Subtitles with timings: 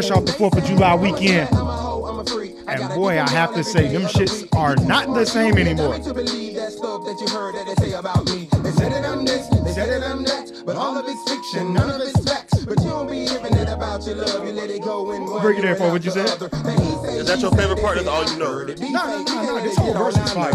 [0.00, 1.48] fresh off the 4th of July weekend,
[2.68, 5.98] and boy, I have to say, them shits are not the same anymore.
[5.98, 8.48] to believe that stuff that you heard that they say about me.
[8.62, 10.62] They said it, I'm this, they said it, I'm that.
[10.64, 12.64] But all of it's fiction, none of it's facts.
[12.64, 15.58] But you don't be hearing it about your love, you let it go and Break
[15.58, 16.28] it down for what you said.
[17.20, 17.96] Is that your favorite part?
[17.96, 18.64] That's all you know.
[18.64, 20.52] No, no, no, no, this whole verse is fire.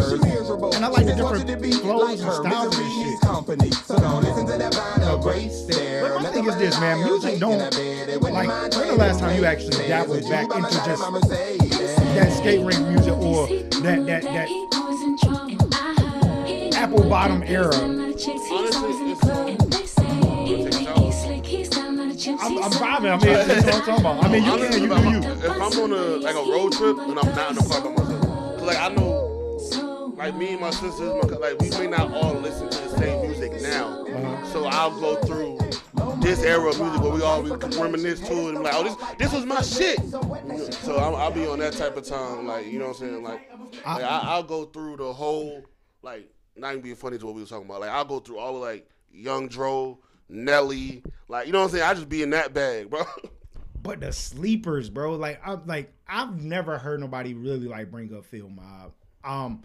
[0.74, 3.76] And I like the different flows and styles and shit.
[3.86, 5.66] So don't listen to that vinyl grace
[6.16, 7.04] But my thing is this, man.
[7.04, 8.48] Music don't like.
[8.74, 11.02] When the last time you actually dabbled back into just
[12.16, 13.48] that skate rink music or
[13.84, 14.48] that that that
[16.78, 17.76] apple bottom era?
[17.76, 18.00] I'm,
[22.64, 23.12] I'm vibing.
[23.12, 24.24] I mean, that's what I'm talking about.
[24.24, 25.20] I mean, you can, you do you.
[25.44, 27.90] if I'm on a like a road trip and I'm not in the car by
[27.90, 32.36] myself, like I know, like me and my sisters, my, like we may not all
[32.36, 34.46] listen to the same music now, Uh-huh.
[34.54, 35.60] so I'll go through
[36.22, 39.34] this era of music where we all reminisce to it and like, oh, this this
[39.34, 40.00] was my shit.
[40.72, 43.24] So I'm, I'll be on that type of time, like you know what I'm saying,
[43.24, 43.50] like,
[43.86, 45.64] like I, I'll go through the whole
[46.02, 48.40] like not even being funny to what we were talking about, like I'll go through
[48.40, 50.00] all of like Young Dro,
[50.30, 51.84] Nelly, like you know what I'm saying.
[51.84, 53.04] I just be in that bag, bro.
[53.86, 55.14] But the sleepers, bro.
[55.14, 58.94] Like I'm like I've never heard nobody really like bring up Field Mob.
[59.24, 59.62] Um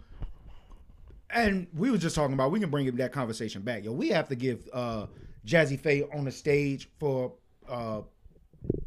[1.31, 3.83] and we were just talking about we can bring that conversation back.
[3.83, 5.07] Yo, we have to give uh
[5.45, 7.33] Jazze Pha on the stage for
[7.67, 8.01] uh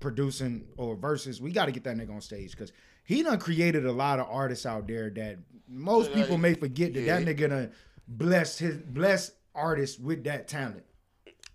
[0.00, 1.40] producing or verses.
[1.40, 2.72] We got to get that nigga on stage because
[3.04, 5.38] he done created a lot of artists out there that
[5.68, 7.18] most Yeah, people may forget that yeah.
[7.18, 7.72] that nigga done
[8.06, 10.84] blessed his blessed artists with that talent.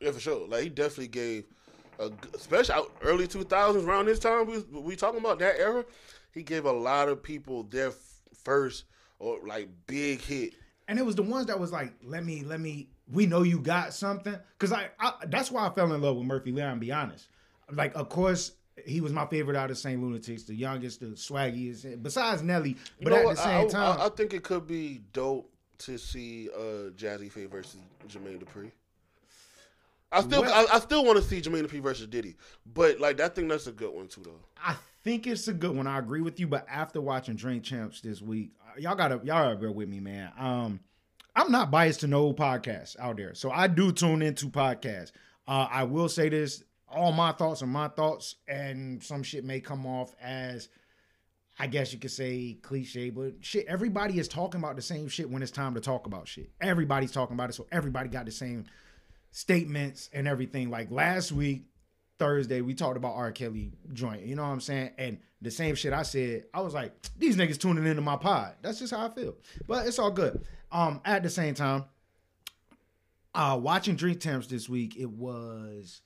[0.01, 0.47] Yeah, for sure.
[0.47, 1.45] Like he definitely gave,
[1.99, 4.45] a, especially out early two thousands around this time.
[4.47, 5.85] We we talking about that era.
[6.33, 7.91] He gave a lot of people their
[8.43, 8.85] first
[9.19, 10.53] or like big hit.
[10.87, 12.89] and it was the ones that was like, let me, let me.
[13.12, 16.25] We know you got something, cause I, I that's why I fell in love with
[16.25, 16.80] Murphy Leon.
[16.80, 17.28] Be honest,
[17.72, 18.52] like of course
[18.86, 20.02] he was my favorite out of St.
[20.02, 22.70] Lunatics, the youngest, the swaggiest, besides Nelly.
[22.70, 23.36] You But know at what?
[23.38, 27.31] the same I, time, I, I think it could be dope to see uh, Jazze
[27.31, 28.72] Pha versus Jermaine Dupri.
[30.12, 32.36] I still, Well- I, I still want to see Jermaine Dupri versus Diddy,
[32.74, 34.40] but like that thing, that's a good one too, though.
[34.64, 35.86] I think it's a good one.
[35.88, 39.44] I agree with you, but after watching Drink Champs this week, uh, y'all gotta y'all
[39.46, 40.31] gotta bear with me, man.
[40.38, 40.80] Um,
[41.39, 45.13] I'm not biased to no podcasts out there, so I do tune into podcasts.
[45.47, 49.61] Uh, I will say this: all my thoughts are my thoughts, and some shit may
[49.61, 50.67] come off as,
[51.57, 53.67] I guess you could say, cliche, but shit.
[53.67, 56.49] Everybody is talking about the same shit when it's time to talk about shit.
[56.59, 58.66] Everybody's talking about it, so everybody got the same
[59.31, 60.69] statements and everything.
[60.69, 61.69] Like last week,
[62.19, 63.31] Thursday, we talked about R.
[63.31, 64.25] Kelly joint.
[64.25, 64.91] You know what I'm saying?
[64.97, 68.56] And the same shit I said, I was like, these niggas tuning into my pod.
[68.62, 69.35] That's just how I feel.
[69.68, 70.46] But it's all good.
[70.72, 71.85] Um, at the same time,
[73.34, 76.02] uh, watching Drink Champs this week, it was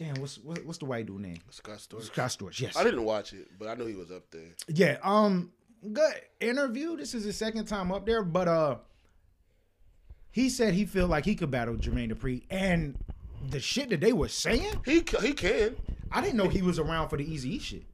[0.00, 1.38] damn, what's what, what's the white dude name?
[1.50, 2.04] Scott Storch.
[2.04, 2.76] Scott Storch, yes.
[2.76, 4.48] I didn't watch it, but I know he was up there.
[4.68, 5.52] Yeah, um,
[5.92, 6.96] good interview.
[6.96, 8.76] This is his second time up there, but uh,
[10.30, 12.96] he said he feel like he could battle Jermaine Dupri, and
[13.48, 15.76] the shit that they were saying, He c- he can.
[16.12, 17.84] I didn't know he was around for the Easy E shit.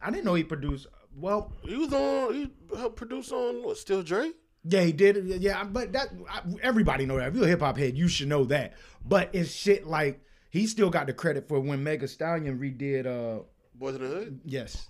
[0.00, 0.86] I didn't know he produced.
[1.16, 2.34] Well, He was on.
[2.34, 3.76] He helped produce on what?
[3.78, 4.30] Still Dre.
[4.64, 5.26] yeah, he did.
[5.42, 7.28] Yeah, but that I, everybody know that.
[7.28, 8.74] If you're a hip hop head, you should know that.
[9.04, 13.06] But it's shit like he still got the credit for when Mega Stallion redid.
[13.06, 13.42] uh
[13.74, 14.40] Boys in the Hood.
[14.44, 14.88] Yes,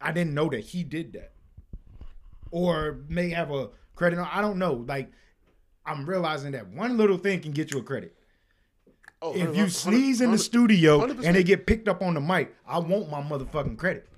[0.00, 1.32] I didn't know that he did that,
[2.50, 4.18] or may have a credit.
[4.18, 4.84] on I don't know.
[4.86, 5.10] Like
[5.86, 8.16] I'm realizing that one little thing can get you a credit.
[9.22, 11.26] Oh, If you sneeze in the studio 100%.
[11.26, 14.08] and they get picked up on the mic, I want my motherfucking credit.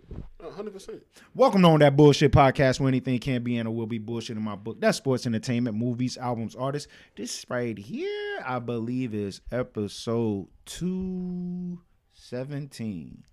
[0.54, 1.02] hundred percent.
[1.34, 4.37] Welcome to on that bullshit podcast where anything can be and or will be bullshit
[4.37, 4.81] in my book.
[4.81, 6.87] That's sports entertainment, movies, albums, artists.
[7.16, 11.81] This right here, I believe, is episode two
[12.12, 13.25] seventeen.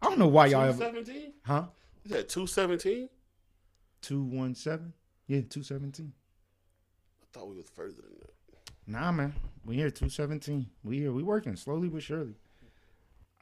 [0.00, 1.32] I don't know why y'all ever, seventeen.
[1.44, 1.66] huh?
[2.06, 3.10] Is that two seventeen?
[4.00, 4.94] Two one seven,
[5.26, 6.12] yeah, two seventeen.
[7.20, 8.30] I thought we was further than that.
[8.86, 9.34] Nah, man,
[9.64, 10.66] we here two seventeen.
[10.84, 12.34] We here, we working slowly but surely.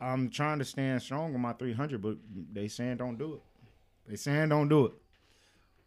[0.00, 2.16] I'm trying to stand strong on my three hundred, but
[2.52, 3.42] they saying don't do it.
[4.08, 4.92] They saying don't do it.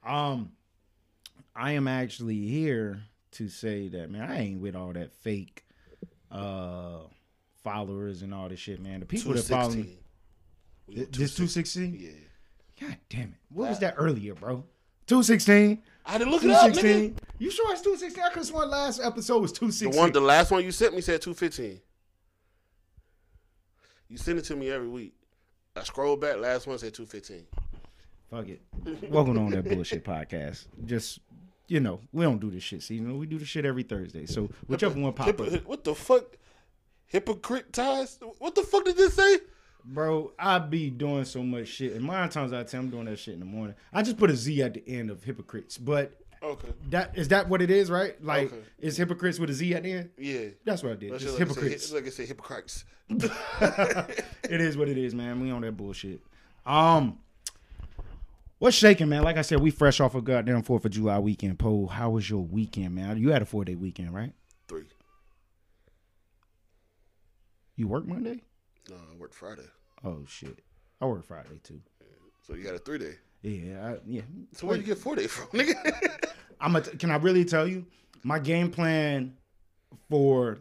[0.05, 0.51] Um,
[1.55, 3.01] I am actually here
[3.31, 5.65] to say that man, I ain't with all that fake
[6.31, 6.99] uh
[7.63, 8.99] followers and all this shit, man.
[9.01, 9.97] The people that follow me, sixteen.
[10.87, 11.97] We Th- on This two sixteen.
[11.99, 12.87] Yeah.
[12.87, 13.33] God damn it!
[13.49, 14.63] What was that earlier, bro?
[15.07, 15.81] Two sixteen.
[16.05, 16.75] I had to look it up, nigga.
[16.75, 17.15] sixteen.
[17.39, 18.23] You sure it's two sixteen?
[18.23, 19.91] I could have sworn last episode was 216.
[19.91, 21.79] The one, the last one you sent me said two fifteen.
[24.09, 25.13] You send it to me every week.
[25.75, 26.37] I scroll back.
[26.37, 27.45] Last one said two fifteen.
[28.29, 28.61] Fuck it.
[29.09, 30.67] Welcome on that bullshit podcast.
[30.85, 31.19] Just
[31.67, 32.81] you know, we don't do this shit.
[32.83, 34.25] See, you know, we do this shit every Thursday.
[34.25, 36.23] So whichever one pop up, What the fuck?
[37.05, 38.19] Hypocrite ties?
[38.39, 39.37] What the fuck did this say?
[39.85, 40.31] Bro.
[40.37, 43.17] I be doing so much shit, and nine times out of ten, I'm doing that
[43.19, 43.75] shit in the morning.
[43.93, 46.67] I just put a Z at the end of hypocrites, but Okay.
[46.91, 48.21] that is that what it is, right?
[48.23, 48.61] Like, Okay.
[48.79, 50.09] is hypocrites with a Z at the end?
[50.17, 50.49] Yeah.
[50.65, 51.13] That's what I did.
[51.13, 51.91] That's Just just hypocrites.
[51.91, 52.85] Like I said, hypocrites.
[53.09, 55.39] it is what it is, man.
[55.41, 56.21] We on that bullshit.
[56.65, 57.19] Um,
[58.59, 59.23] what's shaking, man?
[59.23, 61.57] Like I said, we fresh off a goddamn Fourth of July weekend.
[61.57, 63.17] Poe, how was your weekend, man?
[63.17, 64.33] You had a four day weekend, right?
[64.67, 64.83] Three.
[67.77, 68.41] You work Monday?
[68.89, 69.67] No, I worked Friday.
[70.03, 70.59] Oh shit,
[71.01, 71.81] I work Friday too.
[72.41, 73.15] So you got a three day.
[73.41, 74.21] Yeah, I, yeah.
[74.53, 75.75] So where you get four day from, nigga?
[76.61, 77.85] I'm a, can I really tell you
[78.23, 79.37] my game plan
[80.09, 80.59] for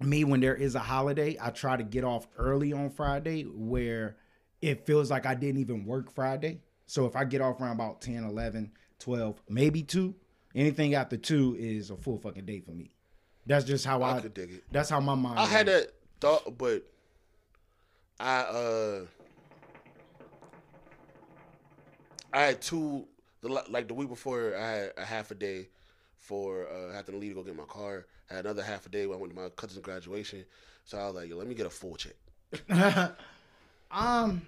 [0.00, 4.16] me when there is a holiday, I try to get off early on Friday where
[4.62, 6.60] it feels like I didn't even work Friday.
[6.86, 10.14] So if I get off around about 10, 11, 12, maybe 2,
[10.54, 12.90] anything after 2 is a full fucking day for me.
[13.46, 14.64] That's just how I, I could dig it.
[14.70, 16.84] That's how my mind I had that thought, but
[18.20, 19.00] I uh
[22.32, 23.06] I had two
[23.40, 25.68] the like the week before I had a half a day
[26.16, 28.06] for uh having to leave to go get my car.
[28.30, 30.44] I had another half a day when I went to my cousin's graduation.
[30.84, 32.14] So I was like, Yo, let me get a full check.
[33.90, 34.42] Um.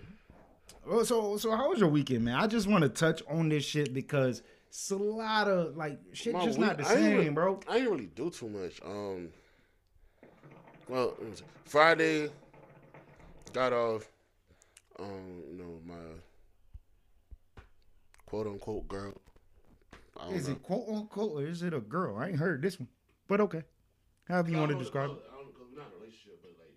[0.86, 2.34] Well, so so how was your weekend, man?
[2.34, 6.34] I just want to touch on this shit because it's a lot of like shit
[6.34, 7.58] My just week- not the same, really- bro.
[7.66, 8.78] I didn't really do too much.
[8.84, 9.30] Um
[10.88, 11.44] well let me see.
[11.64, 12.30] Friday
[13.52, 14.08] got off
[14.98, 15.94] um, you know, my
[18.26, 19.14] quote unquote girl.
[20.18, 20.54] I don't Is know.
[20.54, 22.18] it quote unquote or is it a girl?
[22.18, 22.88] I ain't heard this one,
[23.28, 23.62] but okay.
[24.28, 25.18] However you want to describe it.
[25.32, 26.74] I don't, cause we're not in a relationship, but like,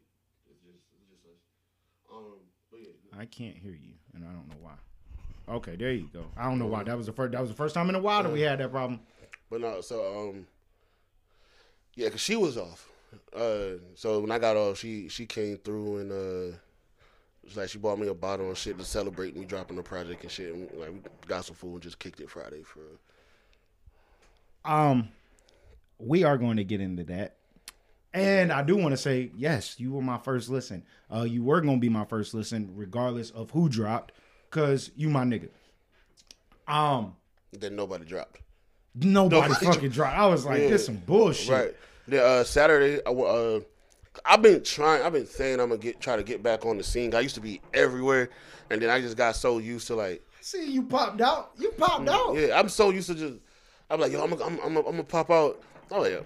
[0.49, 1.41] it's just, it's just us.
[2.15, 2.39] Um,
[2.71, 4.73] but yeah, I can't hear you, and I don't know why.
[5.55, 6.25] Okay, there you go.
[6.37, 6.83] I don't know why.
[6.83, 7.33] That was the first.
[7.33, 9.01] That was the first time in a while that we had that problem.
[9.49, 9.81] but no.
[9.81, 10.47] So um,
[11.95, 12.87] yeah, cause she was off.
[13.35, 16.57] Uh, so when I got off, she she came through and uh,
[17.43, 20.23] it's like she bought me a bottle and shit to celebrate me dropping the project
[20.23, 20.53] and shit.
[20.53, 22.81] And, like we got some food and just kicked it Friday for.
[24.65, 25.09] Um,
[25.99, 27.35] we are going to get into that,
[28.13, 30.83] and I do want to say yes, you were my first listen.
[31.13, 34.13] Uh, you were going to be my first listen, regardless of who dropped,
[34.51, 35.49] cause you my nigga.
[36.67, 37.15] Um,
[37.51, 38.39] Then nobody dropped.
[38.95, 40.17] nobody Nobody fucking dropped.
[40.17, 40.69] I was like, Yeah.
[40.69, 41.49] this some bullshit.
[41.49, 41.75] Right.
[42.07, 43.59] The uh, Saturday, I, uh,
[44.25, 45.03] I've been trying.
[45.03, 47.13] I've been saying I'm gonna get try to get back on the scene.
[47.15, 48.29] I used to be everywhere,
[48.69, 51.51] and then I just got so used to like, See, you popped out.
[51.57, 52.33] You popped out.
[52.35, 53.35] yeah, I'm so used to just.
[53.89, 55.61] I'm like, yo, I'm gonna, I'm, I'm, I'm gonna pop out.
[55.89, 56.19] Oh yeah,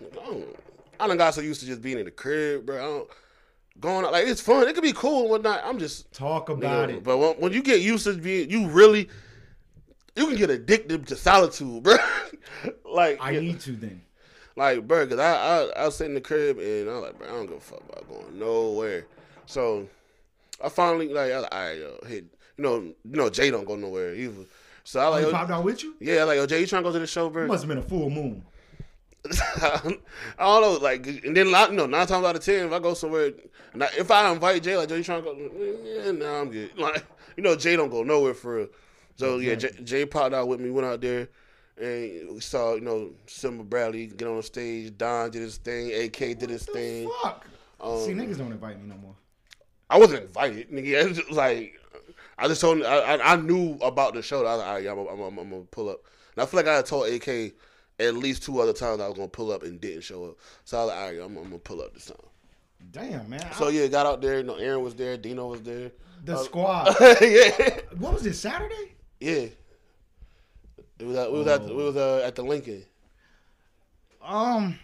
[0.00, 0.56] I, don't,
[1.00, 2.76] I done got so used to just being in the crib, bro.
[2.76, 3.10] I don't,
[3.80, 4.68] going out like it's fun.
[4.68, 5.62] It could be cool and whatnot.
[5.64, 7.04] I'm just Talk about nigga, it.
[7.04, 9.08] But when, when you get used to being, you really,
[10.14, 11.96] you can get addicted to solitude, bro.
[12.84, 13.40] like I yeah.
[13.40, 14.02] need to then.
[14.56, 17.26] Like, bro, cause I, I I was sitting in the crib and I'm like, bro,
[17.28, 19.06] I don't give a fuck about going nowhere.
[19.46, 19.88] So
[20.62, 22.24] I finally like, I was like, all right, yo, hey, you
[22.64, 24.44] know, you know, Jay don't go nowhere either.
[24.84, 25.94] So I Oh, like, yo, popped out with you?
[26.00, 27.46] yeah, like, yo, Jay, you trying to go to the show, bro?
[27.46, 28.44] Must have been a full moon.
[29.62, 29.80] I
[30.38, 32.92] don't know, like, and then you know, nine times out of ten, if I go
[32.94, 33.32] somewhere,
[33.80, 35.50] I, if I invite Jay, like, Jay, you trying to go?
[35.84, 36.70] Yeah, nah, I'm good.
[36.78, 37.04] Like,
[37.36, 38.68] you know, Jay don't go nowhere for real.
[39.16, 41.28] So yeah, Jay, Jay popped out with me, went out there,
[41.76, 44.96] and we saw, you know, Simba Bradley get on the stage.
[44.96, 45.92] Don did his thing.
[46.04, 47.10] AK did his thing.
[47.22, 47.46] Fuck.
[47.80, 49.14] Um, See, niggas don't invite me no more.
[49.90, 50.86] I wasn't invited, nigga.
[51.04, 51.74] It was like
[52.38, 54.44] I just told I, I, I knew about the show.
[54.46, 56.00] I was like, all right, I'm, I'm, I'm, I'm gonna pull up.
[56.34, 57.52] And I feel like I had told AK
[58.00, 60.36] at least two other times I was gonna pull up and didn't show up.
[60.64, 62.16] So I was like, all right, I'm, I'm gonna pull up this time.
[62.90, 63.46] Damn, man.
[63.54, 64.38] So yeah, got out there.
[64.38, 65.16] You know, Aaron was there.
[65.16, 65.92] Dino was there.
[66.24, 66.94] the squad.
[67.20, 68.34] yeah, What was it?
[68.34, 68.94] Saturday?
[69.20, 69.46] yeah.
[70.98, 72.84] It was at, we was at we was uh, at the Lincoln.
[74.22, 74.78] Um.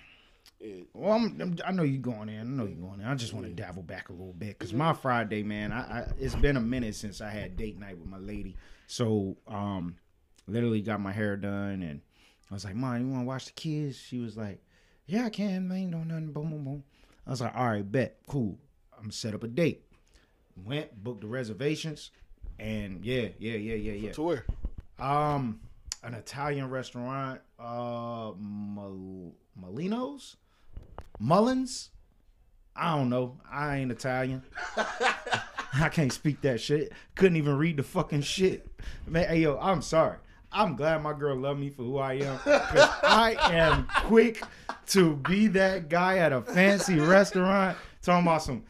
[0.60, 0.82] Yeah.
[0.92, 2.40] Well, I'm, I'm- i know you're going in.
[2.40, 3.06] I know you're going in.
[3.06, 6.06] I just want to dabble back a little bit because my Friday, man, I, I
[6.18, 8.56] it's been a minute since I had date night with my lady.
[8.86, 9.96] So, um,
[10.46, 12.00] literally got my hair done, and
[12.50, 14.60] I was like, "Mom, you want to watch the kids?" She was like,
[15.06, 15.66] "Yeah, I can.
[15.68, 16.32] Man, ain't no nothing.
[16.32, 16.84] Boom, boom, boom."
[17.26, 18.58] I was like, "All right, bet, cool.
[18.98, 19.86] I'm set up a date."
[20.66, 22.10] Went, booked the reservations,
[22.58, 24.12] and yeah, yeah, yeah, yeah, yeah.
[24.12, 24.44] To where?
[24.98, 25.60] Um,
[26.02, 28.32] an Italian restaurant, uh,
[29.60, 30.36] Molinos,
[31.18, 31.90] Mullins.
[32.76, 33.38] I don't know.
[33.50, 34.42] I ain't Italian.
[35.74, 36.92] I can't speak that shit.
[37.14, 38.66] Couldn't even read the fucking shit.
[39.06, 40.16] Man, hey yo, I'm sorry.
[40.52, 42.38] I'm glad my girl loved me for who I am.
[42.38, 44.42] 'cause I am quick
[44.88, 48.64] to be that guy at a fancy restaurant talking about some.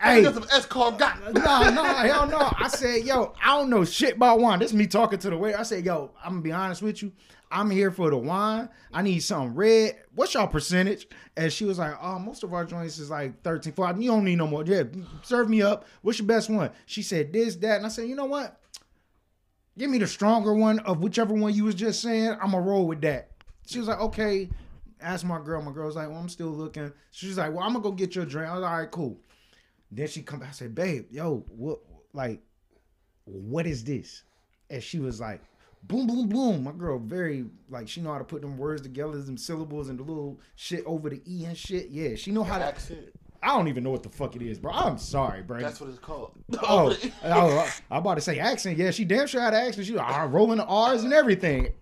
[0.00, 1.32] Hey, Get some Escargot.
[1.32, 2.52] no, no, hell no.
[2.58, 4.58] I said, yo, I don't know shit about wine.
[4.58, 5.58] This is me talking to the waiter.
[5.58, 7.12] I said, yo, I'm gonna be honest with you.
[7.50, 8.68] I'm here for the wine.
[8.92, 9.96] I need something red.
[10.14, 11.06] What's y'all percentage?
[11.36, 14.02] And she was like, oh, most of our joints is like 13, 14.
[14.02, 14.64] You don't need no more.
[14.64, 14.82] Yeah,
[15.22, 15.86] serve me up.
[16.02, 16.70] What's your best one?
[16.86, 17.76] She said this, that.
[17.76, 18.60] And I said, you know what?
[19.78, 22.36] Give me the stronger one of whichever one you was just saying.
[22.42, 23.30] I'm gonna roll with that.
[23.66, 24.50] She was like, okay.
[25.00, 25.60] Asked my girl.
[25.62, 26.92] My girl was like, well, I'm still looking.
[27.10, 28.50] She was like, well, I'm gonna go get your drink.
[28.50, 29.20] I was like, all right, cool.
[29.90, 30.50] Then she come back.
[30.50, 31.78] I said, babe, yo, what,
[32.12, 32.40] like,
[33.24, 34.22] what is this?
[34.70, 35.40] And she was like,
[35.84, 36.64] boom, boom, boom.
[36.64, 39.98] My girl, very like, she know how to put them words together, them syllables, and
[39.98, 41.88] the little shit over the e and shit.
[41.90, 42.64] Yeah, she know how to.
[42.64, 43.12] Accent.
[43.42, 44.72] I don't even know what the fuck it is, bro.
[44.72, 45.60] I'm sorry, bro.
[45.60, 46.32] That's what it's called.
[46.62, 48.76] Oh, oh, I'm about to say accent.
[48.76, 49.86] Yeah, she damn sure had an accent.
[49.86, 51.72] She was ah, rolling the R's and everything.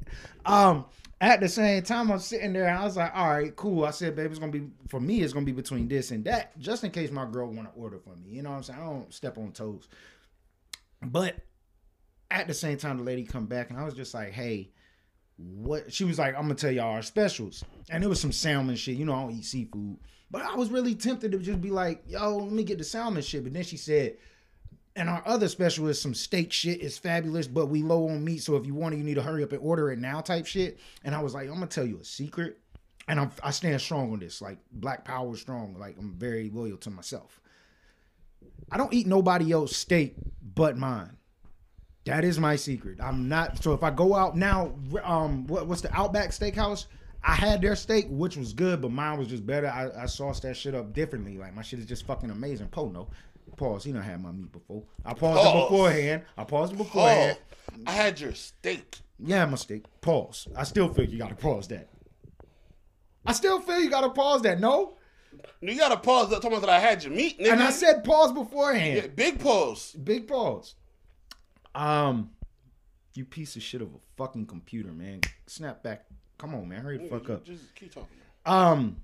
[0.44, 0.84] Um,
[1.24, 3.84] at the same time, I'm sitting there I was like, all right, cool.
[3.84, 6.58] I said, baby, it's gonna be for me, it's gonna be between this and that,
[6.58, 8.30] just in case my girl wanna order for me.
[8.30, 8.80] You know what I'm saying?
[8.80, 9.88] I don't step on toes.
[11.02, 11.36] But
[12.30, 14.70] at the same time, the lady come back and I was just like, hey,
[15.36, 17.64] what she was like, I'm gonna tell y'all our specials.
[17.90, 18.96] And it was some salmon shit.
[18.96, 19.98] You know, I don't eat seafood.
[20.30, 23.22] But I was really tempted to just be like, yo, let me get the salmon
[23.22, 23.44] shit.
[23.44, 24.16] But then she said,
[24.96, 26.80] and our other special is some steak shit.
[26.80, 28.42] It's fabulous, but we low on meat.
[28.42, 30.46] So if you want it, you need to hurry up and order it now type
[30.46, 30.78] shit.
[31.02, 32.58] And I was like, I'm gonna tell you a secret.
[33.08, 34.40] And I'm, I stand strong on this.
[34.40, 35.76] Like black power is strong.
[35.78, 37.40] Like I'm very loyal to myself.
[38.70, 40.14] I don't eat nobody else steak
[40.54, 41.16] but mine.
[42.04, 43.00] That is my secret.
[43.00, 46.86] I'm not so if I go out now, um, what, what's the Outback Steakhouse?
[47.26, 49.66] I had their steak, which was good, but mine was just better.
[49.66, 51.38] I, I sauced that shit up differently.
[51.38, 52.68] Like my shit is just fucking amazing.
[52.68, 53.08] Po no.
[53.56, 53.84] Pause.
[53.84, 54.82] He done had my meat before.
[55.04, 56.22] I paused it beforehand.
[56.36, 57.38] I paused it beforehand.
[57.86, 58.98] I had your steak.
[59.18, 59.84] Yeah, my steak.
[60.00, 60.48] Pause.
[60.56, 61.88] I still feel you gotta pause that.
[63.26, 64.60] I still feel you gotta pause that.
[64.60, 64.96] No?
[65.60, 67.52] You gotta pause that talking about that I had your meat, nigga.
[67.52, 68.96] And I said pause beforehand.
[68.96, 69.92] yeah, big pause.
[69.92, 70.74] Big pause.
[71.74, 72.30] Um,
[73.14, 75.20] you piece of shit of a fucking computer, man.
[75.46, 76.04] Snap back.
[76.38, 76.82] Come on, man.
[76.82, 77.44] Hurry the fuck up.
[77.44, 78.08] Just keep talking.
[78.46, 78.96] Um,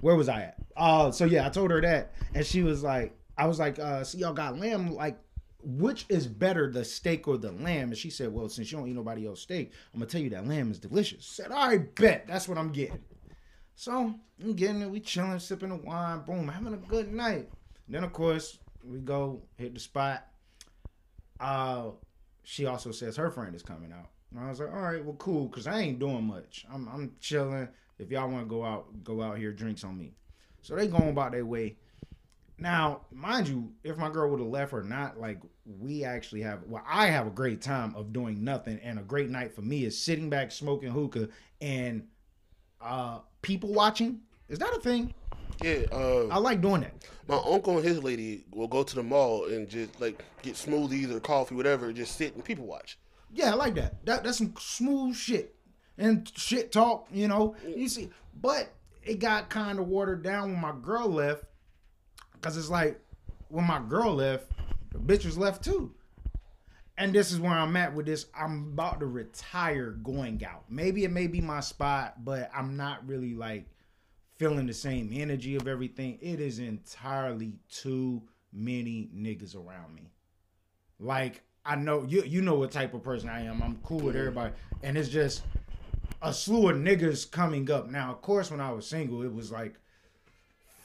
[0.00, 0.56] where was I at?
[0.76, 4.04] Uh, so yeah, I told her that, and she was like, I was like, uh,
[4.04, 4.92] see, y'all got lamb.
[4.92, 5.18] Like,
[5.62, 7.88] which is better, the steak or the lamb?
[7.88, 10.30] And she said, well, since you don't eat nobody else steak, I'm gonna tell you
[10.30, 11.24] that lamb is delicious.
[11.24, 12.26] said, all right, bet.
[12.26, 12.98] That's what I'm getting.
[13.76, 14.90] So I'm getting it.
[14.90, 16.20] We chilling, sipping the wine.
[16.26, 17.48] Boom, having a good night.
[17.88, 20.26] Then of course we go hit the spot.
[21.38, 21.90] Uh,
[22.42, 24.10] she also says her friend is coming out.
[24.32, 26.66] And I was like, all right, well, cool, cause I ain't doing much.
[26.72, 27.68] I'm I'm chilling.
[27.98, 30.14] If y'all want to go out, go out here, drinks on me.
[30.62, 31.76] So they going about their way.
[32.58, 36.64] Now, mind you, if my girl would have left or not, like we actually have,
[36.66, 39.84] well, I have a great time of doing nothing, and a great night for me
[39.84, 41.28] is sitting back, smoking hookah,
[41.60, 42.06] and
[42.80, 44.20] uh people watching.
[44.48, 45.14] Is that a thing?
[45.62, 46.94] Yeah, uh, I like doing that.
[47.26, 51.12] my uncle and his lady will go to the mall and just like get smoothies
[51.12, 52.98] or coffee, whatever, just sit and people watch.
[53.32, 54.04] Yeah, I like that.
[54.06, 55.54] That that's some smooth shit
[55.98, 57.08] and shit talk.
[57.12, 58.08] You know, you see,
[58.40, 58.68] but
[59.02, 61.44] it got kind of watered down when my girl left,
[62.40, 63.00] cause it's like
[63.48, 64.50] when my girl left,
[64.92, 65.94] the bitches left too.
[66.96, 68.26] And this is where I'm at with this.
[68.34, 70.64] I'm about to retire going out.
[70.68, 73.66] Maybe it may be my spot, but I'm not really like
[74.36, 76.18] feeling the same energy of everything.
[76.20, 80.10] It is entirely too many niggas around me.
[80.98, 83.62] Like I know you you know what type of person I am.
[83.62, 85.42] I'm cool with everybody, and it's just
[86.22, 87.90] a slew of niggas coming up.
[87.90, 89.74] Now, of course, when I was single, it was like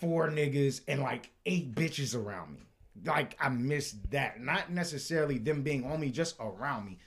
[0.03, 2.67] four niggas and like eight bitches around me.
[3.05, 4.41] Like I missed that.
[4.41, 6.99] Not necessarily them being on me, just around me.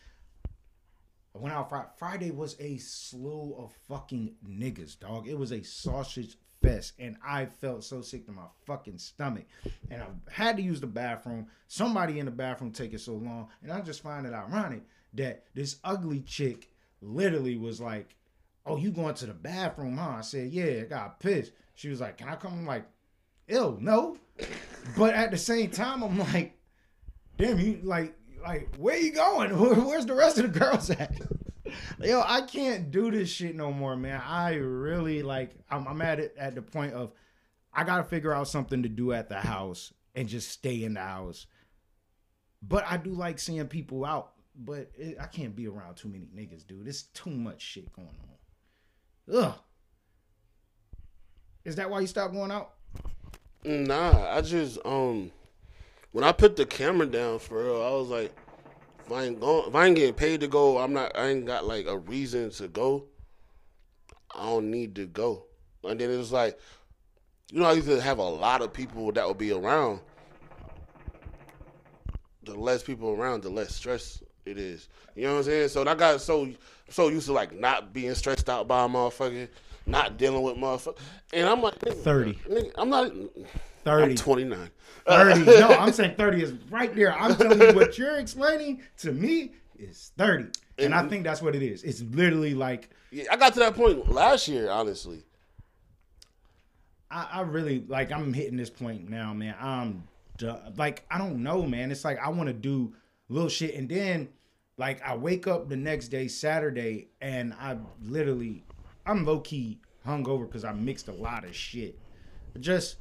[1.34, 1.88] I went out Friday.
[1.98, 5.28] Friday was a slew of fucking niggas, dog.
[5.28, 9.44] It was a sausage fest, and I felt so sick to my fucking stomach.
[9.90, 11.48] And I had to use the bathroom.
[11.68, 15.76] Somebody in the bathroom taking so long, and I just find it ironic that this
[15.84, 16.70] ugly chick
[17.02, 18.16] literally was like,
[18.64, 21.52] "Oh, you going to the bathroom, huh?" I said, "Yeah." I got pissed.
[21.76, 22.86] She was like, "Can I come?" I'm like,
[23.46, 24.16] "Ill, no."
[24.96, 26.56] But at the same time, I'm like,
[27.36, 29.56] damn you like like where you going?
[29.60, 31.14] Where- where's the rest of the girls at?
[32.00, 34.22] Yo i can't do this shit no more man.
[34.24, 37.12] I really like i'm, I'm at it at the point of
[37.72, 41.00] i gotta figure out something to do at the house and just stay in the
[41.00, 41.46] house.
[42.62, 44.32] But i do like seeing people out.
[44.54, 46.86] But it, i can't be around too many niggas dude.
[46.86, 49.34] It's too much shit going on.
[49.44, 49.54] Ugh
[51.66, 52.72] is that why you stopped going out
[53.66, 55.32] Nah, I just um
[56.12, 58.34] when I put the camera down for real, I was like,
[59.04, 61.16] if I ain't going, if I ain't getting paid to go, I'm not.
[61.18, 63.04] I ain't got like a reason to go.
[64.34, 65.46] I don't need to go.
[65.84, 66.58] And then it was like,
[67.50, 70.00] you know, I used to have a lot of people that would be around.
[72.44, 74.88] The less people around, the less stress it is.
[75.16, 75.68] You know what I'm saying?
[75.68, 76.48] So I got so
[76.88, 79.48] so used to like not being stressed out by a motherfucker,
[79.86, 80.98] not dealing with motherfucker.
[81.32, 82.34] And I'm like, nigga, 30.
[82.48, 83.12] Nigga, I'm not.
[83.84, 84.10] 30.
[84.10, 84.70] I'm 29.
[85.06, 85.44] 30.
[85.60, 87.16] No, I'm saying 30 is right there.
[87.16, 90.48] I'm telling you what you're explaining to me is 30.
[90.78, 91.82] And I think that's what it is.
[91.84, 95.24] It's literally like Yeah, I got to that point last year, honestly.
[97.10, 99.54] I, I really like I'm hitting this point now, man.
[99.60, 100.74] I'm done.
[100.76, 101.90] like I don't know, man.
[101.90, 102.92] It's like I want to do
[103.28, 104.28] little shit, and then
[104.76, 108.64] like I wake up the next day, Saturday, and I literally
[109.06, 111.98] I'm low key hungover because I mixed a lot of shit.
[112.60, 112.96] Just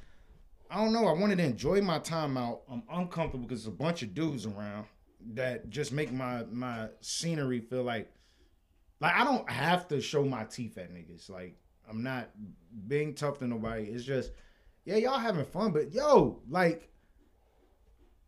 [0.70, 1.08] I don't know.
[1.08, 2.62] I wanted to enjoy my time out.
[2.70, 4.86] I'm uncomfortable because there's a bunch of dudes around
[5.34, 8.12] that just make my my scenery feel like
[9.00, 11.30] like I don't have to show my teeth at niggas.
[11.30, 11.58] Like
[11.90, 12.30] I'm not
[12.88, 13.86] being tough to nobody.
[13.86, 14.32] It's just
[14.86, 16.90] yeah, y'all having fun, but yo, like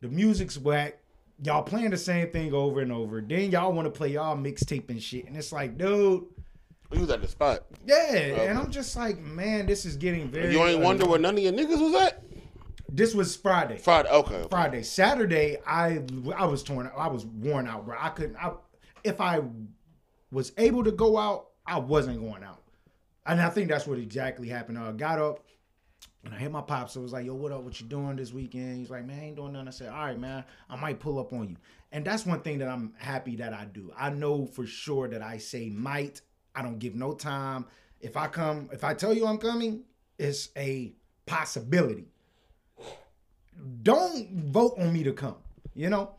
[0.02, 1.00] the music's whack.
[1.44, 3.22] Y'all playing the same thing over and over.
[3.22, 6.26] Then y'all want to play y'all mixtape and shit, and it's like, dude,
[6.92, 7.66] Oh, we was at the spot.
[7.86, 8.16] yeah.
[8.16, 10.54] And I'm just like, man, this is getting very.
[10.54, 12.24] You ain't wonder uh, where none of your niggas was at?
[12.90, 13.78] This was Friday.
[13.78, 14.10] Friday.
[14.10, 14.36] Okay.
[14.36, 14.48] okay.
[14.50, 16.02] Friday, Saturday, I
[16.36, 16.90] I was torn.
[16.98, 17.98] I was worn out, bro.
[18.00, 18.38] I couldn't.
[18.38, 18.54] I,
[19.04, 19.42] if I
[20.32, 22.64] was able to go out, I wasn't going out,
[23.26, 24.80] and I think that's what exactly happened.
[24.80, 25.44] I got up
[26.24, 26.94] and I hit my pops.
[26.94, 27.64] So I was like, "Yo, what up?
[27.64, 30.06] What you doing this weekend?" He's like, "Man, I ain't doing nothing." I said, "All
[30.06, 30.44] right, man.
[30.70, 31.58] I might pull up on you."
[31.92, 33.92] And that's one thing that I'm happy that I do.
[33.98, 36.22] I know for sure that I say might.
[36.58, 37.66] I don't give no time.
[38.02, 39.84] If I come, if I tell you I'm coming,
[40.18, 40.94] it's a
[41.26, 42.08] possibility
[43.84, 45.38] don't vote on me to come.
[45.74, 46.12] You know.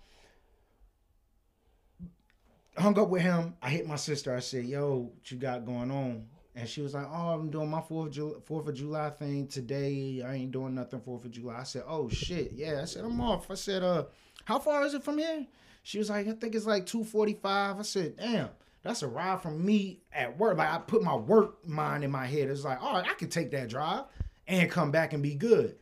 [2.77, 3.57] Hung up with him.
[3.61, 4.35] I hit my sister.
[4.35, 7.69] I said, "Yo, what you got going on?" And she was like, "Oh, I'm doing
[7.69, 10.23] my Fourth of July, Fourth of July thing today.
[10.23, 13.21] I ain't doing nothing Fourth of July." I said, "Oh shit, yeah." I said, "I'm
[13.21, 14.05] off." I said, "Uh,
[14.45, 15.47] how far is it from here?"
[15.83, 18.51] She was like, "I think it's like 2:45." I said, "Damn."
[18.89, 20.57] That's a ride from me at work.
[20.57, 22.49] Like I put my work mind in my head.
[22.49, 24.05] It's like, all right, I could take that drive
[24.47, 25.77] and come back and be good.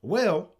[0.00, 0.54] Well,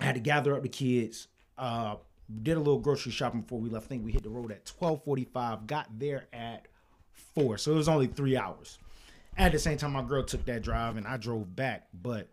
[0.00, 1.28] I had to gather up the kids.
[1.58, 1.96] Uh,
[2.42, 3.84] did a little grocery shopping before we left.
[3.84, 5.66] I think we hit the road at twelve forty five.
[5.66, 6.68] Got there at
[7.12, 8.78] four, so it was only three hours.
[9.36, 11.86] At the same time, my girl took that drive and I drove back.
[11.92, 12.30] But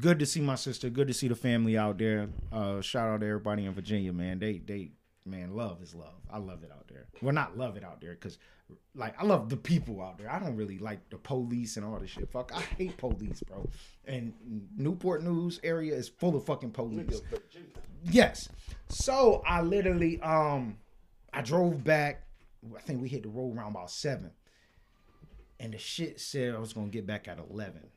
[0.00, 0.90] good to see my sister.
[0.90, 2.28] Good to see the family out there.
[2.50, 4.40] Uh, shout out to everybody in Virginia, man.
[4.40, 4.90] They they
[5.28, 6.20] man, love is love.
[6.30, 7.06] I love it out there.
[7.22, 8.38] Well, not love it out there because
[8.94, 10.30] like I love the people out there.
[10.30, 12.30] I don't really like the police and all this shit.
[12.30, 13.68] Fuck, I hate police, bro.
[14.06, 14.32] And
[14.76, 17.22] Newport News area is full of fucking police.
[18.04, 18.48] Yes.
[18.88, 20.78] So I literally um
[21.32, 22.22] I drove back.
[22.76, 24.32] I think we hit the road around about seven.
[25.60, 27.88] And the shit said I was gonna get back at eleven.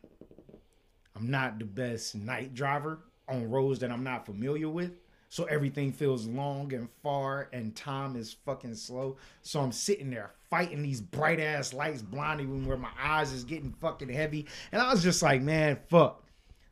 [1.16, 4.92] I'm not the best night driver on roads that I'm not familiar with.
[5.32, 9.16] So everything feels long and far and time is fucking slow.
[9.44, 13.46] So I'm sitting there fighting these bright ass lights blinding me where my eyes is
[13.46, 14.46] getting fucking heavy.
[14.74, 16.22] And I was just like, man, fuck.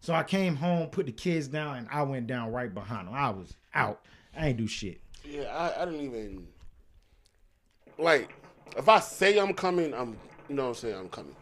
[0.02, 3.14] So I came home, put the kids down, and I went down right behind them.
[3.16, 4.02] I was out.
[4.36, 5.00] I ain't do shit.
[5.24, 6.46] Yeah, I, I didn't even
[7.98, 8.30] like.
[8.76, 10.18] If I say I'm coming, I'm
[10.50, 11.36] you know what I'm saying I'm coming.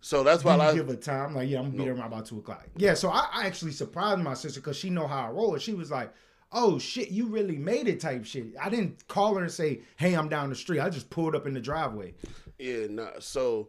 [0.00, 1.36] So that's why I give a time?
[1.36, 2.66] Like, yeah, I'm gonna be there around about two o'clock.
[2.76, 5.54] Yeah, so I, I actually surprised my sister because she know how I roll.
[5.54, 6.12] And she was like,
[6.52, 8.46] "Oh shit, you really made it." Type shit.
[8.60, 11.46] I didn't call her and say, "Hey, I'm down the street." I just pulled up
[11.46, 12.14] in the driveway.
[12.58, 13.10] yeah nah.
[13.20, 13.68] So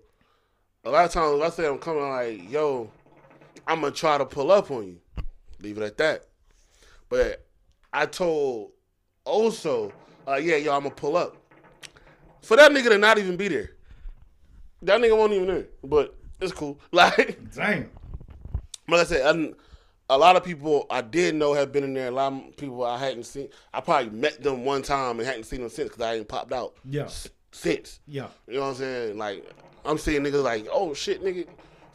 [0.84, 2.90] a lot of times I say I'm coming, like yo,
[3.68, 5.00] I'm gonna try to pull up on you.
[5.62, 6.26] Leave it at that.
[7.10, 7.46] But
[7.92, 8.72] I told
[9.26, 9.92] also,
[10.28, 11.38] uh, yeah, yo, I'm gonna pull up.
[12.42, 13.72] For that nigga to not even be there,
[14.84, 15.68] that nigga won't even there.
[15.84, 16.80] But it's cool.
[16.92, 17.40] Like.
[17.54, 17.90] Damn.
[18.88, 19.54] Like I said, I,
[20.10, 22.08] a lot of people I did know have been in there.
[22.08, 23.50] A lot of people I hadn't seen.
[23.74, 26.54] I probably met them one time and hadn't seen them since because I ain't popped
[26.54, 26.76] out.
[26.86, 27.04] Yeah.
[27.04, 28.00] s- Since.
[28.08, 28.28] Yeah.
[28.48, 29.18] You know what I'm saying?
[29.18, 29.46] Like
[29.86, 31.48] I'm seeing niggas like, oh shit, nigga,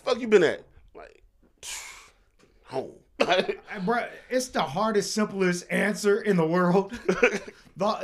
[0.05, 0.63] fuck you been at?
[0.95, 1.23] Like
[2.65, 2.93] home.
[3.85, 6.99] Bro, it's the hardest, simplest answer in the world.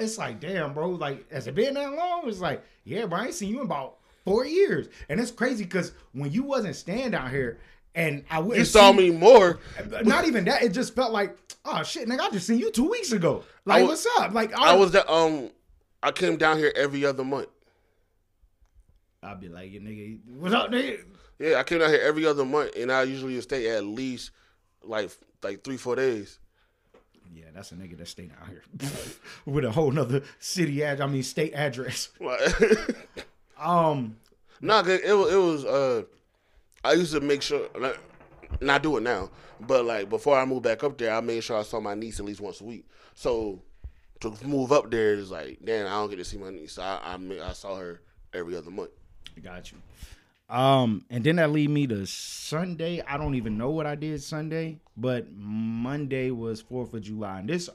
[0.00, 0.88] It's like, damn, bro.
[0.90, 2.22] Like, has it been that long?
[2.26, 3.20] It's like, yeah, bro.
[3.20, 6.74] I ain't seen you in about four years, and it's crazy because when you wasn't
[6.74, 7.58] staying down here,
[7.98, 9.58] and I wouldn't you saw me more.
[10.04, 10.62] Not even that.
[10.62, 13.44] It just felt like, oh shit, nigga, I just seen you two weeks ago.
[13.64, 14.32] Like, was- what's up?
[14.32, 15.50] Like, I was the um.
[16.02, 17.48] I came down here every other month.
[19.22, 21.04] I'd be like, you nigga, what's up, nigga?
[21.40, 24.30] Yeah, I came down here every other month, and I usually stay at least
[24.82, 25.11] like
[25.42, 26.38] like three four days.
[27.34, 28.62] Yeah, that's a nigga that stayed out here
[29.44, 31.00] with a whole nother city ad.
[31.00, 32.08] I mean, state address.
[33.61, 34.16] Um,
[34.61, 35.64] Nah, 'cause it was, it was.
[35.64, 36.02] Uh,
[36.84, 37.96] I used to make sure, not,
[38.60, 41.58] not do it now, but like before I moved back up there, I made sure
[41.58, 42.86] I saw my niece at least once a week.
[43.14, 43.62] So
[44.20, 46.72] to move up there is like, damn, I don't get to see my niece.
[46.72, 48.00] So I, I I saw her
[48.32, 48.90] every other month.
[49.42, 49.78] got you.
[50.48, 53.02] Um, and then that lead me to Sunday.
[53.06, 57.48] I don't even know what I did Sunday, but Monday was Fourth of July, and
[57.48, 57.68] this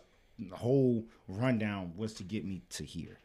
[0.51, 3.19] whole rundown was to get me to here.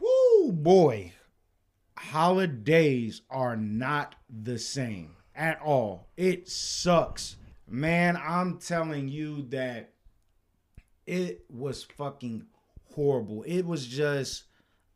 [0.00, 1.12] Whoo, boy,
[2.10, 6.08] holidays are not the same at all.
[6.16, 7.36] It sucks,
[7.68, 8.16] man.
[8.16, 9.92] I'm telling you that
[11.06, 12.46] it was fucking
[12.94, 13.44] horrible.
[13.44, 14.44] It was just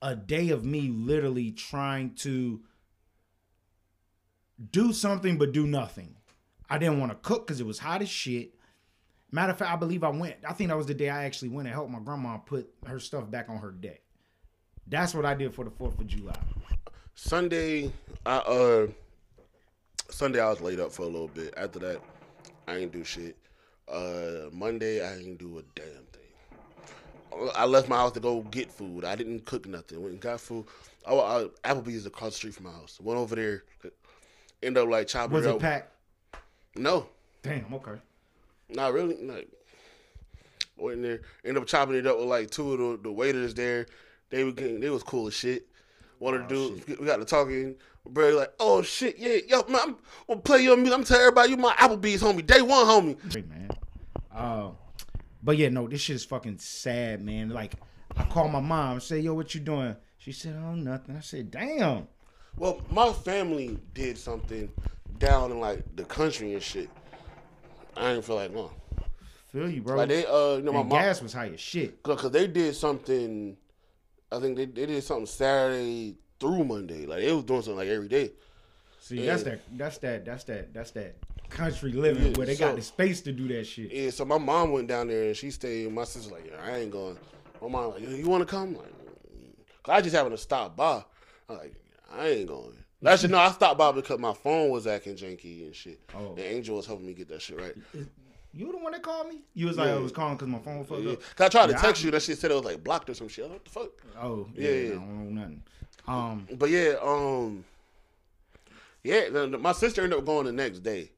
[0.03, 2.61] a day of me literally trying to
[4.73, 6.17] do something but do nothing.
[6.69, 8.55] I didn't want to cook because it was hot as shit.
[9.31, 10.37] Matter of fact, I believe I went.
[10.47, 12.99] I think that was the day I actually went and helped my grandma put her
[12.99, 14.01] stuff back on her deck.
[14.89, 16.37] That's what I did for the Fourth of July.
[17.17, 17.91] Sunday,
[18.27, 18.87] I uh,
[20.11, 21.55] Sunday I was laid up for a little bit.
[21.57, 22.01] After that,
[22.69, 23.37] I ain't do shit.
[23.91, 27.51] Uh, Monday I ain't do a damn thing.
[27.55, 29.05] I left my house to go get food.
[29.05, 30.01] I didn't cook nothing.
[30.01, 30.67] Went and got food.
[31.07, 32.99] I, I, Applebee's across the street from my house.
[33.01, 33.65] Went over there.
[34.63, 35.61] End up like chopping Was it it up.
[35.61, 35.93] packed?
[36.77, 37.09] No,
[37.43, 37.73] Damn.
[37.73, 37.99] Okay.
[38.69, 39.17] not really.
[39.23, 39.49] Like
[40.77, 41.21] went in there.
[41.45, 43.87] Ended up chopping it up with like two of the, the waiters there.
[44.29, 45.67] They were getting, they was cool as shit.
[46.19, 47.77] One of the dudes we got to talking.
[48.09, 49.97] Bro, like, oh shit, yeah, yo, man, I'm
[50.29, 50.97] gonna play your music.
[50.97, 53.33] I'm telling everybody you my Applebee's homie, day one homie.
[53.33, 53.71] Great man.
[54.33, 54.71] Uh,
[55.43, 57.51] but yeah, no, this shit is fucking sad, man.
[57.51, 57.75] Like,
[58.17, 61.21] I called my mom and say, "Yo, what you doing?" She said, "Oh, nothing." I
[61.21, 62.07] said, "Damn."
[62.57, 64.71] Well, my family did something
[65.19, 66.89] down in like the country and shit.
[67.97, 68.71] I didn't feel like no.
[69.53, 69.97] Feel you, bro.
[69.97, 72.03] Like they, uh, you know, my and mom, gas was high as shit.
[72.03, 73.57] cause they did something.
[74.33, 77.07] I think they, they did something Saturday through Monday.
[77.07, 78.33] Like they was doing something like every day.
[79.01, 79.61] See, that's that.
[79.77, 80.25] That's that.
[80.25, 80.75] That's that.
[80.75, 81.15] That's that
[81.49, 83.93] country living Yeah, where they so- got the space to do that shit.
[83.93, 85.93] Yeah, so my mom went down there and she stayed.
[85.93, 87.17] My sister's like, yeah, I ain't going.
[87.63, 88.75] My mom like, you want to come?
[88.75, 88.93] Like,
[89.85, 91.05] Cause I just happened to stop by.
[91.49, 91.75] I'm like,
[92.13, 92.77] I ain't going.
[93.07, 96.01] Actually, no, I stopped by because my phone was acting janky and shit.
[96.15, 96.31] Oh.
[96.31, 97.75] And Angel was helping me get that shit right.
[98.57, 99.41] You the one that called me?
[99.55, 99.97] You was like, Yeah.
[99.97, 101.13] I was calling because my phone was fucked Yeah.
[101.13, 101.21] up.
[101.37, 103.11] Cause I tried to Yeah, text I- you, that shit said it was like blocked
[103.11, 103.45] or some shit.
[103.45, 103.71] I was like, what the
[104.11, 104.23] fuck?
[104.23, 104.83] Oh, yeah, Yeah, yeah.
[104.89, 104.91] yeah.
[104.91, 105.63] I don't know nothing.
[106.09, 107.65] Um, But yeah, um,
[109.05, 111.11] yeah, the, the- my sister ended up going the next day.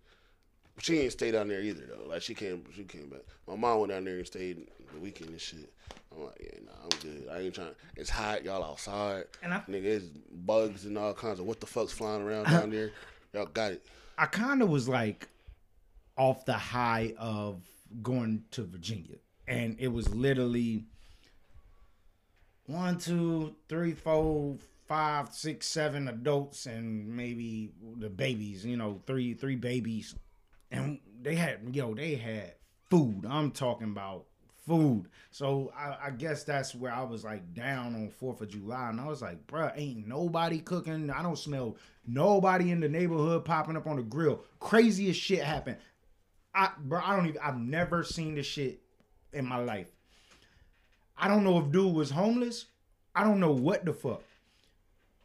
[0.80, 2.08] She ain't stay down there either though.
[2.08, 3.22] Like she came, she came back.
[3.48, 5.72] My mom went down there and stayed the weekend and shit.
[6.14, 7.28] I'm like, yeah, nah, I'm good.
[7.32, 7.74] I ain't trying.
[7.96, 9.24] It's hot, y'all outside.
[9.42, 12.70] And I- nigga, it's bugs and all kinds of what the fuck's flying around down
[12.70, 12.90] there.
[13.34, 13.84] Y'all got it.
[14.16, 15.28] I kind of was like
[16.18, 17.62] off the high of
[18.02, 20.84] going to Virginia, and it was literally
[22.66, 28.66] one, two, three, four, five, six, seven adults, and maybe the babies.
[28.66, 30.14] You know, three, three babies,
[30.70, 32.54] and they had yo, they had
[32.90, 33.24] food.
[33.28, 34.26] I'm talking about
[34.66, 35.06] food.
[35.30, 39.00] So I, I guess that's where I was like down on Fourth of July, and
[39.00, 41.10] I was like, bruh, ain't nobody cooking.
[41.10, 41.76] I don't smell
[42.06, 44.44] nobody in the neighborhood popping up on the grill.
[44.60, 45.78] Craziest shit happened.
[46.58, 47.40] I, bro, I don't even.
[47.40, 48.80] I've never seen this shit
[49.32, 49.86] in my life.
[51.16, 52.66] I don't know if dude was homeless.
[53.14, 54.22] I don't know what the fuck.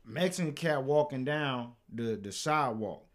[0.06, 3.06] Mexican cat walking down the the sidewalk.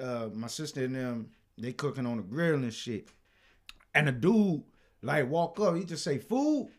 [0.00, 3.08] Uh, my sister and them they cooking on the grill and shit.
[3.92, 4.62] And the dude
[5.02, 6.70] like walk up, he just say food.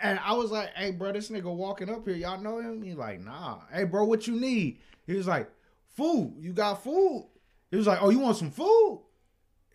[0.00, 2.82] And I was like, hey, bro, this nigga walking up here, y'all know him?
[2.82, 3.60] He like, nah.
[3.72, 4.78] Hey, bro, what you need?
[5.06, 5.50] He was like,
[5.96, 6.34] food.
[6.38, 7.26] You got food?
[7.70, 9.05] He was like, oh, you want some food?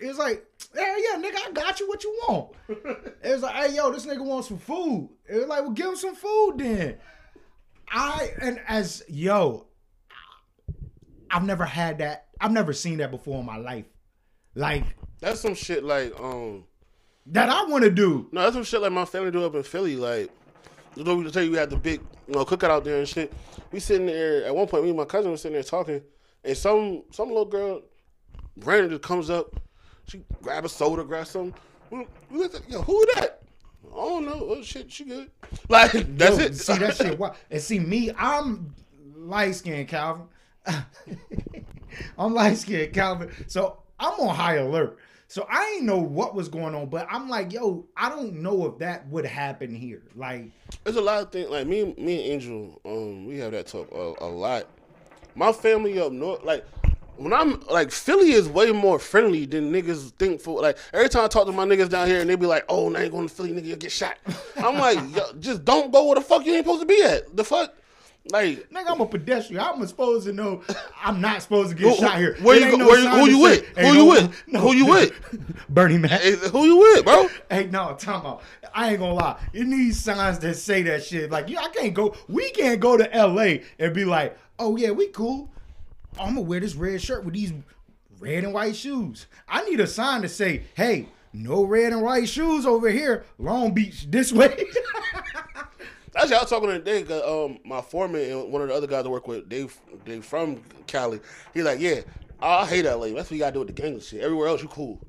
[0.01, 0.43] He was like,
[0.75, 2.51] yeah, yeah, nigga, I got you what you want.
[3.23, 5.09] it was like, hey, yo, this nigga wants some food.
[5.29, 6.97] It was like, well, give him some food then.
[7.87, 9.67] I, and as, yo,
[11.29, 12.27] I've never had that.
[12.39, 13.85] I've never seen that before in my life.
[14.55, 14.83] Like,
[15.19, 16.65] That's some shit like um.
[17.27, 18.27] that I want to do.
[18.31, 19.95] No, that's some shit like my family do up in Philly.
[19.95, 20.31] Like,
[20.95, 23.07] you know, we tell you we had the big, you know, cookout out there and
[23.07, 23.31] shit.
[23.71, 24.83] We sitting there at one point.
[24.83, 26.01] Me and my cousin was sitting there talking,
[26.43, 27.81] and some some little girl
[28.57, 29.55] randomly just comes up.
[30.07, 31.53] She grab a soda, grab something.
[31.89, 33.41] We, we looked at, yo, who that?
[33.91, 34.47] I don't know.
[34.49, 35.29] Oh shit, she good.
[35.69, 36.55] Like that's Yo, it.
[36.55, 37.19] See that shit.
[37.19, 37.35] Why?
[37.51, 38.73] And see me, I'm
[39.15, 40.25] light skinned Calvin.
[42.17, 43.31] I'm light skinned Calvin.
[43.47, 44.97] So I'm on high alert.
[45.27, 48.65] So I ain't know what was going on, but I'm like, yo, I don't know
[48.65, 50.03] if that would happen here.
[50.13, 50.51] Like,
[50.83, 51.49] There's a lot of things.
[51.49, 54.67] Like me, me and Angel, um, we have that talk a, a lot.
[55.35, 56.65] My family up north, like
[57.17, 60.61] when I'm like Philly is way more friendly than niggas think for.
[60.61, 62.89] Like every time I talk to my niggas down here and they be like, "Oh,
[62.89, 64.17] now you going to Philly, nigga, you'll get shot."
[64.57, 67.35] I'm like, Yo, just don't go where the fuck you ain't supposed to be at.
[67.35, 67.73] The fuck,
[68.31, 68.69] like.
[68.69, 69.61] Nigga, I'm a pedestrian.
[69.61, 70.63] I'm supposed to know
[71.01, 72.37] I'm not supposed to get Who- shot here.
[72.41, 73.65] where you ain't go- where you- who you with?
[73.77, 74.43] Who you with?
[74.55, 75.65] Who you with?
[75.69, 76.11] Bernie Mac.
[76.21, 77.27] Hey, who you with, bro?
[77.49, 78.41] Hey, no, time out.
[78.73, 79.37] I ain't gonna lie.
[79.53, 81.29] It needs signs that say that shit.
[81.29, 82.15] Like, you, I can't go.
[82.29, 83.63] We can't go to L.A.
[83.79, 85.49] and be like, "Oh yeah, we cool.
[86.19, 87.53] I'm gonna wear this red shirt with these
[88.19, 92.27] red and white shoes." I need a sign to say, "Hey, no red and white
[92.29, 93.23] shoes over here.
[93.37, 94.65] Long Beach this way."
[96.15, 97.03] Actually, I was talking today.
[97.03, 99.67] 'cause, Um, my foreman and one of the other guys I work with, they
[100.05, 101.21] they from Cali.
[101.53, 102.01] He like, yeah,
[102.41, 103.07] I hate LA.
[103.13, 104.21] That's what you gotta do with the gang and shit.
[104.21, 104.99] Everywhere else, you cool.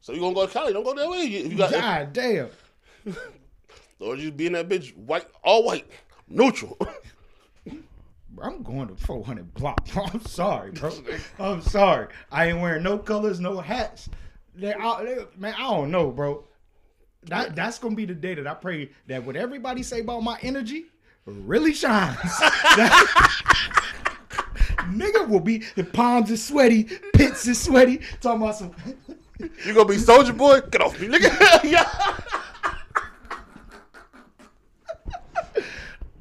[0.00, 0.72] So you gonna go to Cali?
[0.72, 1.16] Don't go to LA.
[1.24, 2.48] You- If you got, God damn.
[4.00, 5.86] or just be in that bitch white, all white,
[6.26, 6.78] neutral.
[8.44, 9.86] I'm going to 400 block.
[9.92, 10.04] bro.
[10.12, 10.92] I'm sorry, bro.
[11.38, 12.08] I'm sorry.
[12.30, 14.08] I ain't wearing no colors, no hats.
[14.54, 16.44] They, I, they- man, I don't know, bro.
[17.24, 20.38] That that's gonna be the day that I pray that what everybody say about my
[20.40, 20.86] energy
[21.26, 22.16] really shines.
[24.88, 28.00] Nigga will be the palms is sweaty, pits is sweaty.
[28.20, 28.72] Talking about some.
[29.38, 30.60] you gonna be soldier boy?
[30.70, 31.64] Get off me, nigga.
[31.70, 32.16] yeah.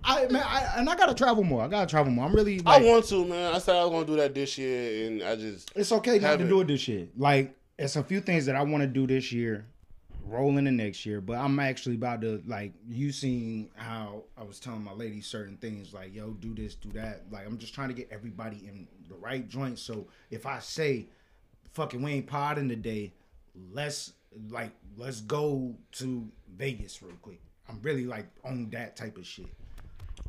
[0.07, 1.61] I man, I, and I gotta travel more.
[1.61, 2.25] I gotta travel more.
[2.25, 2.61] I'm really.
[2.65, 3.53] I want to, man.
[3.53, 6.39] I said I was gonna do that this year, and I just it's okay not
[6.39, 7.09] to do it this year.
[7.17, 9.65] Like, it's a few things that I want to do this year,
[10.25, 11.19] roll into next year.
[11.19, 15.57] But I'm actually about to like you seen how I was telling my lady certain
[15.57, 17.23] things like, yo, do this, do that.
[17.29, 19.77] Like, I'm just trying to get everybody in the right joint.
[19.77, 21.07] So if I say,
[21.73, 23.11] fucking, we ain't podding today,
[23.73, 24.13] let's
[24.49, 27.41] like let's go to Vegas real quick.
[27.67, 29.47] I'm really like on that type of shit.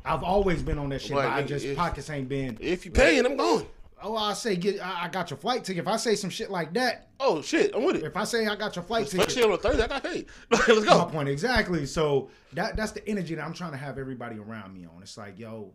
[0.05, 2.57] I've always been on that shit, Right, but I just if- pockets ain't been.
[2.59, 3.65] if you paying, I'm going.
[4.01, 4.79] Oh, I say get.
[4.79, 5.81] I, I got your flight ticket.
[5.83, 8.03] If I say some shit like that, Oh shit, I'm with it.
[8.05, 10.25] if I say I got your flight Especially ticket, on a Thursday, I got paid.
[10.51, 10.99] Let's go.
[10.99, 11.85] my point exactly.
[11.85, 15.01] So that that's the energy that I'm trying to have everybody around me on.
[15.01, 15.73] It's like, yo,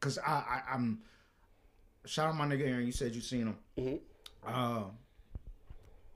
[0.00, 1.00] because I, I I'm
[2.06, 2.86] shout out my nigga Aaron.
[2.86, 3.56] You said you seen him.
[3.78, 4.00] Mhm.
[4.46, 4.84] Uh,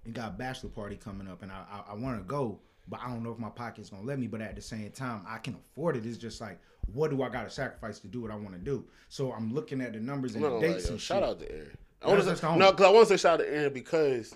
[0.06, 3.00] you got a bachelor party coming up, and I I, I want to go, but
[3.02, 4.28] I don't know if my pocket's gonna let me.
[4.28, 6.06] But at the same time, I can afford it.
[6.06, 6.58] It's just like,
[6.92, 8.84] what do I got to sacrifice to do what I want to do?
[9.08, 10.92] So I'm looking at the numbers and the not lie, dates yo.
[10.92, 11.28] and Shout shit.
[11.30, 11.76] out to Aaron.
[12.02, 14.34] I want to say no, because I want to say shout out to Aaron because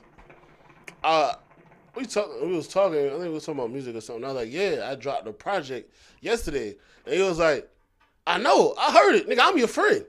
[1.05, 1.35] uh
[1.95, 2.99] we talk we was talking.
[2.99, 4.25] I think we was talking about music or something.
[4.25, 7.69] I was like, yeah, I dropped a project yesterday, and he was like,
[8.27, 9.41] I know, I heard it, nigga.
[9.43, 10.05] I'm your friend.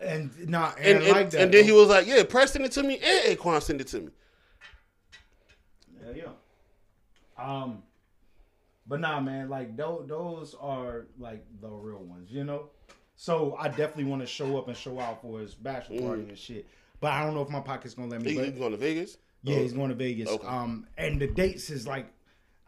[0.00, 1.40] And nah, And and, and, like that.
[1.40, 3.86] and then he was like, yeah, Press sent it to me, and Aquan sent it
[3.88, 4.08] to me.
[6.14, 6.24] Yeah,
[7.38, 7.42] yeah.
[7.62, 7.82] Um,
[8.92, 12.68] but nah, man, like those, those are like the real ones, you know.
[13.16, 16.36] So I definitely want to show up and show out for his bachelor party and
[16.36, 16.66] shit.
[17.00, 18.32] But I don't know if my pocket's gonna let me.
[18.32, 19.16] He, But going to Vegas.
[19.44, 19.62] yeah, Oh.
[19.62, 20.28] he's going to Vegas.
[20.28, 20.46] Okay.
[20.46, 22.12] Um, and the dates is like,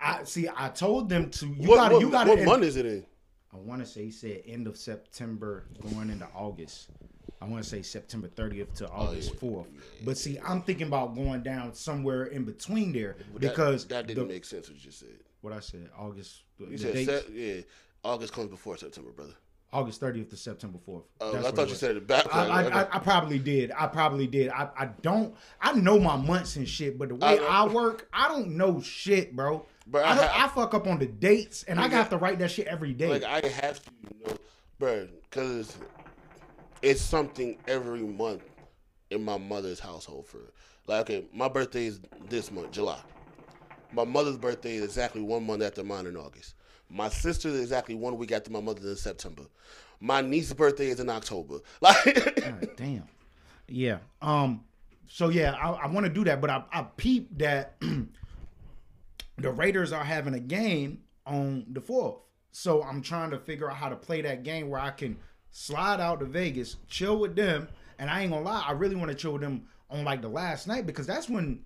[0.01, 0.49] I see.
[0.57, 1.47] I told them to.
[1.47, 3.05] You what, got what, You got what month is it in?
[3.53, 6.89] I want to say he said end of September going into August.
[7.43, 9.67] I want to say September 30th to August 4th.
[10.07, 14.27] But see, I'm thinking about going down somewhere in between there That- because that, didn't
[14.27, 14.71] the- make sense.
[14.71, 15.19] What you said.
[15.45, 16.43] What I said August.
[16.59, 17.61] You said dates, se- yeah,
[18.03, 19.35] August comes before September, brother.
[19.73, 21.03] August 30th to September 4th.
[21.21, 22.33] Oh, That's I thought you said it back.
[22.33, 23.73] I, I, I, I probably did.
[23.77, 24.49] I probably did.
[24.51, 25.35] I, I don't.
[25.61, 29.35] I know my months and shit, but the way I- work, I don't know shit,
[29.37, 29.67] bro.
[29.87, 32.51] But I, I ha- fuck up on the dates, and I got to write that
[32.53, 33.09] shit every day.
[33.09, 34.37] like I have to, you know,
[34.79, 35.77] bro, because
[36.81, 38.43] it's something every month
[39.11, 40.39] in my mother's household for.
[40.87, 43.01] Like, okay, my birthday is this month, July.
[43.93, 46.55] My mother's birthday is exactly one month after mine in August.
[46.91, 49.45] My sister is exactly one week after my mother's in September.
[50.01, 51.59] My niece's birthday is in October.
[51.81, 52.05] Like,
[52.37, 53.09] God damn.
[53.69, 53.99] Yeah.
[54.21, 54.65] Um.
[55.07, 57.77] So yeah, I, I want to do that, but I, I peeped that
[59.39, 62.17] the Raiders are having a game on the fourth.
[62.53, 65.17] So I'm trying to figure out how to play that game where I can
[65.51, 67.69] slide out to Vegas, chill with them,
[67.99, 70.29] and I ain't gonna lie, I really want to chill with them on like the
[70.29, 71.65] last night because that's when.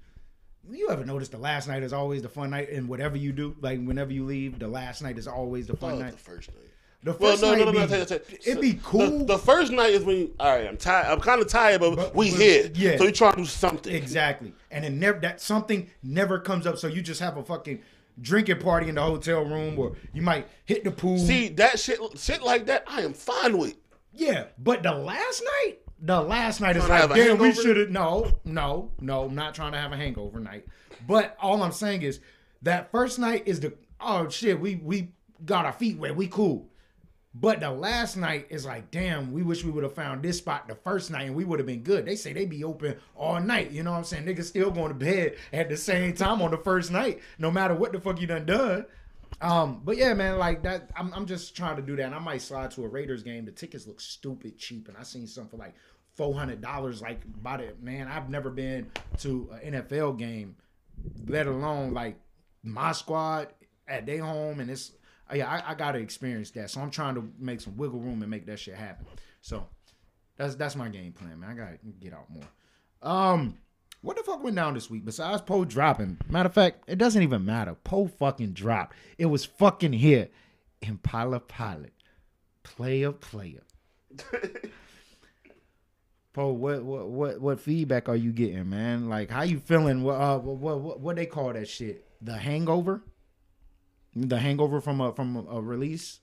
[0.71, 3.57] You ever notice the last night is always the fun night, and whatever you do,
[3.61, 6.19] like whenever you leave, the last night is always the oh, fun the night.
[6.19, 6.65] first night.
[7.05, 7.81] The Well, first no, night no, no, no.
[7.83, 8.39] be, tell you- tell you.
[8.45, 9.25] it'd be The- cool.
[9.25, 11.07] The, first night is when all right, I'm tired.
[11.07, 12.71] I'm kind of tired, but, But- we here.
[12.75, 12.97] yeah.
[12.99, 13.95] So you try to do something.
[13.95, 14.53] Exactly.
[14.71, 16.77] And it never that something never comes up.
[16.77, 17.81] So you just have a fucking
[18.21, 21.19] drinking party in the hotel room or you might hit the pool.
[21.19, 22.83] See that shit, shit like that.
[22.89, 23.77] I am fine with.
[24.13, 24.47] Yeah.
[24.59, 28.93] But the last night, the last night is like, damn, we should have no, no,
[29.01, 30.67] no, I'm not trying to have a hangover night.
[31.07, 32.21] But all I'm saying is
[32.63, 35.13] that first night is the oh shit, we we
[35.45, 36.69] got our feet wet, we cool.
[37.35, 40.67] But the last night is like, damn, we wish we would have found this spot
[40.67, 42.05] the first night and we would have been good.
[42.05, 43.71] They say they be open all night.
[43.71, 44.25] You know what I'm saying?
[44.25, 47.75] Niggas still going to bed at the same time on the first night, no matter
[47.75, 48.87] what the fuck you done done.
[49.41, 50.91] Um, but yeah, man, like that.
[50.97, 52.07] I'm, I'm just trying to do that.
[52.07, 53.45] And I might slide to a Raiders game.
[53.45, 55.75] The tickets look stupid cheap, and I seen something for like
[56.15, 57.01] four hundred dollars.
[57.01, 58.09] Like about it, man.
[58.09, 60.57] I've never been to an NFL game,
[61.27, 62.19] let alone like
[62.63, 63.49] my squad
[63.87, 64.93] at their home, and it's
[65.33, 66.71] yeah, I, I gotta experience that.
[66.71, 69.07] So I'm trying to make some wiggle room and make that shit happen.
[69.41, 69.67] So
[70.37, 71.51] that's that's my game plan, man.
[71.51, 72.49] I gotta get out more.
[73.03, 73.59] Um,
[74.01, 76.19] what the fuck went down this week besides Poe dropping?
[76.29, 77.75] Matter of fact, it doesn't even matter.
[77.75, 78.95] Poe fucking dropped.
[79.19, 80.29] It was fucking here.
[80.83, 81.93] Impala Pilot.
[82.63, 83.63] Player, player.
[86.33, 89.09] Poe, what, what what what feedback are you getting, man?
[89.09, 90.05] Like, how you feeling?
[90.05, 92.07] What uh, what what, what they call that shit?
[92.23, 93.03] The hangover.
[94.15, 96.21] The hangover from a from a, a release.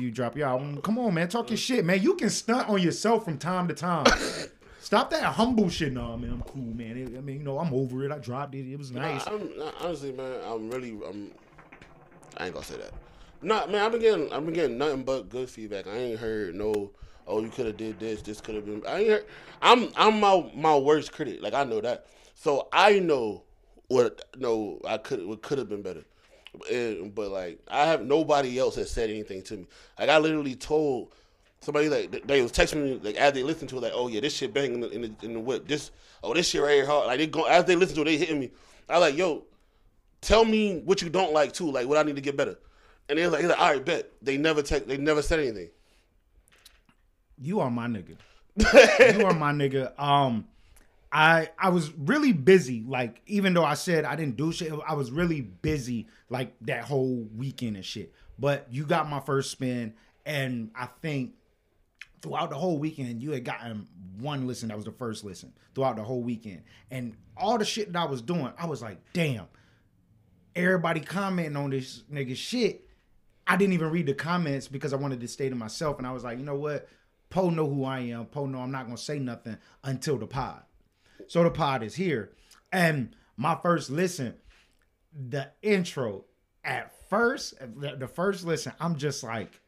[0.00, 0.80] You drop your album.
[0.80, 1.28] Come on, man.
[1.28, 2.00] Talk your shit, man.
[2.00, 4.06] You can stunt on yourself from time to time.
[4.82, 5.92] Stop that humble shit.
[5.92, 6.96] No, man, I'm cool, man.
[6.96, 8.10] It- I mean, you know, I'm over it.
[8.10, 8.68] I dropped it.
[8.68, 9.24] It was nice.
[9.26, 11.30] Nah, I'm, nah, honestly, man, I'm really, I'm,
[12.36, 12.90] I ain't gonna say that.
[13.40, 15.86] Nah, man, I've been getting, I've been getting nothing but good feedback.
[15.86, 16.90] I ain't heard no,
[17.28, 18.82] oh, you could have did this, this could have been.
[18.86, 19.24] I ain't heard.
[19.62, 21.40] I'm, I'm my my worst critic.
[21.40, 23.44] Like I know that, so I know
[23.86, 26.02] what, no, I could, what could have been better.
[26.70, 29.66] And, but like, I have nobody else has said anything to me.
[29.98, 31.14] Like I literally told
[31.62, 34.20] somebody like they was texting me like as they listened to it, like, oh yeah,
[34.20, 35.66] this shit bang in the, in the in the whip.
[35.66, 35.90] This
[36.22, 37.06] oh this shit right here hard.
[37.06, 38.50] Like they go as they listen to it, they hitting me.
[38.88, 39.44] I like yo,
[40.20, 42.58] tell me what you don't like too, like what I need to get better.
[43.08, 44.10] And they're like, like, all right, bet.
[44.22, 45.70] They never take, they never said anything.
[47.38, 48.16] You are my nigga.
[49.18, 49.98] you are my nigga.
[49.98, 50.46] Um,
[51.10, 52.84] I I was really busy.
[52.86, 56.84] Like even though I said I didn't do shit, I was really busy like that
[56.84, 58.12] whole weekend and shit.
[58.38, 59.94] But you got my first spin,
[60.24, 61.34] and I think
[62.22, 63.86] throughout the whole weekend you had gotten
[64.18, 64.68] one listen.
[64.68, 68.04] That was the first listen throughout the whole weekend, and all the shit that I
[68.04, 69.46] was doing, I was like, damn.
[70.54, 72.86] Everybody commenting on this nigga shit.
[73.46, 76.12] I didn't even read the comments because I wanted to stay to myself, and I
[76.12, 76.88] was like, you know what?
[77.30, 78.26] Poe know who I am.
[78.26, 80.62] Poe know I'm not gonna say nothing until the pod.
[81.26, 82.32] So the pod is here.
[82.70, 84.34] And my first listen,
[85.12, 86.26] the intro,
[86.62, 89.60] at first, the first listen, I'm just like,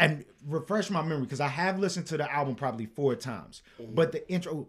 [0.00, 3.62] and refresh my memory because I have listened to the album probably four times.
[3.94, 4.66] But the intro,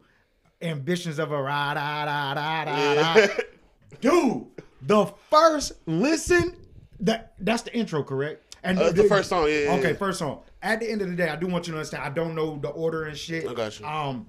[0.61, 3.27] ambitions of a rah da da da da da.
[4.01, 4.45] Dude,
[4.81, 6.55] the first listen,
[6.99, 8.55] that that's the intro, correct?
[8.63, 9.95] And Uh, the first song, yeah, Okay, yeah.
[9.97, 10.41] first song.
[10.61, 12.03] At the end of the day, I do want you to understand.
[12.03, 13.47] I don't know the order and shit.
[13.47, 13.85] I got you.
[13.85, 14.27] Um,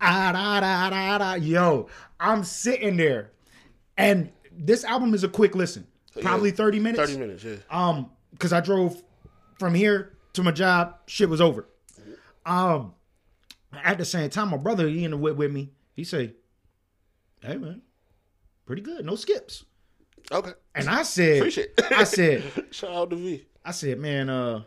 [0.00, 1.34] ah, da, da, da, da.
[1.34, 1.88] yo,
[2.20, 3.32] I'm sitting there,
[3.96, 5.86] and this album is a quick listen,
[6.20, 6.56] probably Yeah.
[6.56, 7.10] 30 minutes.
[7.10, 7.56] 30 minutes, yeah.
[7.70, 9.02] Um, because I drove
[9.62, 11.68] from here to my job, shit was over.
[12.44, 12.94] Um,
[13.72, 15.70] at the same time, my brother, he in the whip with me.
[15.94, 16.32] He say,
[17.40, 17.82] "Hey man,
[18.66, 19.64] pretty good, no skips."
[20.32, 20.50] Okay.
[20.74, 21.80] And I said, Appreciate.
[21.92, 23.46] I said, Shout out to V.
[23.64, 24.62] I said, man, uh,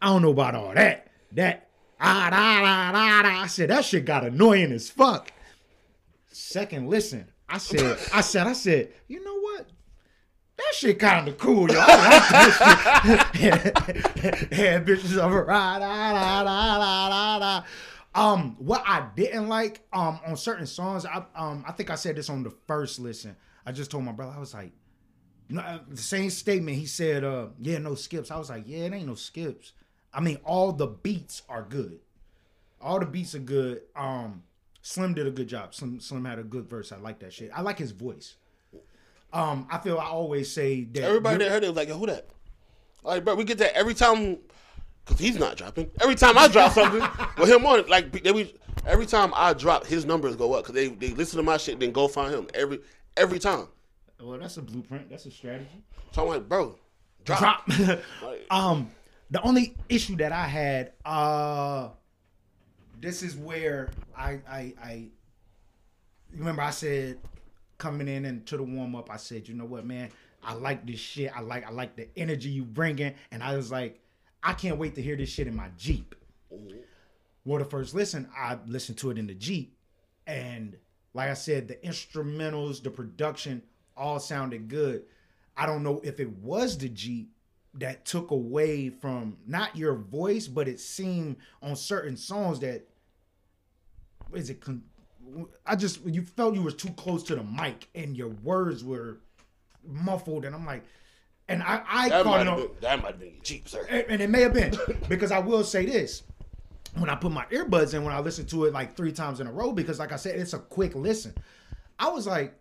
[0.00, 1.08] I don't know about all that.
[1.32, 1.68] That
[2.00, 3.42] ah da da da da.
[3.42, 5.32] I said that shit got annoying as fuck.
[6.30, 9.40] Second listen, I said, I said, I said, you know
[10.72, 11.78] That shit kind of cool, yo.
[11.78, 14.52] I like this shit.
[14.52, 15.16] yeah, bitches
[16.44, 17.62] da, da, da.
[18.14, 22.16] Um, what I didn't like, um, on certain songs, I um, I think I said
[22.16, 23.36] this on the first listen.
[23.66, 24.72] I just told my brother, I was like,
[25.50, 26.78] no, uh, the same statement.
[26.78, 28.30] He said, uh, yeah, no skips.
[28.30, 29.72] I was like, yeah, it ain't no skips.
[30.14, 32.00] I mean, all the beats are good.
[32.80, 33.82] All the beats are good.
[33.94, 34.44] Um,
[34.80, 35.74] Slim did a good job.
[35.74, 36.92] Slim Slim had a good verse.
[36.92, 37.50] I like that shit.
[37.54, 38.36] I like his voice.
[39.32, 42.06] Um, I feel I always say that Everybody that heard it was like, Yo, who
[42.06, 42.28] that?
[43.02, 44.38] Like, bro, we get that every time,
[45.04, 45.90] because he's not dropping.
[46.00, 47.00] Every time I drop something
[47.38, 48.54] with him on it, like, they, we,
[48.86, 51.80] every time I drop, his numbers go up because they, they listen to my shit,
[51.80, 52.80] then go find him every
[53.16, 53.68] every time.
[54.20, 55.10] Well, that's a blueprint.
[55.10, 55.82] That's a strategy.
[56.12, 56.78] So I'm like, bro,
[57.24, 57.66] drop.
[57.66, 58.00] Drop.
[58.22, 58.90] Like, um,
[59.30, 61.88] the only issue that I had, uh,
[63.00, 65.08] this is where I I I
[66.32, 67.18] remember I said
[67.82, 70.08] coming in and to the warm up, I said, you know what, man,
[70.44, 71.36] I like this shit.
[71.36, 74.00] I like I like the energy you bringing, and I was like,
[74.42, 76.14] I can't wait to hear this shit in my Jeep.
[77.44, 79.76] Well, the first listen, I listened to it in the Jeep,
[80.28, 80.76] and
[81.12, 83.62] like I said, the instrumentals, the production,
[83.96, 85.02] all sounded good.
[85.56, 87.32] I don't know if it was the Jeep
[87.74, 92.86] that took away from not your voice, but it seemed on certain songs that
[94.32, 94.60] is it.
[94.60, 94.84] Con-
[95.66, 99.18] I just you felt you was too close to the mic and your words were
[99.86, 100.84] muffled, and I'm like,
[101.48, 103.86] and I I That caught it on, been that might have been cheap, sir.
[103.88, 104.74] and, and it may have been
[105.08, 106.22] because I will say this.
[106.94, 109.46] When I put my earbuds in, when I listen to it like three times in
[109.46, 111.34] a row, because like I said, it's a quick listen.
[111.98, 112.54] I was like,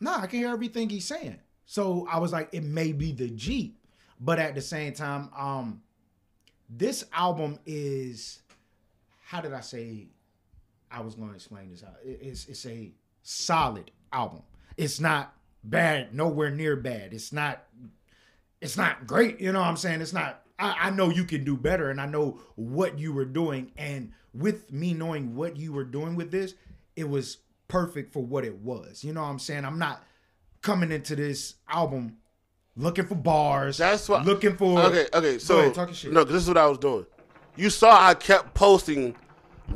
[0.00, 1.38] nah, I can hear everything he's saying.
[1.66, 3.78] So I was like, it may be the Jeep.
[4.18, 5.82] But at the same time, um,
[6.68, 8.42] this album is
[9.24, 10.08] how did I say
[10.90, 11.96] I was going to explain this out?
[12.04, 14.42] It's it's a solid album.
[14.76, 17.12] It's not bad, nowhere near bad.
[17.12, 17.64] It's not
[18.60, 19.40] it's not great.
[19.40, 20.00] You know what I'm saying?
[20.00, 20.42] It's not.
[20.58, 23.72] I, I know you can do better, and I know what you were doing.
[23.76, 26.54] And with me knowing what you were doing with this,
[26.96, 27.38] it was
[27.68, 29.02] perfect for what it was.
[29.02, 29.64] You know what I'm saying?
[29.64, 30.04] I'm not
[30.60, 32.18] coming into this album
[32.76, 33.78] looking for bars.
[33.78, 34.80] That's what looking for.
[34.80, 35.38] Okay, okay.
[35.38, 36.12] So ahead, talk your shit.
[36.12, 37.06] no, this is what I was doing.
[37.56, 39.16] You saw I kept posting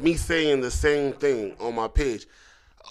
[0.00, 2.26] me saying the same thing on my page.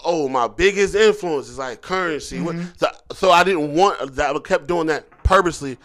[0.06, 2.20] Oh, my biggest influence is like Curren$y.
[2.20, 2.66] Mm-hmm.
[2.78, 4.36] So, so I didn't want that.
[4.36, 5.78] I kept doing that purposely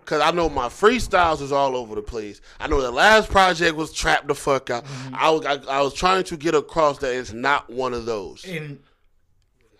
[0.00, 2.40] because I know my freestyles was all over the place.
[2.60, 4.84] I know the last project was trapped the fuck out.
[4.84, 5.14] Mm-hmm.
[5.16, 8.44] I, was, I, I was trying to get across that it's not one of those.
[8.44, 8.78] And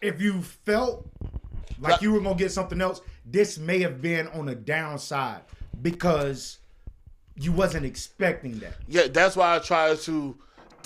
[0.03, 1.09] if you felt
[1.78, 5.42] like you were gonna get something else, this may have been on the downside
[5.80, 6.59] because
[7.36, 8.74] you wasn't expecting that.
[8.88, 10.36] Yeah, that's why I try to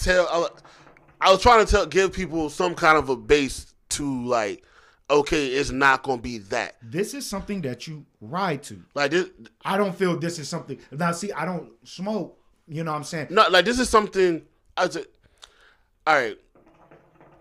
[0.03, 0.26] tell.
[0.28, 4.64] I, I was trying to tell, give people some kind of a base to like.
[5.11, 6.76] Okay, it's not gonna be that.
[6.82, 8.80] This is something that you ride to.
[8.94, 9.28] Like this,
[9.64, 10.78] I don't feel this is something.
[10.92, 12.38] Now, see, I don't smoke.
[12.68, 13.26] You know what I'm saying?
[13.30, 14.42] not like this is something.
[14.76, 15.09] I just,
[16.07, 16.38] all right.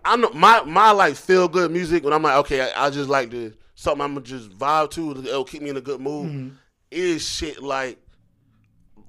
[0.04, 3.08] I know my my like feel good music when I'm like okay, I, I just
[3.08, 5.18] like to something I'm gonna just vibe to.
[5.18, 6.30] It'll keep me in a good mood.
[6.30, 6.54] Mm-hmm.
[6.90, 7.98] Is shit like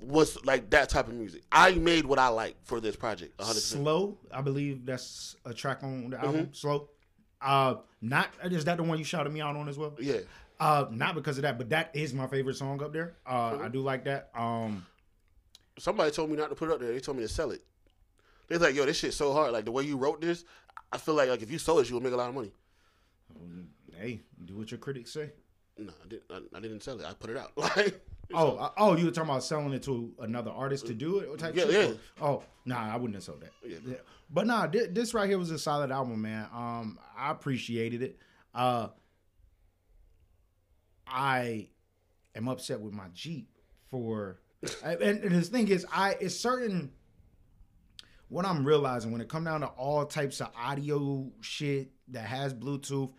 [0.02, 1.44] what's like that type of music.
[1.52, 3.38] I made what I like for this project.
[3.40, 3.54] 100.
[3.56, 6.26] percent Slow, I believe that's a track on the Mm-hmm.
[6.26, 6.50] album.
[6.54, 6.90] Slow.
[7.42, 9.94] Uh, not is that the one you shouted me out on as well?
[10.00, 10.18] Yeah.
[10.60, 13.16] Uh, not because of that, but that is my favorite song up there.
[13.26, 13.64] Uh, Mm-hmm.
[13.64, 14.30] I do like that.
[14.36, 14.86] Um,
[15.80, 16.92] somebody told me not to put it up there.
[16.94, 17.64] They told me to sell it.
[18.48, 19.54] They're like, yo, this shit's so hard.
[19.54, 20.44] Like the way you wrote this,
[20.92, 22.52] I feel like like if you sold it, you would make a lot of money.
[23.98, 25.32] hey, do what your critics say.
[25.78, 26.24] No, I didn't.
[26.30, 27.06] I, I didn't sell it.
[27.06, 27.52] I put it out.
[27.58, 28.02] Like,
[28.34, 31.38] Oh, uh, oh, you were talking about selling it to another artist to do it
[31.40, 31.90] type Yeah, shit?
[31.90, 32.26] yeah.
[32.26, 33.52] Oh, nah, I wouldn't have sold that.
[33.66, 33.78] Yeah.
[33.86, 33.96] Yeah.
[34.30, 36.48] But nah, thi- this right here was a solid album, man.
[36.54, 38.18] Um, I appreciated it.
[38.54, 38.88] Uh,
[41.08, 41.68] I
[42.36, 43.50] am upset with my Jeep
[43.90, 44.40] for,
[44.84, 46.92] and, and the thing is, I it's certain.
[48.30, 52.54] What I'm realizing when it come down to all types of audio shit that has
[52.54, 53.12] Bluetooth,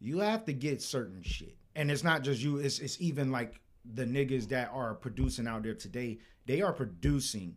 [0.00, 1.56] you have to get certain shit.
[1.74, 5.62] And it's not just you, it's it's even like the niggas that are producing out
[5.62, 7.56] there today, they are producing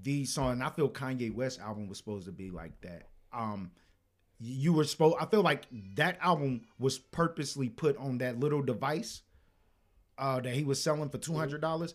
[0.00, 0.54] these songs.
[0.54, 3.08] And I feel Kanye West album was supposed to be like that.
[3.32, 3.72] Um
[4.40, 9.22] you were supposed I feel like that album was purposely put on that little device
[10.18, 11.94] uh that he was selling for two hundred dollars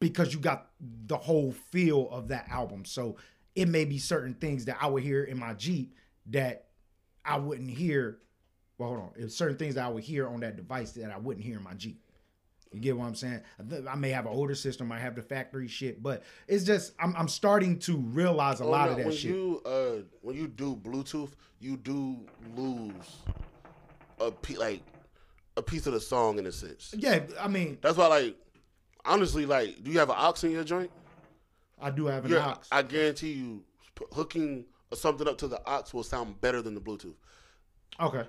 [0.00, 2.84] because you got the whole feel of that album.
[2.84, 3.16] So
[3.54, 5.94] it may be certain things that I would hear in my Jeep
[6.26, 6.66] that
[7.24, 8.18] I wouldn't hear.
[8.78, 9.10] Well, hold on.
[9.16, 11.62] It's certain things that I would hear on that device that I wouldn't hear in
[11.62, 12.02] my Jeep.
[12.72, 13.40] You get what I'm saying?
[13.88, 17.14] I may have an older system, I have the factory shit, but it's just I'm
[17.16, 19.30] I'm starting to realize a Oh, lot no, of that when shit.
[19.30, 22.18] you uh when you do Bluetooth, you do
[22.56, 23.18] lose
[24.20, 24.82] a pe- like
[25.56, 26.94] a piece of the song in a sense.
[26.96, 28.36] yeah, I mean, That's why like
[29.04, 30.90] honestly like do you have an aux in your joint?
[31.80, 32.60] I do have an You're- aux.
[32.70, 33.64] I guarantee you
[34.12, 34.64] hooking
[34.94, 37.16] something up to the aux will sound better than the Bluetooth.
[38.00, 38.24] Okay.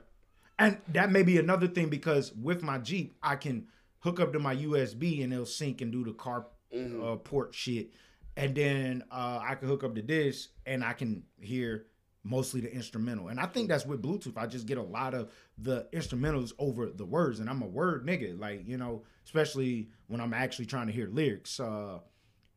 [0.59, 3.67] And that may be another thing because with my Jeep, I can
[4.03, 7.91] hook up to my USB and it'll sync and do the car uh, port shit.
[8.35, 11.85] And then uh, I can hook up to this and I can hear
[12.23, 13.29] mostly the instrumental.
[13.29, 14.37] And I think that's with Bluetooth.
[14.37, 17.39] I just get a lot of the instrumentals over the words.
[17.39, 18.37] And I'm a word nigga.
[18.37, 21.59] Like, you know, especially when I'm actually trying to hear lyrics.
[21.59, 21.99] Uh,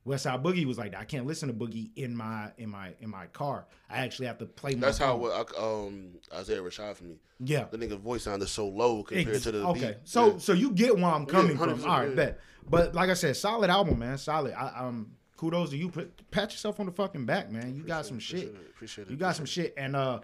[0.06, 3.26] Westside Boogie was like, I can't listen to Boogie in my in my in my
[3.26, 3.66] car.
[3.90, 7.16] I actually have to play my That's how what I- um Isaiah Rashad for me.
[7.40, 7.64] Yeah.
[7.70, 9.96] The nigga voice sounded so low compared Ex- to the okay, beat.
[10.04, 10.38] so Yeah.
[10.38, 11.82] so you get where I'm coming from.
[11.84, 12.14] All right, yeah.
[12.14, 12.40] bet.
[12.68, 14.16] But like I said, solid album, man.
[14.18, 14.52] Solid.
[14.54, 15.88] I, um, kudos to you.
[15.88, 17.74] Put pat yourself on the fucking back, man.
[17.74, 18.44] You got some shit.
[18.44, 20.20] appreciate it, appreciate it, You got some shit, and uh,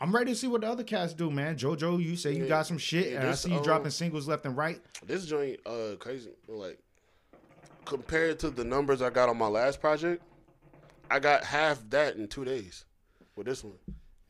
[0.00, 1.56] I'm ready to see what the other cats do, man.
[1.56, 4.28] JoJo, you say you got some shit, Yeah, and I see you um, dropping singles
[4.28, 4.80] left and right.
[5.06, 6.78] this joint uh crazy like
[7.86, 10.22] compared to the numbers I got on my last project,
[11.10, 12.84] I got half that in two days
[13.36, 13.74] with this one.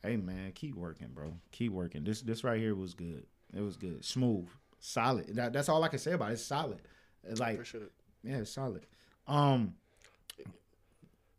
[0.03, 1.33] Hey, man, keep working, bro.
[1.51, 2.03] Keep working.
[2.03, 3.25] This this right here was good.
[3.53, 4.47] It was good, smooth,
[4.79, 5.35] solid.
[5.35, 6.33] That, that's all I can say about it.
[6.33, 6.79] It's solid.
[7.23, 7.91] It's like Appreciate it.
[8.23, 8.85] yeah, it's solid.
[9.27, 9.73] Um,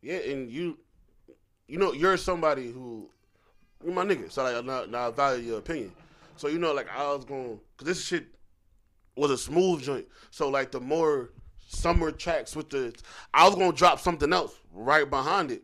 [0.02, 0.78] Yeah, and you,
[1.66, 3.08] you know, you're somebody who,
[3.84, 4.30] you're my nigga.
[4.30, 5.92] So like, now, now I value your opinion.
[6.36, 8.26] So you know, like I was going, cause this shit
[9.16, 10.06] was a smooth joint.
[10.30, 11.30] So like the more
[11.68, 12.94] summer tracks with the,
[13.32, 15.62] I was gonna drop something else right behind it.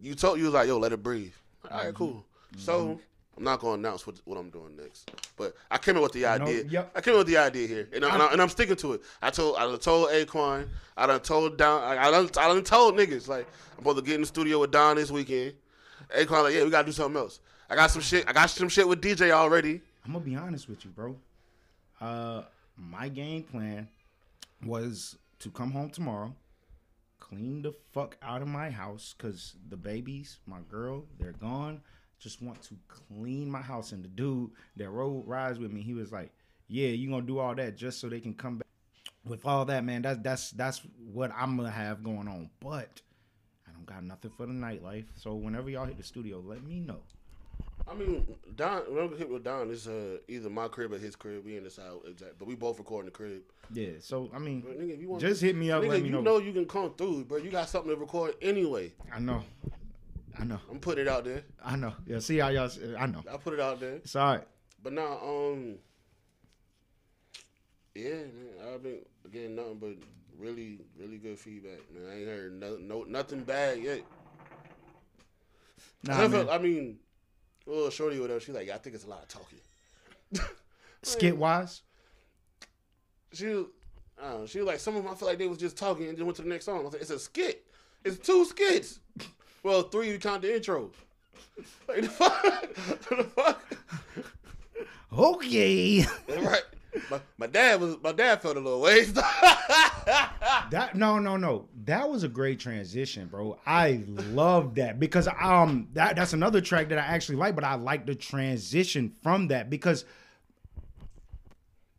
[0.00, 1.32] You told you was like, yo, let it breathe.
[1.70, 2.26] All right, cool.
[2.58, 3.00] So
[3.36, 6.26] I'm not gonna announce what, what I'm doing next, but I came up with the
[6.26, 6.64] idea.
[6.64, 6.92] yep.
[6.94, 8.94] I came up with the idea here, and, I, and, I, and I'm sticking to
[8.94, 9.02] it.
[9.22, 12.62] I told I done told Aquan, I done told Don, I, I done I done
[12.64, 13.48] told niggas like
[13.78, 15.54] I'm about to get in the studio with Don this weekend.
[16.16, 17.40] Aquan like, yeah, we gotta do something else.
[17.70, 18.28] I got some shit.
[18.28, 19.80] I got some shit with DJ already.
[20.04, 21.16] I'm gonna be honest with you, bro.
[22.00, 22.42] Uh,
[22.76, 23.88] my game plan
[24.64, 26.34] was to come home tomorrow,
[27.20, 31.82] clean the fuck out of my house, cause the babies, my girl, they're gone.
[32.18, 33.92] Just want to clean my house.
[33.92, 36.32] And the dude that rode rides with me, he was like,
[36.66, 38.66] "Yeah, you gonna do all that just so they can come back."
[39.26, 40.80] With all that, man, that's that's that's
[41.12, 42.48] what I'm gonna have going on.
[42.60, 43.02] But
[43.68, 45.04] I don't got nothing for the nightlife.
[45.14, 47.02] So whenever y'all hit the studio, let me know.
[47.86, 48.26] I mean,
[48.56, 48.80] Don.
[48.94, 51.44] When I hit with Don, it's uh, either my crib or his crib.
[51.44, 53.42] We in this out exact, but we both recording the crib.
[53.72, 53.90] Yeah.
[54.00, 55.82] So I mean, But nigga, if you want, just hit me up.
[55.82, 56.20] nigga, let me you know.
[56.22, 56.38] know.
[56.38, 58.92] you can come through, but You got something to record anyway.
[59.12, 59.42] I know.
[60.38, 60.58] I know.
[60.70, 61.42] I'm putting it out there.
[61.64, 61.92] I know.
[62.06, 62.70] Yeah, see how y'all.
[62.98, 63.22] I know.
[63.32, 63.96] I put it out there.
[63.96, 64.46] It's all right.
[64.82, 65.76] But now, um,
[67.94, 68.98] yeah, man, I've been
[69.30, 69.94] getting nothing but
[70.38, 71.80] really, really good feedback.
[71.92, 74.02] Man, I ain't heard no, no nothing bad yet.
[76.02, 76.48] Nah, man.
[76.50, 76.98] I mean,
[77.66, 78.40] little shorty or whatever.
[78.40, 79.58] She's like, yeah, I think it's a lot of talking.
[81.02, 81.82] Skit wise,
[83.32, 83.66] She, was-
[84.22, 85.76] I don't know, she was like, some of them I feel like they was just
[85.76, 86.78] talking and then went to the next song.
[86.78, 87.64] I was like, it's a skit.
[88.04, 89.00] It's two skits.
[89.62, 90.90] Well, three you count the intro.
[91.88, 92.74] Like the fuck,
[93.08, 93.62] the fuck.
[95.10, 96.04] okay.
[96.28, 96.62] right.
[97.10, 99.12] My, my dad was my dad felt a little ways.
[100.70, 101.68] That no no no.
[101.84, 103.58] That was a great transition, bro.
[103.66, 107.74] I love that because um that that's another track that I actually like, but I
[107.74, 110.04] like the transition from that because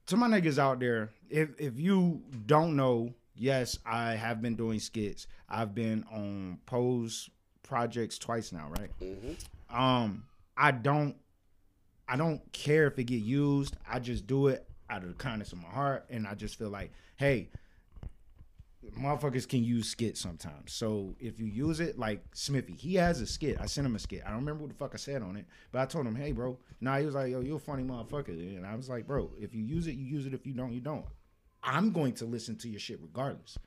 [0.07, 4.79] to my niggas out there, if if you don't know, yes, I have been doing
[4.79, 5.27] skits.
[5.49, 7.29] I've been on Poe's
[7.63, 8.91] projects twice now, right?
[9.69, 10.23] Um,
[10.57, 11.15] I don't
[12.07, 13.75] I don't care if it get used.
[13.89, 16.69] I just do it out of the kindness of my heart, and I just feel
[16.69, 17.49] like, hey,
[18.99, 20.73] motherfuckers can use skit sometimes.
[20.73, 23.57] So if you use it, like Smithy, he has a skit.
[23.59, 24.21] I sent him a skit.
[24.25, 26.31] I don't remember what the fuck I said on it, but I told him, hey,
[26.31, 26.57] bro.
[26.81, 28.29] Nah, he was like, yo, you're a funny motherfucker.
[28.29, 30.33] And I was like, bro, if you use it, you use it.
[30.33, 31.05] If you don't, you don't.
[31.63, 33.57] I'm going to listen to your shit regardless.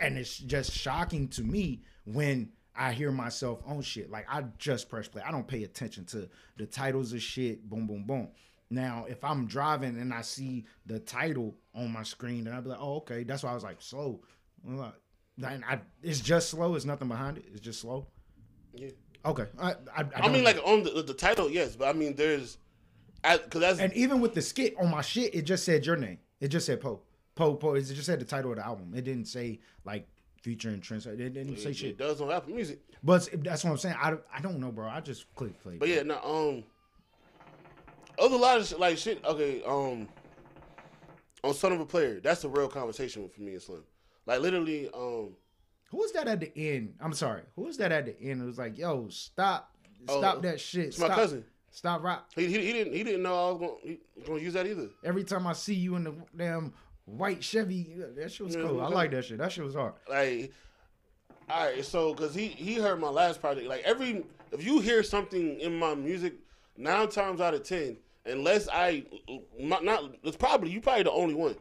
[0.00, 4.10] And it's just shocking to me when I hear myself on shit.
[4.10, 5.22] Like I just press play.
[5.24, 6.28] I don't pay attention to
[6.58, 7.68] the titles of shit.
[7.68, 8.28] Boom, boom, boom.
[8.74, 12.70] Now, if I'm driving and I see the title on my screen, then I'll be
[12.70, 13.22] like, oh, okay.
[13.22, 14.20] That's why I was like, slow.
[14.66, 14.94] Like,
[15.42, 16.74] I, it's just slow.
[16.74, 17.44] It's nothing behind it.
[17.52, 18.06] It's just slow.
[18.74, 18.90] yeah.
[19.24, 19.46] Okay.
[19.58, 22.58] I, I, I, I mean, like on the, the title, yes, but I mean, there's,
[23.22, 26.18] because that's and even with the skit on my shit, it just said your name.
[26.40, 27.00] It just said Poe.
[27.34, 27.74] Poe, Poe.
[27.74, 28.92] It just said the title of the album.
[28.94, 30.06] It didn't say like
[30.42, 31.06] featuring Trent.
[31.06, 31.90] It didn't say it, shit.
[31.90, 32.80] it does on Apple Music.
[33.02, 33.96] But that's what I'm saying.
[33.98, 34.88] I, I don't know, bro.
[34.88, 35.76] I just click play.
[35.78, 36.64] But yeah, no, um,
[38.18, 39.24] other lot of shit, like shit.
[39.24, 40.08] Okay, um,
[41.42, 43.82] on Son of a Player, that's a real conversation for me and Slim.
[44.26, 45.36] Like literally, um,
[45.90, 46.94] Who was that at the end?
[47.00, 47.42] I'm sorry.
[47.56, 48.42] Who was that at the end?
[48.42, 49.70] It was like, yo, stop,
[50.08, 50.86] stop Oh, that shit.
[50.86, 51.44] it's my cousin.
[51.70, 52.28] Stop rock.
[52.36, 54.88] he, he he didn't he didn't know I was gonna he gonna use that either.
[55.04, 56.72] Every time I see you in the damn
[57.04, 58.80] white Chevy, that shit was Yeah, cool.
[58.80, 59.38] I like that shit.
[59.38, 59.94] That shit was hard.
[60.08, 60.52] Like,
[61.50, 63.66] all right, so because he he heard my last project.
[63.68, 66.34] Like every if you hear something in my music,
[66.76, 67.96] nine times out of ten,
[68.26, 69.04] unless I
[69.58, 71.56] not, not it's probably you probably the only one.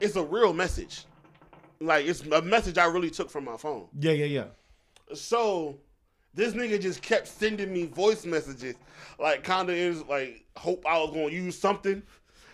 [0.00, 1.04] It's a real message.
[1.80, 3.88] Like it's a message I really took from my phone.
[3.98, 4.44] Yeah, yeah, yeah.
[5.14, 5.78] So
[6.34, 8.76] this nigga just kept sending me voice messages,
[9.18, 12.02] like kind of is like hope I was gonna use something.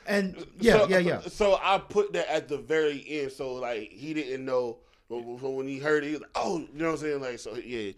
[0.07, 1.21] And yeah, so, yeah, yeah.
[1.21, 4.79] So I put that at the very end, so like he didn't know.
[5.09, 7.21] But but when he heard it, he was like, "Oh, you know what I'm saying?"
[7.21, 7.93] Like, so yeah,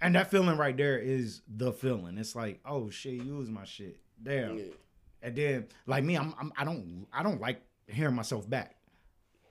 [0.00, 2.18] And that feeling right there is the feeling.
[2.18, 3.98] It's like, oh shit, you was my shit.
[4.22, 4.58] Damn.
[4.58, 4.64] yeah.
[5.22, 8.76] And then like me, I'm, I'm I don't I don't like hearing myself back.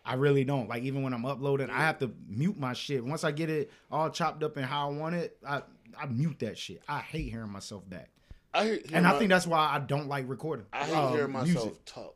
[0.05, 0.69] I really don't.
[0.69, 3.03] Like even when I'm uploading, I have to mute my shit.
[3.03, 5.61] Once I get it all chopped up and how I want it, I
[5.99, 6.81] I mute that shit.
[6.87, 8.09] I hate hearing myself back.
[8.53, 10.65] I hear, And I think that's why I don't like recording.
[10.71, 11.85] I hate uh, hearing myself music.
[11.85, 12.15] talk.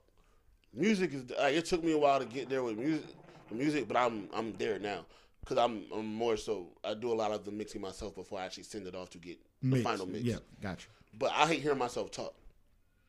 [0.74, 3.06] Music is like it took me a while to get there with music,
[3.52, 5.06] music, but I'm I'm there now
[5.42, 8.46] because I'm I'm more so I do a lot of the mixing myself before I
[8.46, 10.24] actually send it off to get the final mix.
[10.24, 10.88] Yeah, gotcha.
[11.20, 12.34] But I hate hearing myself talk.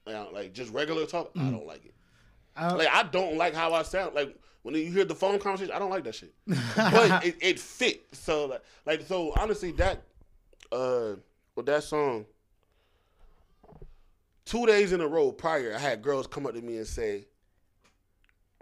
[0.07, 1.95] Like, I- just regular talk, I don't like it.
[2.57, 4.15] Uh, Like I don't like how I sound.
[4.15, 6.35] Like when you hear the phone conversation, I don't like that shit.
[6.47, 8.05] but it, it fit.
[8.13, 10.03] So like, like so honestly, that
[10.71, 11.15] uh
[11.57, 12.27] with that song,
[14.45, 17.27] two days in a row prior, I had girls come up to me and say,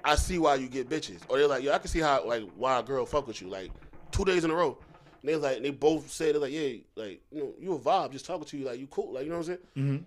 [0.04, 1.20] I see why you get bitches.
[1.28, 3.48] Or they're like, yo, I can see how like why a girl fuck with you.
[3.48, 3.70] Like
[4.10, 4.78] two days in a row.
[5.22, 8.12] And they like, they both said they're like, yeah, like you know, you a vibe,
[8.12, 10.06] just talking to you, like you cool, like you know what I'm saying.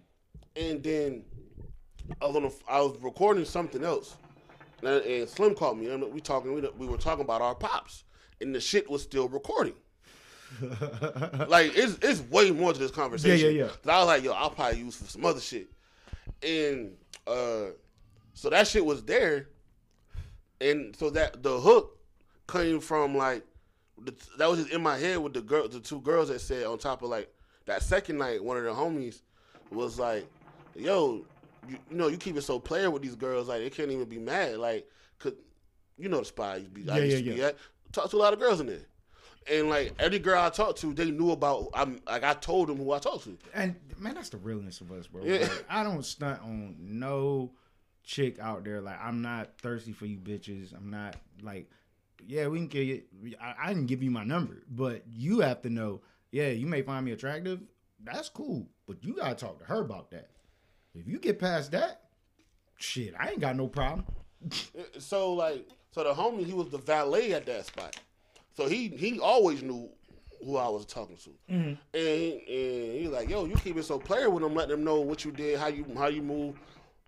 [0.56, 1.24] And then
[2.22, 4.16] I was on, the, I was recording something else,
[4.82, 5.89] and, and Slim called me.
[5.89, 8.04] And we talking, we, we were talking about our pops,
[8.41, 9.74] and the shit was still recording.
[11.47, 13.56] like it's it's way more to this conversation.
[13.56, 13.64] yeah.
[13.70, 15.68] 'Cause I was like, yo, I'll probably use for some other shit,
[16.43, 16.91] and
[17.26, 17.72] uh,
[18.36, 19.47] so that shit was there,
[20.62, 21.97] and so that the hook
[22.47, 23.43] came from like
[24.38, 26.78] that was just in my head with the girl, the two girls that said on
[26.78, 27.34] top of like
[27.66, 29.22] that second night, one of the homies
[29.72, 30.28] was like,
[30.76, 31.26] yo,
[31.68, 34.06] you, you know, you keep it so player with these girls, like they can't even
[34.06, 34.88] be mad, like,
[35.20, 35.34] cause
[35.98, 37.48] you know the spot I used to be, I Yeah, used yeah, to be yeah.
[37.48, 37.58] at.
[37.92, 38.80] Talk to a lot of girls in there.
[39.52, 41.70] And like every girl I talked to, they knew about.
[41.74, 43.38] I'm like I told them who I talked to.
[43.54, 45.24] And man, that's the realness of us, bro.
[45.24, 45.40] Yeah.
[45.42, 47.52] Like, I don't stunt on no
[48.04, 48.82] chick out there.
[48.82, 50.74] Like I'm not thirsty for you bitches.
[50.76, 51.70] I'm not like,
[52.26, 53.08] yeah, we can get it.
[53.42, 56.02] I, I didn't give you my number, but you have to know.
[56.32, 57.60] Yeah, you may find me attractive.
[58.04, 60.30] That's cool, but you gotta talk to her about that.
[60.96, 62.02] If you get past that,
[62.78, 64.06] shit, I ain't got no problem.
[65.00, 67.96] So like, so the homie, he was the valet at that spot.
[68.56, 69.89] So he he always knew
[70.44, 71.74] who I was talking to, mm-hmm.
[71.94, 75.00] and and he's like, yo, you keep it so player with them, let them know
[75.00, 76.60] what you did, how you how you move,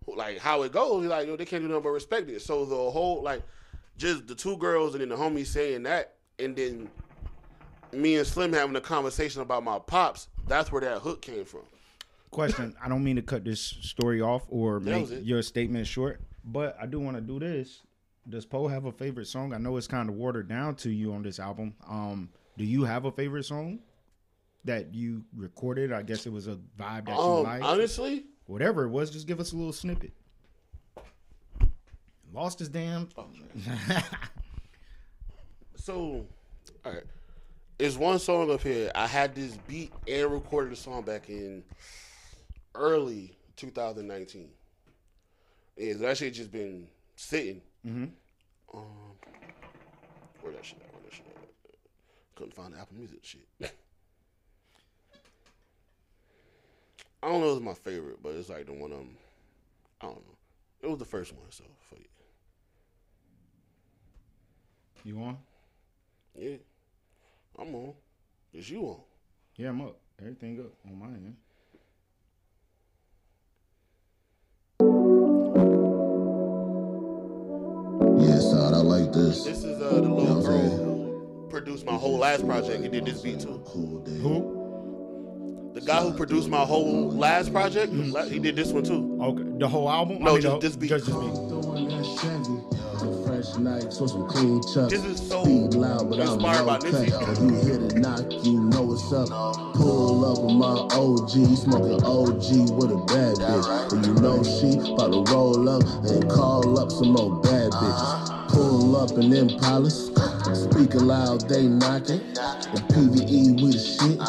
[0.08, 1.02] like how it goes.
[1.02, 2.42] He's like, yo, they can't do nothing but respect it.
[2.42, 3.44] So the whole like,
[3.98, 6.90] just the two girls and then the homie saying that, and then
[7.92, 10.30] me and Slim having a conversation about my pops.
[10.48, 11.62] That's where that hook came from.
[12.36, 16.76] Question: I don't mean to cut this story off or make your statement short, but
[16.82, 17.82] I do want to do this.
[18.28, 19.54] Does Poe have a favorite song?
[19.54, 21.76] I know it's kind of watered down to you on this album.
[21.88, 22.28] Um,
[22.58, 23.80] do you have a favorite song
[24.66, 25.94] that you recorded?
[25.94, 27.64] I guess it was a vibe that you Um, liked.
[27.64, 30.12] honestly, Whatever it was, just give us a little snippet.
[32.34, 33.08] Lost his damn.
[35.78, 36.26] So,
[36.84, 37.04] all right.
[37.80, 38.92] It's one song up here.
[38.96, 41.64] I had this beat and recorded the song back in
[42.76, 44.50] early 2019.
[45.78, 47.62] It's actually just been sitting.
[47.86, 48.06] Mm-hmm.
[48.74, 48.86] Um,
[50.42, 50.94] where that shit at?
[50.94, 51.50] Where that shit at?
[52.36, 53.48] Couldn't find the Apple Music shit.
[57.24, 59.18] I don't know if it's my favorite, but it's like the one um
[60.02, 60.38] I don't know.
[60.82, 62.10] It was the first one, so fuck it.
[65.04, 65.38] you on?
[66.36, 66.58] Yeah.
[67.58, 67.94] I'm on.
[68.54, 69.00] It's you on.
[69.56, 69.98] Yeah, I'm up.
[70.20, 71.36] Everything up on my end.
[79.16, 79.44] This.
[79.44, 82.84] This is uh, the little know girl who produced my whole last project.
[82.84, 83.62] He did this beat too.
[83.66, 84.18] Cool day.
[84.20, 85.72] Who?
[85.74, 89.18] The guy who produced my whole last project, la- he did this one too.
[89.22, 90.24] Okay, the whole album?
[90.24, 90.90] No, I mean, just this beat.
[90.90, 91.34] Just this beat.
[91.34, 92.62] Throwing that Chevy.
[92.98, 94.94] Some fresh nights on some clean chucks.
[94.94, 97.42] This is so Speed loud, but I'm inspired by low Nipsey.
[97.42, 99.28] you hit it, knock, you know what's up.
[99.76, 103.92] Pull up with my OG, smoking OG with a bad bitch.
[103.92, 108.35] And you know she about to roll up and call up some more bad bitches.
[108.50, 110.12] Pull up in Impalas,
[110.56, 112.22] speaking loud, they knocking.
[112.38, 114.20] And PVE, with the shit.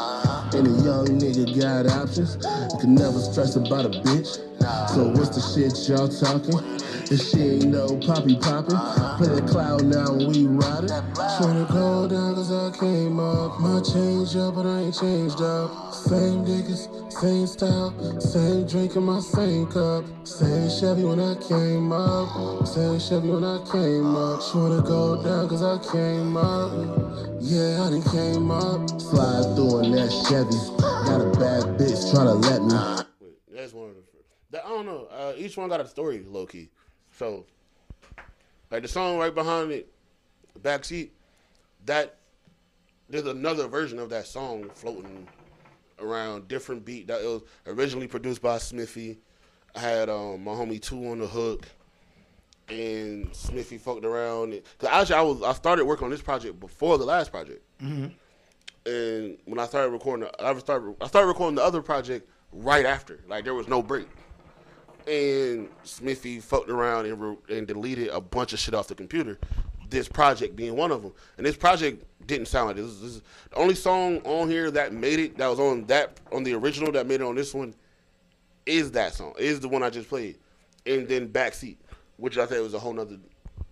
[0.54, 2.36] And a young nigga got options.
[2.80, 4.38] Can never stress about a bitch.
[4.94, 6.58] So what's the shit y'all talking?
[7.09, 8.74] If she ain't no poppy poppin',
[9.16, 10.90] play the cloud now and we riding.
[11.14, 13.61] Tryna go down cause I came up.
[13.61, 15.94] My change up, but I ain't changed up.
[15.94, 20.04] Same niggas, same style, same drink in my same cup.
[20.26, 22.66] Same Chevy when I came up.
[22.66, 24.40] Same Chevy when I came up.
[24.40, 26.72] Tryna go down cause I came up.
[27.40, 28.90] Yeah, I done came up.
[29.00, 30.59] Slide through in that Chevy.
[31.07, 32.74] Got a bad bitch tryna let me.
[33.54, 34.02] That's one of the.
[34.50, 35.07] That, I don't know.
[35.11, 36.70] Uh, each one got a story, low key.
[37.16, 37.44] So,
[38.70, 39.92] like the song right behind it,
[40.62, 41.10] backseat.
[41.86, 42.16] That
[43.08, 45.26] there's another version of that song floating
[46.00, 47.06] around, different beat.
[47.06, 49.18] That it was originally produced by Smithy.
[49.74, 51.66] I had um, my homie Two on the hook,
[52.68, 54.60] and Smithy fucked around.
[54.78, 57.62] Cause actually, I was I started working on this project before the last project.
[57.80, 62.84] And when I started recording, the- I started I started recording the other project right
[62.86, 63.20] after.
[63.28, 64.06] Like there was no break.
[65.07, 69.38] And Smithy fucked around and, re- and deleted a bunch of shit off the computer.
[69.88, 71.12] This project being one of them.
[71.36, 72.86] And this project didn't sound like this.
[72.96, 76.42] this is, the only song on here that made it, that was on that on
[76.42, 77.74] the original that made it on this one,
[78.64, 79.34] is that song.
[79.38, 80.38] Is the one I just played.
[80.84, 81.76] And then Backseat,
[82.16, 83.18] which I thought was a whole nother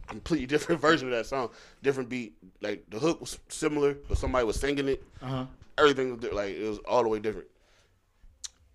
[0.07, 1.51] completely different version of that song.
[1.82, 2.35] Different beat.
[2.61, 5.05] Like the hook was similar, but somebody was singing it.
[5.20, 5.47] Uh-huh.
[5.78, 7.49] Everything was like it was all the way different.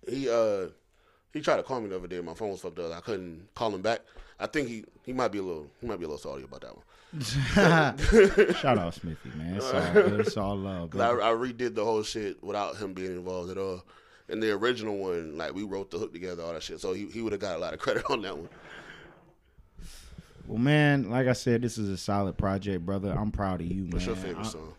[0.08, 0.66] He uh
[1.32, 2.20] he tried to call me the other day.
[2.20, 2.92] My phone was fucked up.
[2.92, 4.00] I couldn't call him back.
[4.38, 6.60] I think he he might be a little he might be a little salty about
[6.62, 6.84] that one.
[8.54, 9.56] Shout out Smithy, man.
[9.56, 10.20] It's all, good.
[10.20, 10.94] It's all love.
[10.98, 11.10] I.
[11.10, 13.84] I redid the whole shit without him being involved at all.
[14.28, 16.80] And the original one, like we wrote the hook together, all that shit.
[16.80, 18.48] So he, he would have got a lot of credit on that one.
[20.46, 23.10] Well, man, like I said, this is a solid project, brother.
[23.16, 23.90] I'm proud of you, man.
[23.90, 24.74] What's your favorite I- song?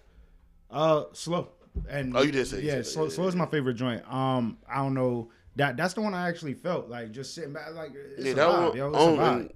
[0.69, 1.49] Uh, slow.
[1.89, 2.81] And Oh, you did say- yeah.
[2.81, 4.03] slow, yeah, slow is my favorite joint.
[4.11, 7.73] Um, I don't know that that's the one I actually felt like just sitting back,
[7.73, 8.77] like it's Yeah, a that vibe, one.
[8.77, 9.51] yo, it's a vibe.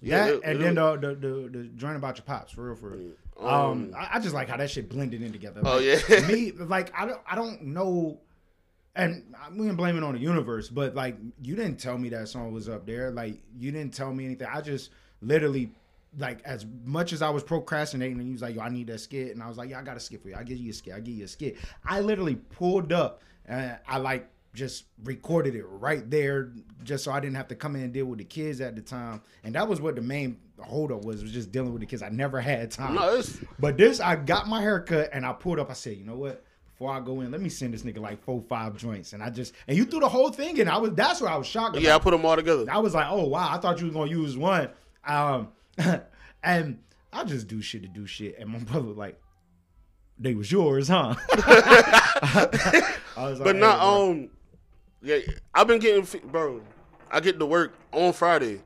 [0.00, 2.66] yeah, that it- and it- then the, the the the joint about your pops, for
[2.66, 3.12] real, for real.
[3.40, 5.60] Um, I, I just like how that shit blended in together.
[5.64, 6.26] Oh, Like, yeah.
[6.26, 8.18] me like I don't I don't know,
[8.96, 12.28] and we can blame it on the universe, but like you didn't tell me that
[12.28, 13.10] song was up there.
[13.12, 14.48] Like you didn't tell me anything.
[14.52, 14.90] I just
[15.22, 15.72] literally.
[16.16, 18.98] Like as much as I was procrastinating, and he was like, "Yo, I need that
[18.98, 20.36] skit," and I was like, "Yeah, I got a skit for you.
[20.36, 20.94] I give you a skit.
[20.94, 24.26] I give you a skit." I literally pulled up, and I like
[24.58, 26.52] just recorded it right there,
[26.82, 28.82] just so I didn't have to come in and deal with the kids at the
[28.82, 29.22] time.
[29.44, 32.02] And that was what the main holdup was, was just dealing with the kids.
[32.02, 32.94] I never had time.
[32.96, 33.22] No,
[33.58, 35.70] But this, I got my haircut and I pulled up.
[35.70, 36.44] I said, you know what?
[36.72, 39.12] Before I go in, let me send this nigga like four, five joints.
[39.12, 40.68] And I just and you threw the whole thing in.
[40.68, 41.76] I was that's where I was shocked.
[41.76, 41.82] About.
[41.82, 41.96] yeah.
[41.96, 42.66] I put them all together.
[42.70, 44.68] I was like, oh wow, I thought you was gonna use one.
[45.04, 45.48] Um,
[46.42, 46.78] and
[47.12, 48.38] I just do shit to do shit.
[48.38, 49.20] And my brother was like,
[50.20, 51.14] they was yours, huh?
[51.32, 54.30] I was like, But "Hey, not bro." um,
[55.02, 55.18] yeah.
[55.54, 56.60] I've been getting bro.
[57.10, 58.60] I get to work on Friday.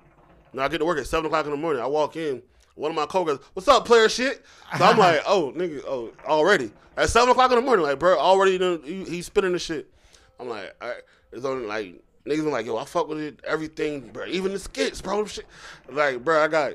[0.52, 1.82] Now I get to work at seven o'clock in the morning.
[1.82, 2.42] I walk in.
[2.74, 4.44] One of my coworkers, what's up, player shit?
[4.78, 8.18] So I'm like, oh nigga, oh already at seven o'clock in the morning, like bro,
[8.18, 9.92] already done, he, he's spinning the shit.
[10.38, 11.02] I'm like, all right.
[11.32, 14.58] it's only like niggas been like, yo, I fuck with it, everything, bro, even the
[14.58, 15.46] skits, bro, shit.
[15.90, 16.74] Like, bro, I got,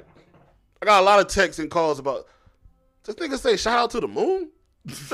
[0.81, 2.27] I got a lot of texts and calls about
[3.03, 4.49] this nigga say shout out to the moon.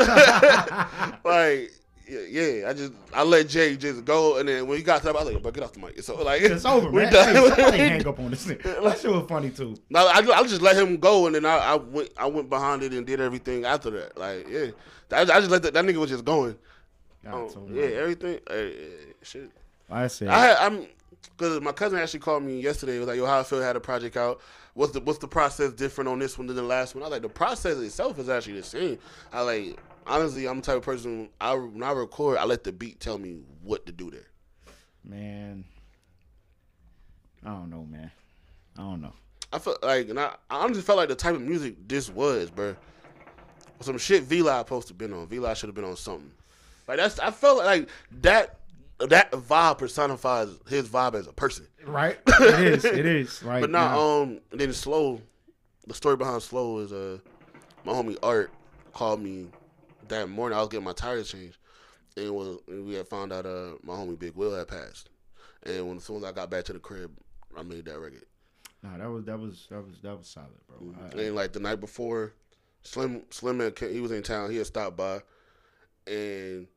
[1.23, 1.71] like,
[2.07, 5.05] yeah, yeah, I just I let Jay just go, and then when he got to
[5.05, 6.01] that, I was like, bro, get off the mic.
[6.01, 7.13] So like, It's over, we man.
[7.13, 7.35] done.
[7.35, 8.57] Hey, somebody hang up on this thing.
[8.63, 9.75] That shit was funny too.
[9.89, 12.83] No, I, I just let him go, and then I, I went I went behind
[12.83, 14.17] it and did everything after that.
[14.17, 14.67] Like, yeah,
[15.11, 16.55] I, I just let that, that nigga was just going.
[17.23, 18.39] So oh, yeah, everything.
[18.49, 18.89] Hey,
[19.21, 19.49] shit.
[19.89, 20.27] I see.
[20.27, 20.87] I had, I'm
[21.37, 22.99] because my cousin actually called me yesterday.
[22.99, 24.41] Was like, "Yo, how I feel had a project out.
[24.73, 27.11] What's the what's the process different on this one than the last one?" I was
[27.13, 28.99] like, "The process itself is actually the same."
[29.31, 31.29] I like honestly, I'm the type of person.
[31.39, 34.27] I when I record, I let the beat tell me what to do there.
[35.03, 35.65] man,
[37.45, 38.11] I don't know, man.
[38.77, 39.13] I don't know.
[39.51, 42.49] I felt like, and I, I honestly felt like the type of music this was,
[42.49, 42.75] bro.
[43.81, 45.27] Some shit V Live supposed to been on.
[45.27, 46.31] V Live should have been on something.
[46.87, 47.19] Like that's.
[47.19, 47.89] I felt like
[48.21, 48.59] that.
[48.99, 51.67] That vibe personifies his vibe as a person.
[51.85, 52.17] Right?
[52.27, 52.85] It is.
[52.85, 53.41] It is.
[53.43, 53.59] Right.
[53.59, 55.19] But now, um, then slow.
[55.87, 57.17] The story behind slow is uh,
[57.83, 58.51] my homie Art
[58.93, 59.47] called me
[60.13, 60.57] that morning.
[60.57, 61.57] I was getting my tires changed,
[62.17, 65.09] and we had found out uh my homie Big Will had passed,
[65.63, 67.11] and when as soon as I got back to the crib,
[67.57, 68.25] I made that record.
[68.81, 70.93] Nah, that was that was that was that was solid, bro.
[71.17, 72.33] I- And like the night before,
[72.83, 74.51] Slim Slim had, he was in town.
[74.51, 75.21] He had stopped by,
[76.07, 76.67] and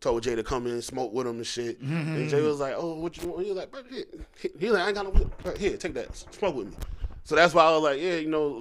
[0.00, 1.80] told Jay to come in smoke with him and shit.
[1.82, 4.04] And Jay was like, "Oh, what you want?" He was like, "Bro, here."
[4.40, 5.14] He, he was like, "I ain't got
[5.44, 5.52] no.
[5.56, 6.14] Here, take that.
[6.16, 6.76] Smoke with me."
[7.24, 8.60] So that's why I was like, "Yeah, you know."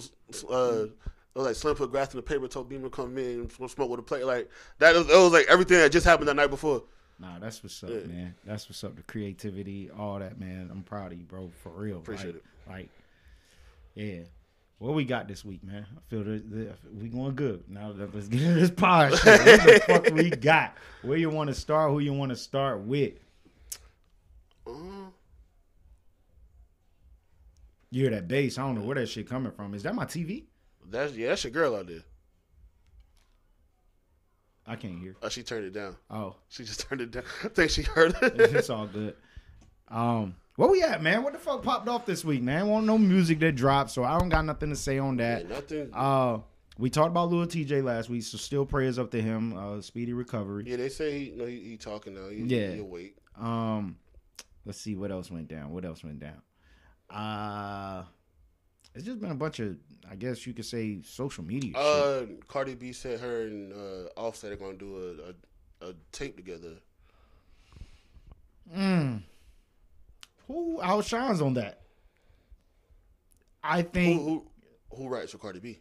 [0.49, 0.85] Uh,
[1.35, 3.51] I was like, Slim put grass in the paper, told Beamer to come in and
[3.69, 4.25] smoke with a plate.
[4.25, 6.83] Like that was, it was like everything that just happened that night before.
[7.19, 8.05] Nah, that's what's up, Yeah.
[8.07, 8.35] man.
[8.45, 8.95] That's what's up.
[8.95, 10.69] The creativity, all that, man.
[10.71, 11.51] I'm proud of you, bro.
[11.61, 11.97] For real.
[11.97, 12.35] Appreciate
[12.67, 12.89] like, Like,
[13.95, 14.19] yeah.
[14.79, 15.85] What we got this week, man?
[15.95, 17.63] I feel that we going good.
[17.69, 19.11] Now let- let's get into this pod.
[19.11, 20.75] What the fuck we got?
[21.01, 21.91] Where you want to start?
[21.91, 23.13] Who you want to start with?
[24.67, 24.71] Uh,
[27.91, 28.57] You hear that bass?
[28.57, 29.73] I don't know where that shit coming from.
[29.73, 30.45] Is that my TV?
[30.89, 32.03] That's yeah, that's your girl out there.
[34.67, 35.15] I can't hear.
[35.21, 35.95] Oh, she turned it down.
[36.09, 37.23] Oh, She just turned it down.
[37.43, 38.33] I think she heard it.
[38.39, 39.15] it's all good.
[39.89, 41.21] Um, where we at, man?
[41.21, 42.67] What the fuck popped off this week, man?
[42.67, 45.47] Want no music that dropped, so I don't got nothing to say on that.
[45.47, 45.91] Nothing.
[45.93, 46.39] Uh,
[46.79, 49.55] we talked about Lil Tjay last week, so still prayers up to him.
[49.55, 50.63] Uh, speedy recovery.
[50.65, 52.29] Yeah, they say he, no, he, he talking now.
[52.29, 52.81] He, Yeah.
[52.81, 53.17] wait.
[53.39, 53.97] Um,
[54.65, 55.71] let's see what else went down.
[55.71, 56.41] What else went down?
[57.09, 58.03] Uh,
[58.95, 59.75] it's just been a bunch of,
[60.09, 61.73] I guess you could say, social media.
[61.73, 61.81] shit.
[61.81, 65.17] Uh, Cardi B said her and uh, Offset are gonna do
[65.81, 66.73] a, a, a tape together.
[68.75, 69.21] Mm.
[70.47, 71.81] Who outshines on that?
[73.63, 74.45] I think Who,
[74.89, 75.79] who who writes for Cardi B?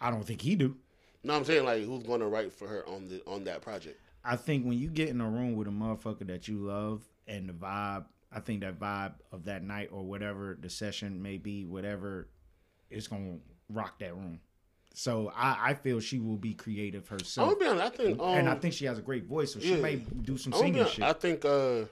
[0.00, 0.76] I don't think he do.
[1.24, 3.98] No, I'm saying like who's gonna write for her on the on that project?
[4.24, 7.48] I think when you get in a room with a motherfucker that you love and
[7.48, 11.64] the vibe, I think that vibe of that night or whatever the session may be,
[11.64, 12.28] whatever,
[12.90, 14.40] is gonna rock that room.
[14.94, 17.84] So I, I feel she will be creative I'm herself, honest.
[17.84, 19.80] I think um, and I think she has a great voice, so she yeah.
[19.80, 21.04] may do some I'm gonna be singing shit.
[21.04, 21.84] I think uh,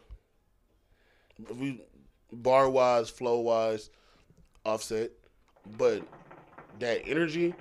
[1.55, 1.83] we
[2.33, 3.91] bar wise, flow wise,
[4.65, 5.11] offset,
[5.79, 6.03] but
[6.81, 7.55] that energy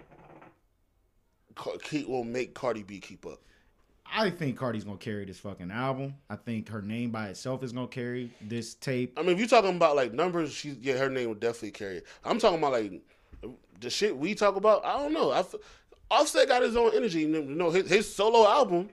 [1.84, 3.39] keep, will make Cardi B keep up.
[4.14, 6.16] I think Cardi's gonna carry this fucking album.
[6.30, 9.18] I think her name by itself is gonna carry this tape.
[9.18, 11.97] I mean, if you're talking about like numbers, she yeah, her name would definitely carry
[11.97, 12.06] it.
[12.24, 13.01] I'm talking about like
[13.80, 14.86] the shit we talk about.
[14.86, 15.32] I don't know.
[15.32, 15.56] I f-
[16.10, 17.22] Offset got his own energy.
[17.22, 18.89] You know, his, his solo album.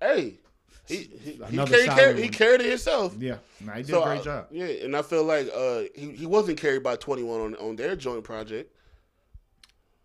[0.00, 0.38] Hey,
[0.86, 3.14] he he, he, carried, carried, he carried it himself.
[3.18, 4.46] Yeah, nah, he did So, a great uh, job.
[4.50, 7.96] Yeah, and I feel like uh, he he wasn't carried by 21 on on their
[7.96, 8.74] joint project.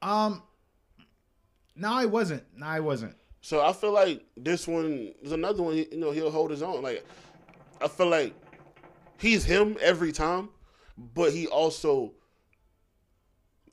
[0.02, 0.42] Um,
[1.80, 2.44] no, I wasn't.
[2.56, 3.16] No, I wasn't.
[3.42, 5.78] So I feel like this one is another one.
[5.78, 6.84] You know, he'll hold his own.
[6.84, 7.06] Like
[7.82, 8.34] I feel like
[9.18, 10.50] he's him every time,
[10.98, 12.14] but he also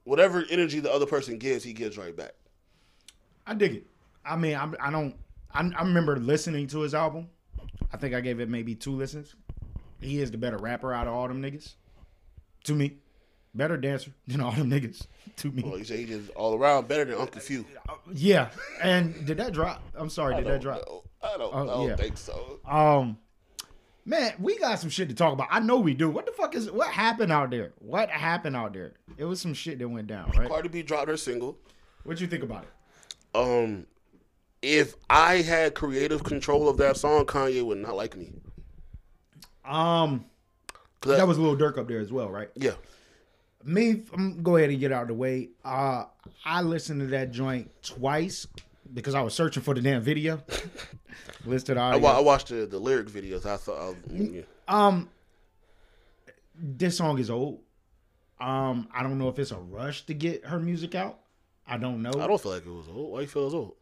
[0.05, 2.33] whatever energy the other person gives, he gives right back.
[3.45, 3.87] I dig it.
[4.25, 5.15] I mean, I'm, I don't.
[5.53, 7.29] I, I remember listening to his album.
[7.93, 9.35] I think I gave it maybe two listens.
[10.01, 11.75] He is the better rapper out of all them niggas.
[12.65, 12.99] To me,
[13.57, 15.07] better dancer than all them niggas.
[15.39, 17.65] To me, Well, you say he all around better than Uncle Few.
[18.13, 18.51] yeah.
[18.83, 19.83] And did that drop?
[19.95, 20.87] I'm sorry, I did that drop?
[20.87, 21.03] know.
[21.23, 21.97] I don't, Oh, I don't yeah.
[21.97, 22.61] think so.
[22.67, 23.19] Um,
[24.05, 25.49] man, we got some shit to talk about.
[25.51, 26.09] I know we do.
[26.09, 27.73] What the fuck is what happened out there?
[27.81, 28.93] What happened out there?
[29.19, 30.49] It was some shit that went down, right?
[30.49, 31.59] Cardi B dropped her single.
[32.05, 33.37] What you think about it?
[33.39, 33.87] Um,
[34.63, 38.33] if I had creative control of that song, Kanye would not like me.
[39.65, 40.27] Um,
[41.01, 42.49] 'Cause that was a little Durk up there as well, right?
[42.55, 42.73] yeah.
[43.67, 45.49] Me, I'm go ahead and get out of the way.
[45.65, 46.05] Uh,
[46.45, 48.47] I listened to that joint twice
[48.95, 50.41] because I was searching for the damn video.
[51.45, 53.47] Listed I, wa- I watched the, the lyric videos.
[53.47, 54.43] I thought, I was, yeah.
[54.69, 55.09] Um,
[56.55, 57.61] this song is old.
[58.41, 61.19] Um, I don't know if it's a rush to get her music out.
[61.67, 62.13] I don't know.
[62.21, 63.13] I don't feel like it was old.
[63.13, 63.75] Why you feel it was old?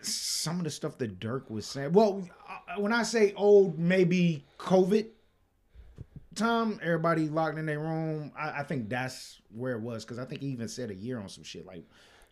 [0.00, 1.92] Some of the stuff that Durk was saying.
[1.92, 5.06] Well, uh, when I say old, maybe COVID
[6.34, 8.32] time, everybody locked in their room.
[8.36, 11.18] I, I think that's where it was because I think he even said a year
[11.18, 11.84] on some shit like.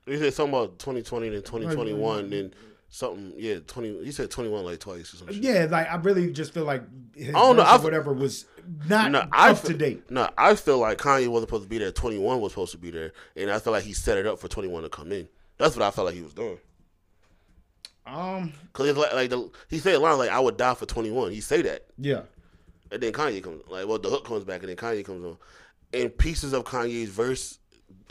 [0.07, 2.55] He said something about 2020 and 2021 and
[2.88, 3.32] something.
[3.36, 4.05] Yeah, 20.
[4.05, 5.36] He said 21 like twice or some shit.
[5.36, 6.82] Yeah, like I really just feel like
[7.14, 8.46] his I don't know, I whatever was
[8.88, 10.11] not No, I up fe- to date.
[10.11, 11.92] No, I feel like Kanye wasn't supposed to be there.
[11.92, 14.48] 21 was supposed to be there, and I feel like he set it up for
[14.48, 15.28] 21 to come in.
[15.59, 16.59] That's what I felt like he was doing.
[18.07, 20.86] Um, Cause it's like, like the, he said a line like I would die for
[20.86, 21.30] 21.
[21.30, 22.22] He say that, yeah,
[22.91, 25.36] and then Kanye comes like well the hook comes back, and then Kanye comes on,
[25.93, 27.59] and pieces of Kanye's verse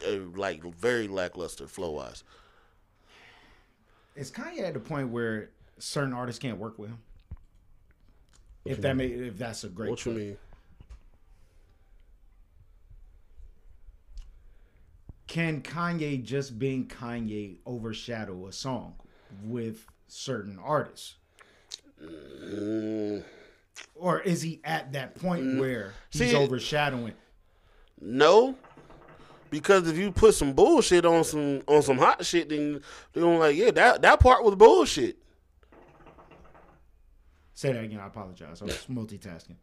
[0.07, 2.23] are like very lackluster flow wise.
[4.15, 6.99] is Kanye at the point where certain artists can't work with him?
[8.65, 9.89] If that may, if that's a great.
[9.89, 10.37] What you mean?
[15.27, 18.95] Can Kanye just being Kanye overshadow a song
[19.43, 21.15] with certain artists?
[22.03, 23.23] Mm,
[23.95, 27.13] Or is he at that point where he's See- overshadowing?
[28.01, 28.55] no,
[29.49, 32.81] because if you put some bullshit on some on some hot shit, then
[33.13, 35.17] they're gonna like yeah that that part was bullshit.
[37.53, 37.99] Say that again.
[37.99, 38.61] I apologize.
[38.61, 39.55] I was multitasking.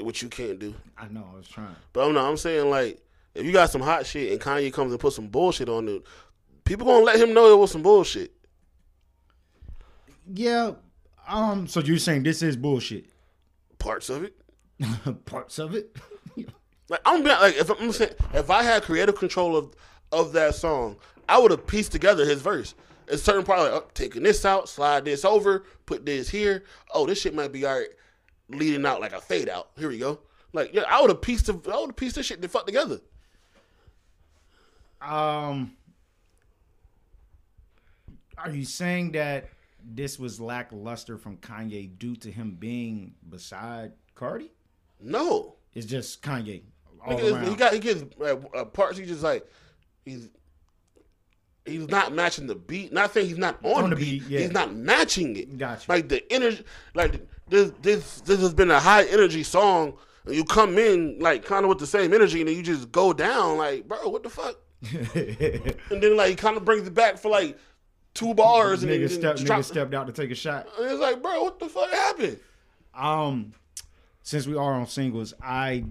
[0.00, 0.74] Which you can't do.
[0.98, 1.26] I know.
[1.32, 1.74] I was trying.
[1.92, 2.28] But I'm not.
[2.28, 3.00] I'm saying like,
[3.34, 6.02] if you got some hot shit and Kanye comes and put some bullshit on it,
[6.64, 8.32] people gonna let him know it was some bullshit.
[10.32, 10.72] Yeah.
[11.28, 11.66] Um.
[11.66, 13.06] So you're saying this is bullshit?
[13.80, 14.36] Parts of it.
[15.26, 15.96] Parts of it.
[16.88, 19.76] Like I'm being, like if I'm saying if I had creative control of
[20.10, 20.96] of that song,
[21.28, 22.74] I would have pieced together his verse.
[23.06, 26.64] A certain part like oh, taking this out, slide this over, put this here.
[26.92, 27.90] Oh, this shit might be all right,
[28.48, 29.70] leading out like a fade out.
[29.78, 30.18] Here we go.
[30.52, 32.66] Like yeah, I would have pieced the, I would have pieced this shit the fuck
[32.66, 32.98] together.
[35.00, 35.76] Um,
[38.36, 39.48] are you saying that
[39.84, 44.50] this was lackluster from Kanye due to him being beside Cardi?
[45.00, 46.62] No, It's just Kanye
[47.04, 47.48] all Because around.
[47.48, 48.98] he got he gets uh, uh, parts.
[48.98, 49.46] He just like
[50.04, 50.28] he's
[51.64, 52.92] he's not matching the beat.
[52.92, 54.22] Not saying he's not on, On the beat.
[54.22, 54.40] beat, yeah.
[54.40, 55.56] He's not matching it.
[55.56, 55.90] Gotcha.
[55.90, 56.64] Like the energy.
[56.94, 59.94] Like this this this has been a high energy song.
[60.26, 62.92] And you come in like kind of with the same energy, and then you just
[62.92, 63.56] go down.
[63.56, 64.56] Like bro, what the fuck?
[65.14, 67.56] And then like he kind of brings it back for like
[68.14, 70.68] two bars, and nigga, then step, drop- nigga stepped out to take a shot.
[70.78, 72.40] It's like, bro, what the fuck happened?
[72.94, 73.52] Um,
[74.22, 75.84] since we are on singles, I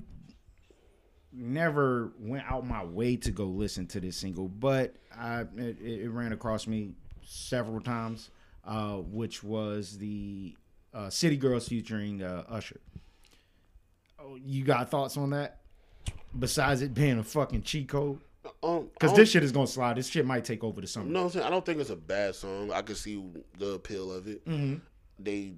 [1.31, 6.09] never went out my way to go listen to this single, but I it, it
[6.09, 6.93] ran across me
[7.23, 8.31] several times,
[8.65, 10.55] uh, which was the
[10.93, 12.79] uh, City Girls featuring uh, Usher.
[14.19, 15.59] Oh, you got thoughts on that?
[16.37, 18.19] Besides it being a fucking cheat code,
[18.63, 19.97] Um, because this shit is gonna slide.
[19.97, 21.05] This shit might take over the summer.
[21.09, 21.45] No, I'm saying?
[21.45, 22.71] I don't think it's a bad song.
[22.71, 23.23] I can see
[23.57, 24.45] the appeal of it.
[24.45, 24.75] Mm-hmm.
[25.19, 25.53] They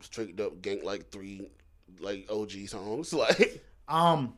[0.00, 1.48] straight up gang like three
[2.00, 3.12] like OG songs.
[3.18, 4.34] Like Um,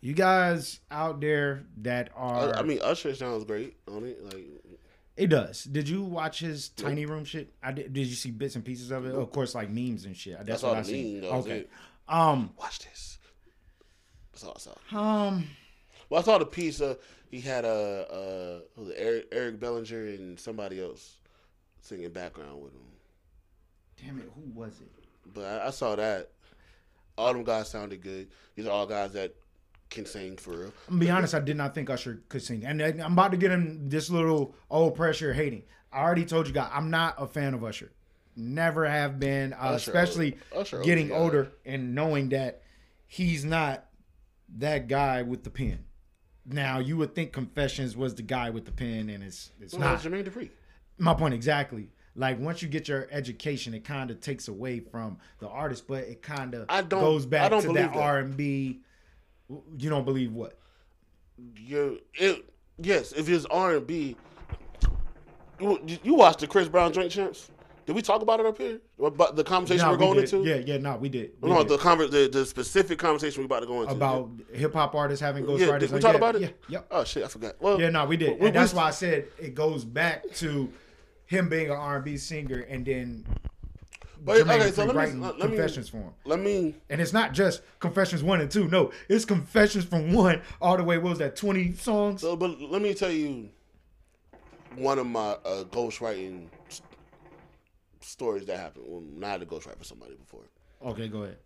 [0.00, 4.22] you guys out there that are, I, I mean, Usher sounds great on it.
[4.24, 4.44] Like
[5.16, 5.64] it does.
[5.64, 7.52] Did you watch his tiny room shit?
[7.62, 7.92] I did.
[7.92, 9.14] Did you see bits and pieces of it?
[9.14, 10.34] Of course, like memes and shit.
[10.36, 11.12] That's, That's what all I the seen.
[11.14, 11.58] meme, that was Okay.
[11.60, 11.70] it.
[12.08, 12.50] Um.
[12.58, 13.18] watch this.
[14.32, 15.26] That's all I saw.
[15.28, 15.44] Um.
[16.08, 16.80] Well, I saw the piece.
[16.80, 16.94] Uh,
[17.30, 21.16] he had a uh, uh, who was it, Eric, Eric Bellinger and somebody else
[21.80, 22.80] singing background with him.
[24.04, 24.30] Damn it.
[24.34, 24.90] Who was it?
[25.32, 26.30] But I, I saw that.
[27.18, 28.28] All them guys sounded good.
[28.54, 29.34] These are all guys that
[29.90, 30.72] can sing for real.
[30.88, 31.34] I'm be honest.
[31.34, 34.54] I did not think Usher could sing, and I'm about to get him this little
[34.70, 35.62] old pressure hating.
[35.92, 37.90] I already told you guys I'm not a fan of Usher.
[38.36, 42.62] Never have been, uh, Usher, especially Usher, getting older and knowing that
[43.06, 43.86] he's not
[44.58, 45.85] that guy with the pen.
[46.48, 49.92] Now you would think Confessions was the guy with the pen, and it's it's Well,
[49.92, 50.00] not.
[50.00, 50.50] Jermaine Dupri.
[50.98, 51.88] My point exactly.
[52.14, 56.04] Like once you get your education, it kind of takes away from the artist, but
[56.04, 57.94] it kind of I don't- goes I back don't to that.
[57.94, 58.80] R and B.
[59.78, 60.58] You don't believe what?
[61.56, 63.12] You it yes.
[63.12, 64.16] If it's R and B,
[65.60, 67.50] you, you watched the Chris Brown Drink Champs.
[67.86, 68.80] Did we talk about it up here?
[69.02, 70.24] About the conversation Nah, we're going did.
[70.32, 70.44] into?
[70.48, 71.32] Yeah, yeah, no, we did.
[71.40, 71.68] We No, did.
[71.68, 75.20] the, conver- the the specific conversation we about to go into about hip hop artists
[75.22, 75.80] having Yeah, ghostwriters.
[75.80, 76.40] did we and- talk yeah, about it?
[76.42, 76.86] Yeah, yep.
[76.90, 77.54] Oh shit, I forgot.
[77.60, 78.40] Well, Yeah, no, we did.
[78.40, 80.68] we- and that's we- why I said it goes back to
[81.26, 83.24] him being an R and B singer and then
[84.24, 86.10] But, Jermaine okay, so let me- writing let me- confessions for him.
[86.24, 86.74] Let me.
[86.90, 88.66] And it's not just confessions one and two.
[88.66, 90.98] No, it's confessions from one all the way.
[90.98, 91.36] What was that?
[91.36, 92.22] Twenty songs.
[92.22, 93.50] So, but let me tell you
[94.74, 96.48] one of my uh, ghostwriting
[98.06, 100.44] stories that happened when I had to ghostwrite for somebody before.
[100.84, 101.38] Okay, go ahead.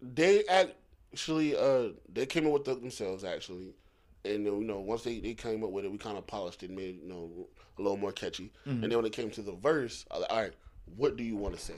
[0.00, 0.44] They
[1.12, 3.74] actually uh they came up with it themselves actually,
[4.24, 6.62] and then, you know once they, they came up with it, we kind of polished
[6.62, 7.48] it, and made it, you know
[7.78, 8.52] a little more catchy.
[8.64, 10.52] And then when it came to the verse, I was like, all right,
[10.96, 11.74] what do you want to say?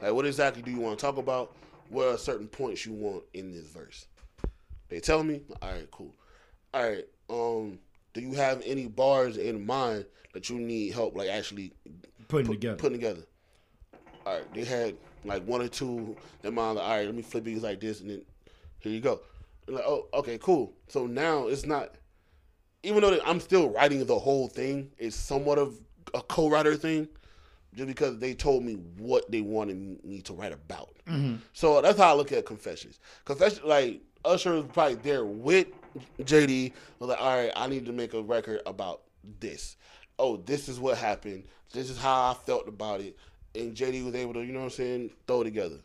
[0.00, 1.54] Like, what exactly do you want to talk about?
[1.88, 4.06] What are certain points you want in this verse?
[4.88, 6.14] They tell me, all right, cool.
[6.72, 7.78] All right, um,
[8.16, 11.72] do you have any bars in mind that you need help, like actually
[12.28, 12.76] Putting put- together.
[12.76, 13.22] putting together?
[14.24, 16.76] All right, they had like one or two in mind.
[16.76, 18.22] Like, all right, let me flip these like this, and then
[18.78, 19.20] here you go.
[19.66, 20.72] And like, oh, okay, cool.
[20.88, 21.94] So now it's not,
[22.82, 25.78] even though I'm still writing the whole thing, it's somewhat of
[26.14, 27.06] a co-writer thing,
[27.74, 30.96] just because they told me what they wanted me to write about.
[31.06, 31.36] Mm-hmm.
[31.52, 32.98] So that's how I look at confessions.
[33.26, 35.66] Confession, like Usher was probably there with
[36.20, 36.72] JD.
[36.98, 39.02] Was like, all right, I need to make a record about
[39.40, 39.76] this.
[40.18, 41.44] Oh, this is what happened.
[41.72, 43.16] This is how I felt about it.
[43.54, 45.78] And JD was able to, you know what I'm saying, throw it together.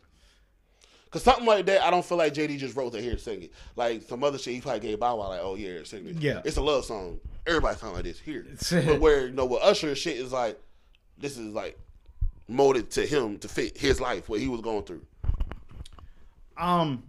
[1.10, 3.52] Cause something like that, I don't feel like JD just wrote that here sing it.
[3.76, 6.16] Like some other shit, he probably gave Bow Wow like, oh yeah, sing it.
[6.16, 6.40] Yeah.
[6.42, 7.20] it's a love song.
[7.46, 8.46] Everybody sound like this here.
[8.70, 10.58] but where you know with Usher shit is like,
[11.18, 11.78] this is like
[12.48, 15.02] molded to him to fit his life, what he was going through.
[16.56, 17.02] Um,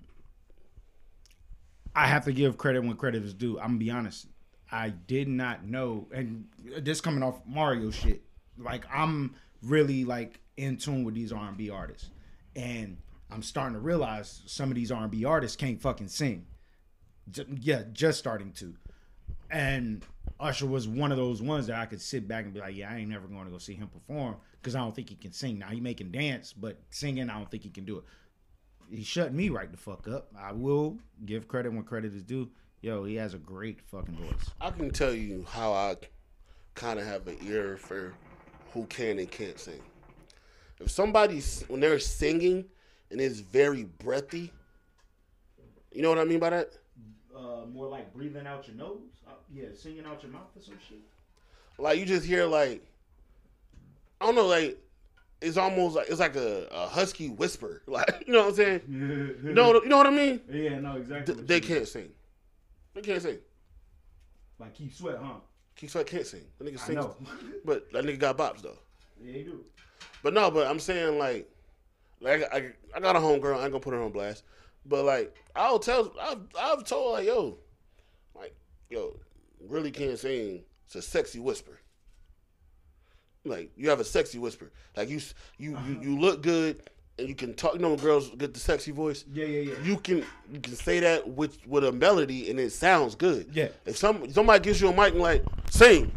[1.95, 3.59] I have to give credit when credit is due.
[3.59, 4.27] I'm gonna be honest.
[4.71, 6.45] I did not know, and
[6.79, 8.23] this coming off Mario shit.
[8.57, 12.09] Like I'm really like in tune with these R&B artists,
[12.55, 12.97] and
[13.31, 16.45] I'm starting to realize some of these R&B artists can't fucking sing.
[17.29, 18.75] J- yeah, just starting to.
[19.49, 20.03] And
[20.39, 22.91] Usher was one of those ones that I could sit back and be like, yeah,
[22.91, 25.31] I ain't never going to go see him perform because I don't think he can
[25.31, 25.59] sing.
[25.59, 28.03] Now he making dance, but singing, I don't think he can do it
[28.93, 30.27] he shut me right the fuck up.
[30.37, 32.49] I will give credit when credit is due.
[32.81, 34.51] Yo, he has a great fucking voice.
[34.61, 35.95] I can tell you how I
[36.75, 38.13] kind of have an ear for
[38.71, 39.81] who can and can't sing.
[40.79, 42.65] If somebody's when they're singing
[43.09, 44.51] and it's very breathy,
[45.91, 46.73] you know what I mean by that?
[47.35, 48.99] Uh, more like breathing out your nose.
[49.27, 50.99] Uh, yeah, singing out your mouth or some shit.
[51.79, 52.85] Like you just hear like
[54.21, 54.77] I don't know, like
[55.43, 57.81] it's almost like it's like a, a husky whisper.
[57.87, 58.81] Like you know what I'm saying?
[58.87, 60.41] no, you know what I mean?
[60.49, 61.35] Yeah, no, exactly.
[61.35, 62.09] Th- they can't sing.
[62.93, 63.37] They can't sing.
[64.59, 65.33] Like Keith Sweat, huh?
[65.75, 66.45] Keith Sweat can't sing.
[66.57, 67.05] That nigga sings,
[67.65, 68.77] but that nigga got bops though.
[69.21, 69.63] yeah, he do.
[70.23, 71.49] But no, but I'm saying like,
[72.21, 73.57] like I, I got a homegirl.
[73.57, 74.43] I ain't gonna put her on blast.
[74.85, 76.13] But like, I'll tell.
[76.21, 77.57] I've, I've told like, yo,
[78.35, 78.55] like,
[78.89, 79.19] yo,
[79.59, 80.63] really can't sing.
[80.85, 81.79] It's a sexy whisper.
[83.45, 84.71] Like you have a sexy whisper.
[84.95, 85.19] Like you,
[85.57, 86.81] you, you, you look good,
[87.19, 87.73] and you can talk.
[87.73, 89.25] You know, girls get the sexy voice.
[89.31, 89.83] Yeah, yeah, yeah.
[89.83, 93.49] You can you can say that with with a melody, and it sounds good.
[93.53, 93.69] Yeah.
[93.85, 96.11] If some somebody gives you a mic and like sing,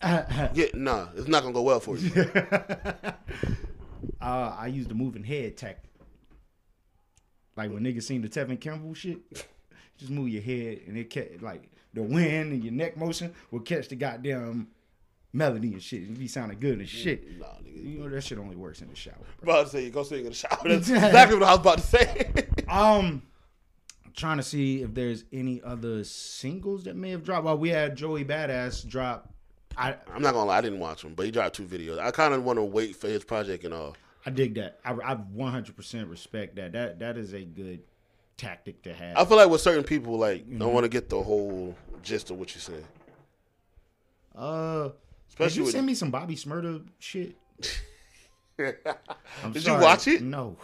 [0.00, 2.12] uh, yeah, nah, it's not gonna go well for you.
[4.20, 5.90] Uh, I use the moving head tactic.
[7.56, 9.18] Like when niggas seen the Tevin Campbell shit,
[9.96, 13.60] just move your head and it catch like the wind and your neck motion will
[13.60, 14.68] catch the goddamn
[15.32, 16.02] melody and shit.
[16.02, 17.38] It be sounding good and shit.
[17.38, 17.84] Nah, nigga.
[17.92, 19.14] You know that shit only works in the shower.
[19.42, 20.58] about to say go sing in the shower.
[20.64, 22.30] That's exactly what I was about to say.
[22.68, 23.22] Um,
[24.04, 27.46] I'm trying to see if there's any other singles that may have dropped.
[27.46, 29.32] Well, we had Joey Badass drop.
[29.74, 31.98] I I'm not gonna lie, I didn't watch him, but he dropped two videos.
[31.98, 33.96] I kind of want to wait for his project and all.
[34.26, 34.80] I dig that.
[34.84, 36.72] I, I 100% respect that.
[36.72, 37.80] That that is a good
[38.36, 39.16] tactic to have.
[39.16, 42.38] I feel like with certain people, like don't want to get the whole gist of
[42.38, 42.84] what you're saying.
[44.36, 44.90] uh,
[45.36, 47.36] did you with send me some Bobby Shmurda shit?
[49.44, 50.22] I'm Did you watch it?
[50.22, 50.56] No.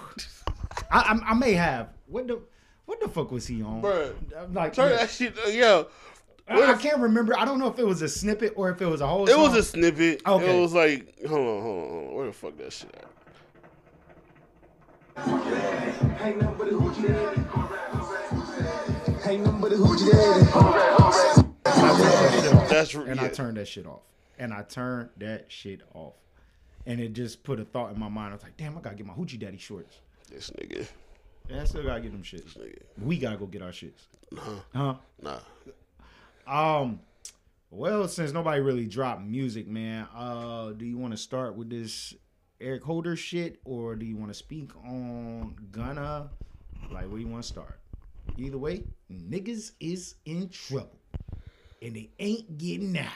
[0.91, 1.91] I, I I may have.
[2.07, 2.41] What the
[2.87, 3.83] what the fuck was he on?
[3.83, 4.97] Bruh, I'm Like Turn yeah.
[4.99, 5.85] that shit, uh, yeah.
[6.47, 7.39] I, I can't remember.
[7.39, 9.29] I don't know if it was a snippet or if it was a whole.
[9.29, 10.21] It was a snippet.
[10.27, 10.59] Okay.
[10.59, 12.15] It was like, hold on, hold on, hold on.
[12.15, 13.07] Where the fuck that shit at?
[15.17, 17.41] Ain't nothing but a hoochie daddy.
[19.31, 20.45] Ain't nothing but a hoochie daddy.
[22.69, 23.25] That's and yeah.
[23.25, 24.01] I turned that shit off.
[24.39, 26.14] And I turned that shit off.
[26.87, 28.32] And it just put a thought in my mind.
[28.32, 29.97] I was like, damn, I gotta get my hoochie daddy shorts.
[30.30, 30.87] This nigga,
[31.49, 32.59] And I still gotta get them shits.
[32.59, 32.82] nigga.
[33.01, 34.07] We gotta go get our shits.
[34.32, 34.43] Nah,
[34.74, 34.95] Huh?
[35.22, 35.39] nah.
[36.47, 37.01] Um.
[37.70, 42.14] Well, since nobody really dropped music, man, uh, do you want to start with this
[42.61, 46.30] Eric Holder shit, or do you want to speak on Gunna?
[46.93, 47.80] Like, where you want to start?
[48.39, 51.01] Either way, niggas is in trouble,
[51.82, 53.11] and they ain't getting out.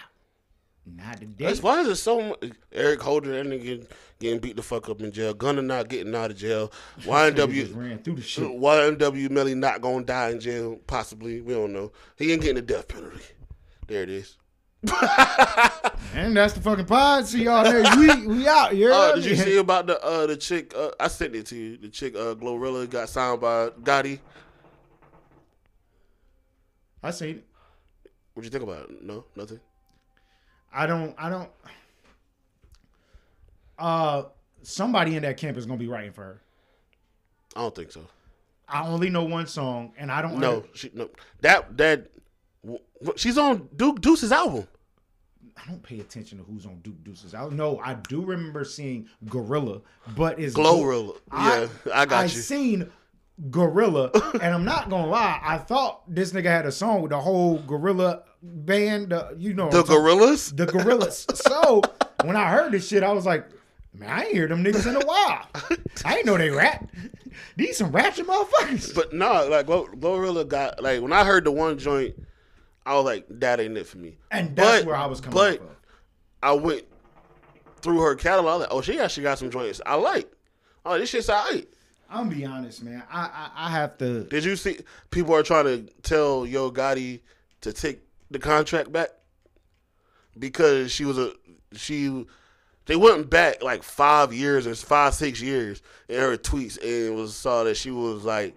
[0.96, 1.46] Not today.
[1.46, 2.50] That's why is it so much?
[2.72, 3.86] Eric Holder, and nigga
[4.18, 5.34] getting beat the fuck up in jail.
[5.34, 6.72] Gunna not getting out of jail.
[7.00, 8.44] YNW, ran through the shit.
[8.48, 10.78] YNW Melly not gonna die in jail.
[10.86, 11.92] Possibly, we don't know.
[12.16, 13.20] He ain't getting the death penalty.
[13.86, 14.36] There it is.
[16.14, 17.26] And that's the fucking pod.
[17.26, 18.26] See y'all next week.
[18.26, 18.72] We out.
[18.72, 20.72] Oh, heard did you see about the uh the chick?
[20.74, 21.76] Uh, I sent it to you.
[21.76, 24.18] The chick uh Glorilla got signed by Gotti.
[27.02, 27.44] I seen it.
[28.34, 29.02] What'd you think about it?
[29.02, 29.60] No, nothing.
[30.72, 31.14] I don't.
[31.18, 31.50] I don't.
[33.78, 34.24] Uh,
[34.62, 36.40] somebody in that camp is gonna be writing for her.
[37.56, 38.02] I don't think so.
[38.68, 40.38] I only know one song, and I don't.
[40.38, 40.60] Know.
[40.60, 41.08] No, she no
[41.40, 42.10] that that
[43.16, 44.66] she's on Duke Deuce's album.
[45.56, 47.34] I don't pay attention to who's on Duke Deuces.
[47.34, 49.80] I know I do remember seeing Gorilla,
[50.14, 51.16] but it's Glorilla.
[51.32, 52.28] Yeah, I got I you.
[52.28, 52.90] seen
[53.50, 55.40] Gorilla, and I'm not gonna lie.
[55.42, 59.12] I thought this nigga had a song with the whole Gorilla band.
[59.12, 60.56] Uh, you know, The Gorillaz.
[60.56, 61.36] the Gorillaz.
[61.36, 61.82] so
[62.24, 63.46] when I heard this shit, I was like,
[63.94, 65.46] man, I ain't hear them niggas in a while.
[66.04, 66.88] I ain't know they rap.
[67.56, 68.92] These some ratchet motherfuckers.
[68.94, 72.16] But no, like Gorilla got like when I heard the one joint,
[72.84, 74.18] I was like, that ain't it for me.
[74.32, 75.68] and that's But- where I was coming but from.
[76.42, 76.84] I went
[77.82, 78.60] through her catalog.
[78.62, 80.28] Like, oh, she actually got some joints I like.
[80.84, 81.68] Oh, this shit's alright.
[82.10, 83.02] I'm gonna be honest, man.
[83.10, 84.24] I, I I have to.
[84.24, 84.78] Did you see
[85.10, 87.20] people are trying to tell Yo Gotti
[87.60, 88.00] to take
[88.30, 89.08] the contract back
[90.38, 91.32] because she was a
[91.72, 92.26] she
[92.86, 97.34] they went back like five years or five six years in her tweets and was
[97.34, 98.56] saw that she was like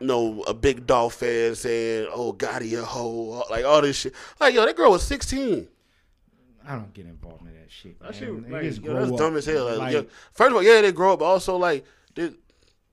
[0.00, 4.14] you know a big dog fan saying oh Gotti a hoe like all this shit
[4.40, 5.68] like yo that girl was sixteen
[6.66, 7.98] I don't get involved in that shit.
[8.00, 8.12] that man.
[8.12, 10.62] shit like, just yo, that's grow dumb as hell like, Like, yo, first of all
[10.62, 11.84] yeah they grow up but also like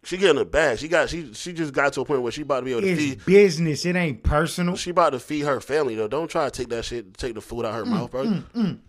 [0.04, 2.42] she getting a bag she got she she just got to a point where she
[2.42, 3.86] about to be able to feed business.
[3.86, 4.76] It ain't personal.
[4.76, 6.08] She about to feed her family though.
[6.08, 8.26] Don't try to take that shit, take the food out her mm, mouth, bro.
[8.26, 8.80] Mm, mm.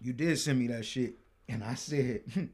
[0.00, 1.14] You did send me that shit,
[1.48, 2.22] and I said.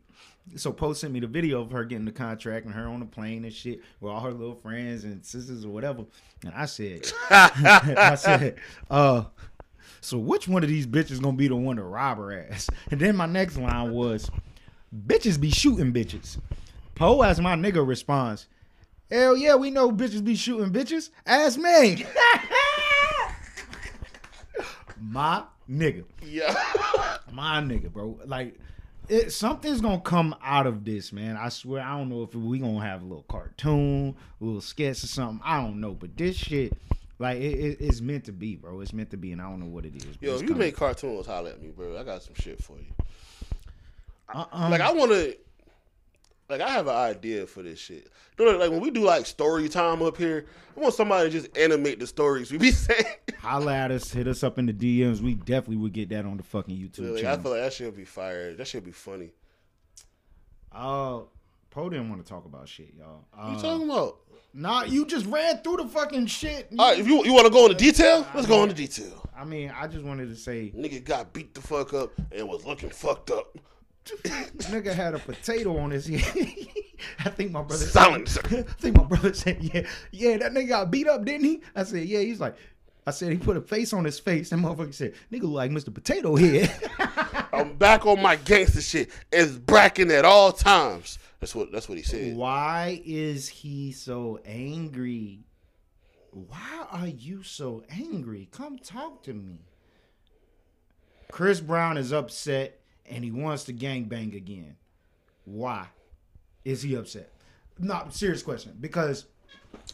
[0.54, 3.06] So Post sent me the video of her getting the contract and her on the
[3.06, 6.04] plane and shit with all her little friends and sisters or whatever.
[6.44, 8.54] And I said, I said,
[8.88, 9.24] uh,
[10.00, 12.70] so which one of these bitches gonna be the one to rob her ass?
[12.92, 14.30] And then my next line was,
[14.94, 16.38] bitches be shooting bitches.
[16.94, 18.46] Poe as my nigga responds,
[19.10, 21.10] hell yeah, we know bitches be shooting bitches.
[21.26, 22.04] Ask me.
[25.00, 26.54] my nigga Yeah.
[27.32, 28.18] my nigga, bro.
[28.24, 28.58] Like,
[29.08, 31.36] it, something's gonna come out of this, man.
[31.36, 31.82] I swear.
[31.82, 35.40] I don't know if we gonna have a little cartoon, a little sketch or something.
[35.44, 36.72] I don't know, but this shit,
[37.18, 38.80] like, it, it- it's meant to be, bro.
[38.80, 40.16] It's meant to be, and I don't know what it is.
[40.20, 40.58] Yo, if you coming.
[40.58, 41.96] make cartoons, holler at me, bro.
[41.98, 42.86] I got some shit for you.
[44.32, 44.68] Uh-uh.
[44.70, 45.36] Like I want to,
[46.48, 48.08] like I have an idea for this shit.
[48.38, 50.46] Like when we do like story time up here,
[50.76, 53.04] I want somebody to just animate the stories we be saying.
[53.40, 55.20] holla at us, hit us up in the DMs.
[55.20, 57.86] We definitely would get that on the fucking YouTube like, I feel like that shit
[57.86, 58.52] would be fire.
[58.54, 59.30] That shit be funny.
[60.72, 61.20] Uh,
[61.70, 63.24] Poe didn't want to talk about shit, y'all.
[63.32, 64.18] What you Uh, talking about?
[64.52, 66.68] nah, you just ran through the fucking shit.
[66.78, 69.26] All right, if you you want to go into detail, let's go into detail.
[69.36, 72.64] I mean, I just wanted to say, Nigga got beat the fuck up and was
[72.66, 73.56] looking fucked up.
[74.06, 76.22] Nigga had a potato on his head.
[77.24, 77.84] I think my brother.
[77.84, 78.38] Silence.
[78.44, 81.84] I think my brother said, "Yeah, yeah, that nigga got beat up, didn't he?" I
[81.84, 82.56] said, "Yeah." He's like,
[83.06, 84.50] I said he put a face on his face.
[84.50, 85.92] That motherfucker said, "Nigga look like Mr.
[85.92, 86.72] Potato Head."
[87.52, 89.10] I'm back on my gangster shit.
[89.32, 91.18] It's bracking at all times.
[91.40, 92.36] That's what that's what he said.
[92.36, 95.40] Why is he so angry?
[96.32, 98.48] Why are you so angry?
[98.50, 99.60] Come talk to me.
[101.30, 104.76] Chris Brown is upset and he wants to gangbang again.
[105.44, 105.86] Why
[106.64, 107.32] is he upset?
[107.78, 108.76] No, serious question.
[108.80, 109.26] Because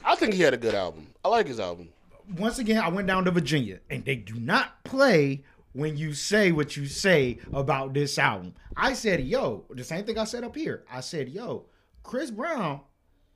[0.05, 1.09] I think he had a good album.
[1.25, 1.91] I like his album.
[2.37, 6.53] once again, I went down to Virginia and they do not play when you say
[6.53, 8.55] what you say about this album.
[8.77, 10.85] I said, yo, the same thing I said up here.
[10.91, 11.67] I said, yo,
[12.03, 12.81] Chris Brown,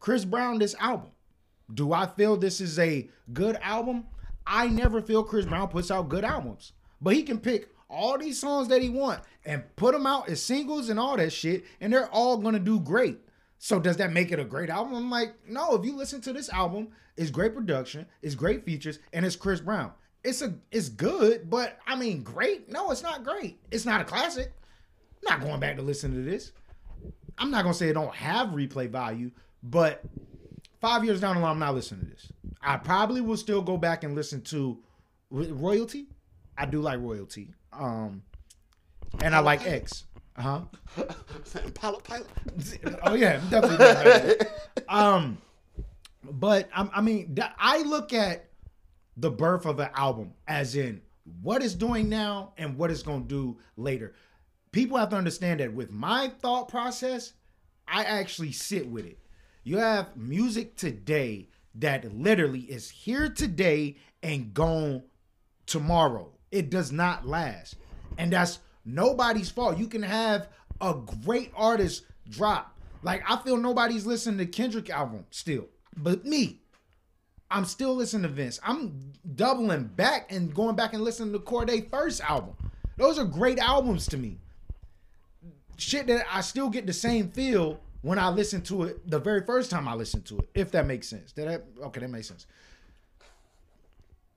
[0.01, 1.11] Chris Brown, this album.
[1.73, 4.07] Do I feel this is a good album?
[4.47, 6.73] I never feel Chris Brown puts out good albums.
[7.01, 10.43] But he can pick all these songs that he want and put them out as
[10.43, 13.19] singles and all that shit, and they're all gonna do great.
[13.59, 14.95] So does that make it a great album?
[14.95, 15.75] I'm like, no.
[15.75, 19.61] If you listen to this album, it's great production, it's great features, and it's Chris
[19.61, 19.93] Brown.
[20.25, 22.69] It's a, it's good, but I mean, great?
[22.71, 23.59] No, it's not great.
[23.71, 24.53] It's not a classic.
[25.29, 26.53] I'm not going back to listen to this.
[27.39, 29.31] I'm not gonna say it don't have replay value,
[29.63, 30.03] but
[30.81, 32.33] five years down the line, I'm not listening to this.
[32.61, 34.79] I probably will still go back and listen to
[35.31, 36.07] royalty.
[36.59, 37.55] I do like royalty.
[37.79, 38.23] Um,
[39.23, 40.05] and I like X.
[40.37, 40.61] Uh huh.
[41.75, 42.27] Pilot, pilot.
[43.03, 44.47] Oh yeah, definitely.
[44.89, 45.39] Um,
[46.23, 48.49] but I, I mean, I look at
[49.17, 51.01] the birth of an album as in
[51.43, 54.15] what it's doing now and what it's gonna do later.
[54.73, 57.33] People have to understand that with my thought process,
[57.89, 59.19] I actually sit with it.
[59.65, 65.03] You have music today that literally is here today and gone
[65.67, 66.36] tomorrow.
[66.57, 67.77] It does not last.
[68.17, 69.77] And that's nobody's fault.
[69.77, 70.49] You can have
[70.81, 72.75] a great artist drop.
[73.03, 75.67] Like I feel nobody's listening to Kendrick album still.
[75.95, 76.61] But me.
[77.51, 78.59] I'm still listening to Vince.
[78.65, 82.57] I'm doubling back and going back and listening to Cordae first album.
[82.97, 84.39] Those are great albums to me.
[85.77, 89.45] Shit that I still get the same feel when I listen to it the very
[89.45, 91.33] first time I listen to it, if that makes sense.
[91.33, 92.47] Did that okay, that makes sense.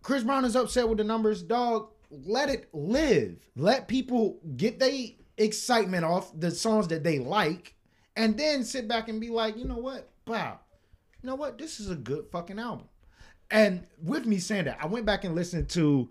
[0.01, 1.89] Chris Brown is upset with the numbers, dog.
[2.11, 3.37] Let it live.
[3.55, 7.75] Let people get their excitement off the songs that they like,
[8.15, 10.09] and then sit back and be like, you know what?
[10.27, 10.59] Wow,
[11.21, 11.57] you know what?
[11.57, 12.87] This is a good fucking album.
[13.51, 16.09] And with me saying that, I went back and listened to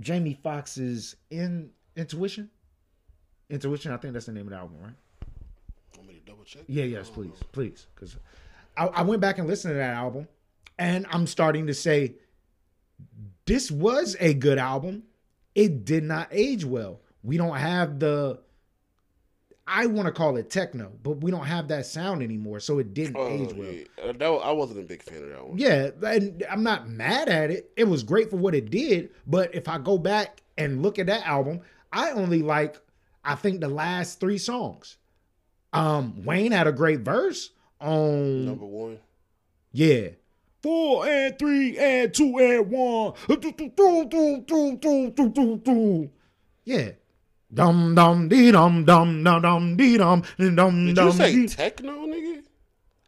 [0.00, 2.50] Jamie Foxx's In Intuition.
[3.48, 4.94] Intuition, I think that's the name of the album, right?
[5.96, 6.62] Want me to double check?
[6.66, 8.16] Yeah, yes, please, please, because
[8.76, 10.26] I, I went back and listened to that album,
[10.78, 12.14] and I'm starting to say
[13.46, 15.04] this was a good album.
[15.54, 17.00] It did not age well.
[17.22, 18.40] We don't have the
[19.72, 22.92] I want to call it techno, but we don't have that sound anymore, so it
[22.92, 23.70] didn't Oh, age well.
[23.70, 23.84] yeah.
[24.02, 25.58] Uh, that I wasn't a big fan of that one.
[25.58, 27.70] Yeah, and I'm not mad at it.
[27.76, 31.06] It was great for what it did, but if I go back and look at
[31.06, 31.60] that album,
[31.92, 32.80] I only like
[33.24, 34.96] I think the last 3 songs.
[35.72, 37.50] Um Wayne had a great verse
[37.80, 38.98] on Number one.
[39.72, 40.08] yeah.
[40.62, 43.14] Four and three and two and one.
[46.64, 46.90] Yeah.
[47.52, 52.42] Dum dum dee dum dum dum dum dee dum dum Did you say techno, nigga?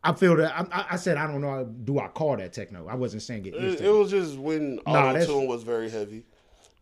[0.03, 0.53] I feel that.
[0.73, 1.65] I, I- said I don't know.
[1.65, 2.89] Do I call that techno?
[2.89, 3.55] I wasn't saying it.
[3.55, 6.24] It, it was just when Nah, auto tune was very heavy,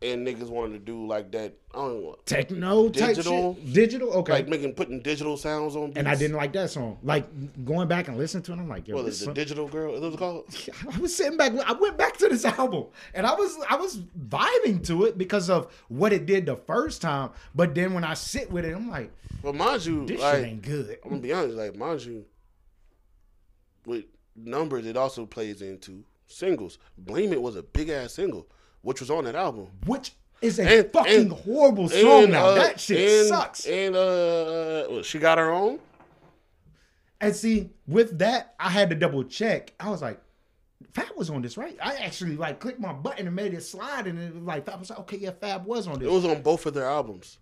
[0.02, 1.54] and niggas wanted to do like that.
[1.74, 3.54] I don't know, techno type Digital.
[3.54, 3.72] shit.
[3.74, 4.10] Digital.
[4.14, 4.32] Okay.
[4.32, 5.88] like making putting digital sounds on.
[5.88, 5.98] Beats.
[5.98, 6.98] and I didn't like that song.
[7.02, 7.26] Like
[7.64, 9.94] going back and listening to it, I'm like, yo, What this is the digital girl?
[9.94, 10.46] Is that called?
[10.94, 11.52] I was sitting back.
[11.66, 15.50] I went back to this album, and I was I was vibing to it because
[15.50, 17.30] of what it did the first time.
[17.54, 19.12] But then when I sit with it, I'm like,
[19.42, 20.98] well, mind you, this like shit ain't good.
[21.04, 22.24] I'm gonna be honest, like mind you,
[23.84, 24.04] with
[24.34, 26.78] numbers, it also plays into singles.
[26.96, 28.46] Blame It was a big ass single,
[28.82, 29.68] which was on that album.
[29.86, 32.46] Which is a And- fucking and- horrible song And, now.
[32.46, 33.66] uh, that shit sucks.
[33.66, 35.78] And uh, well, she got her own.
[37.20, 39.74] And see, with that, I had to double check.
[39.78, 40.20] I was like,
[40.94, 41.76] Fab was on this, right?
[41.82, 44.80] I actually like clicked my button and made it slide, and it was like Fab
[44.80, 46.08] was like, okay, yeah, Fab was on this.
[46.08, 47.38] It was on both of their albums.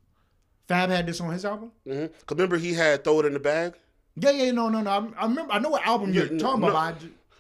[0.67, 1.71] Fab had this on his album.
[1.87, 2.07] Mm-hmm.
[2.27, 3.75] Cause remember he had "Throw It in the Bag."
[4.17, 4.91] Yeah, yeah, no, no, no.
[4.91, 5.53] I, I remember.
[5.53, 6.69] I know what album you're talking no.
[6.69, 6.97] about.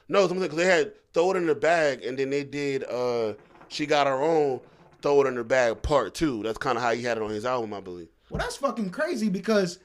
[0.09, 3.35] No, something because they had "Throw It in the Bag" and then they did uh,
[3.69, 4.61] "She Got Her Own."
[5.01, 6.43] Throw it in the bag, part two.
[6.43, 8.09] That's kind of how he had it on his album, I believe.
[8.31, 9.79] Well, that's fucking crazy because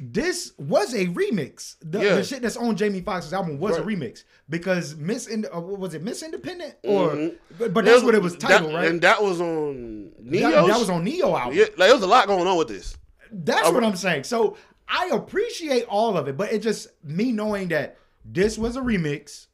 [0.00, 1.76] this was a remix.
[1.80, 2.14] The, Yeah.
[2.16, 5.80] the shit that's on Jamie Foxx's album was a remix because Miss Ind- uh, what
[5.80, 7.38] was it Miss Independent or Mhm.
[7.58, 8.88] but, but that's what it was That- titled, right?
[8.88, 10.50] And that was on Ne-Yo.
[10.50, 11.56] that, that was on Ne-Yo album.
[11.56, 12.94] Yeah, like there was a lot going on with this.
[13.32, 14.24] That's what I'm saying.
[14.24, 14.56] So
[14.86, 19.46] I appreciate all of it, but it just me knowing that this was a remix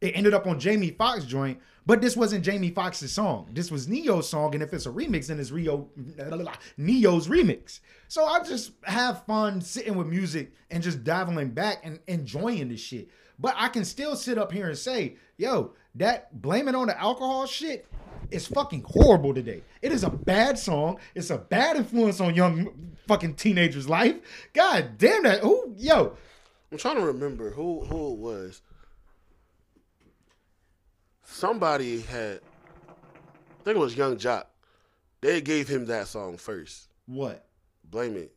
[0.00, 3.48] It ended up on Jamie Foxx joint, but this wasn't Jamie Foxx's song.
[3.52, 5.88] This was Ne-Yo's song, and if it's a remix, then it's Rio
[6.76, 7.80] Ne-Yo's remix.
[8.08, 12.80] So I just have fun sitting with music and just dabbling back and enjoying this
[12.80, 13.08] shit.
[13.38, 17.00] But I can still sit up here and say, yo, that blame it on the
[17.00, 17.86] alcohol shit
[18.30, 19.62] is fucking horrible today.
[19.82, 20.98] It is a bad song.
[21.14, 24.16] It's a bad influence on young fucking teenagers' life.
[24.52, 25.40] God damn that.
[25.40, 26.16] Who yo,
[26.70, 28.62] I'm trying to remember who who it was.
[31.32, 32.40] Somebody had,
[32.88, 34.44] I think it was Yung Joc.
[35.22, 36.88] They gave him that song first.
[37.06, 37.46] what?
[37.90, 38.32] Blame it.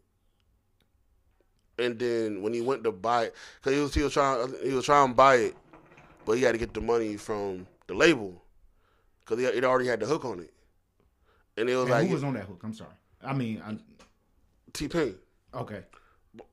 [1.77, 4.73] And then when he went to buy it, cause he was he was trying he
[4.73, 5.55] was trying to buy it,
[6.25, 8.41] but he had to get the money from the label,
[9.25, 10.53] cause he, it already had the hook on it.
[11.57, 12.61] And it was And like who was on that hook?
[12.63, 12.91] I'm sorry.
[13.21, 13.61] I mean,
[14.71, 15.15] T Pain.
[15.53, 15.83] okay.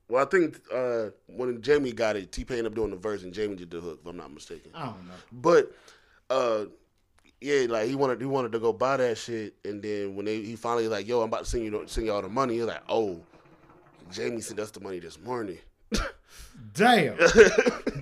[0.08, 3.22] Well, I think uh, when Jamie got it, T Pain ended up doing the verse
[3.22, 4.72] and Jamie did the hook, if I'm not mistaken.
[4.74, 5.14] I don't know.
[5.32, 5.72] But
[6.32, 6.64] uh
[7.40, 10.42] yeah, like he wanted he wanted to go buy that shit and then when they
[10.42, 12.82] he finally like, yo, I'm about to send you send y'all the money, he's like,
[12.88, 13.20] Oh,
[14.10, 15.58] Jamie sent us the money this morning.
[16.74, 17.18] Damn.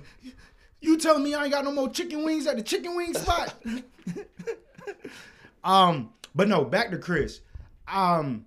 [0.81, 3.53] you telling me I ain't got no more chicken wings at the chicken wing spot?
[5.63, 7.41] um, but no, back to Chris.
[7.87, 8.45] Um,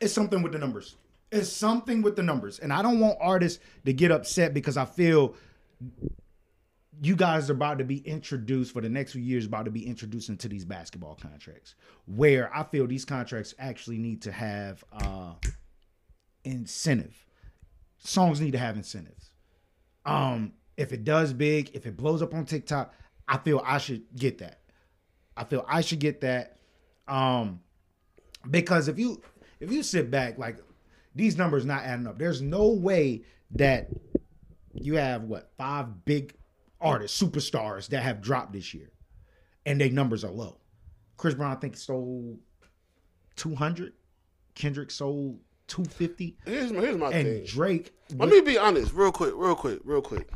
[0.00, 0.96] it's something with the numbers.
[1.32, 2.58] It's something with the numbers.
[2.58, 5.34] And I don't want artists to get upset because I feel
[7.04, 9.86] you guys are about to be introduced for the next few years, about to be
[9.86, 11.74] introduced into these basketball contracts
[12.06, 15.34] where I feel these contracts actually need to have uh
[16.44, 17.16] incentive.
[17.98, 19.30] Songs need to have incentives.
[20.04, 22.94] Um, if it does big, if it blows up on TikTok,
[23.26, 24.60] I feel I should get that.
[25.36, 26.58] I feel I should get that.
[27.08, 27.60] Um,
[28.50, 29.22] because if you
[29.60, 30.58] if you sit back, like
[31.14, 32.18] these numbers not adding up.
[32.18, 33.22] There's no way
[33.52, 33.88] that
[34.74, 36.34] you have what five big
[36.84, 38.90] artists, superstars that have dropped this year,
[39.66, 40.58] and their numbers are low.
[41.16, 42.38] Chris Brown, I think, sold
[43.36, 43.92] 200.
[44.54, 45.38] Kendrick sold
[45.68, 46.36] 250.
[46.44, 47.44] Here's my here's my And thing.
[47.46, 50.28] Drake, Let me be honest, real quick, real quick, real quick.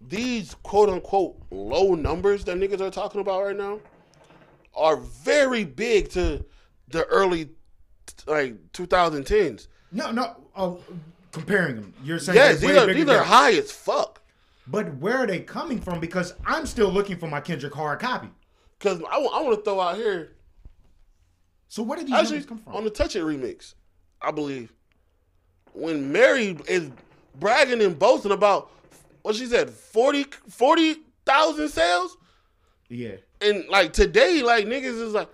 [0.00, 3.80] These quote unquote low numbers that niggas are talking about right now
[4.74, 6.44] are very big to
[6.88, 7.50] the early
[8.26, 9.68] like 2010s.
[9.92, 10.80] no, no, oh,
[11.32, 11.94] comparing them.
[12.02, 14.19] You're saying Yes, they're these are these are high as fuck.
[14.70, 15.98] But where are they coming from?
[16.00, 18.28] Because I'm still looking for my Kendrick hard copy.
[18.78, 20.32] Cause I, want to throw out here
[21.68, 22.74] So where did these actually come from?
[22.74, 23.74] on the Touch It remix,
[24.22, 24.72] I believe
[25.72, 26.90] when Mary is
[27.38, 28.70] bragging and boasting about
[29.22, 32.16] what she said 40 40,000 sales.
[32.88, 33.16] yeah.
[33.42, 35.28] And like today, like niggas is like,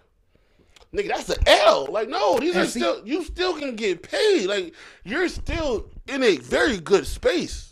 [0.94, 1.86] nigga, that's an L.
[1.90, 4.46] Like, no, these And are see- still you still can get paid.
[4.46, 7.65] Like, you're still in a very good space.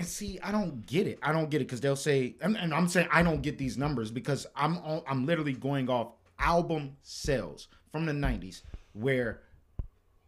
[0.00, 1.18] And see, I don't get it.
[1.22, 3.76] I don't get it because they'll say, and, and I'm saying I don't get these
[3.76, 8.62] numbers because I'm I'm literally going off album sales from the '90s,
[8.94, 9.42] where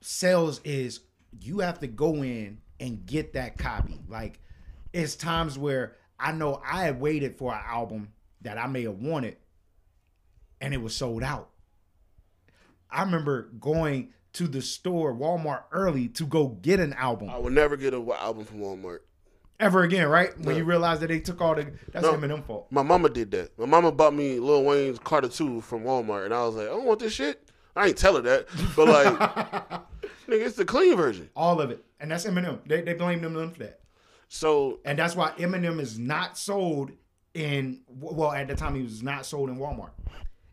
[0.03, 1.01] sales is
[1.41, 3.99] you have to go in and get that copy.
[4.09, 4.41] Like
[4.93, 8.13] it's times where I know I had waited for an album
[8.43, 9.39] that I may have wanted,
[10.61, 11.49] and it was sold out.
[12.91, 17.55] I remember going to the store, Walmart, early to go get an album I would
[17.55, 18.99] never get an album from Walmart.
[19.61, 20.37] Ever again, right?
[20.39, 20.57] When No.
[20.57, 22.15] you realize that they took all the that's No.
[22.15, 22.67] Eminem fault.
[22.71, 23.59] My mama did that.
[23.59, 26.71] My mama bought me Lil Wayne's Carter 2 from Walmart, and I was like, I
[26.71, 27.49] don't want this shit.
[27.75, 28.47] I ain't tell her that,
[28.77, 29.07] but like,
[30.29, 31.31] nigga, it's the clean version.
[31.35, 31.83] All of it.
[32.01, 32.59] And that's Eminem.
[32.67, 33.81] They they blame Eminem for that.
[34.29, 36.91] So And that's why Eminem is not sold
[37.35, 39.91] in well, at the time he was not sold in Walmart.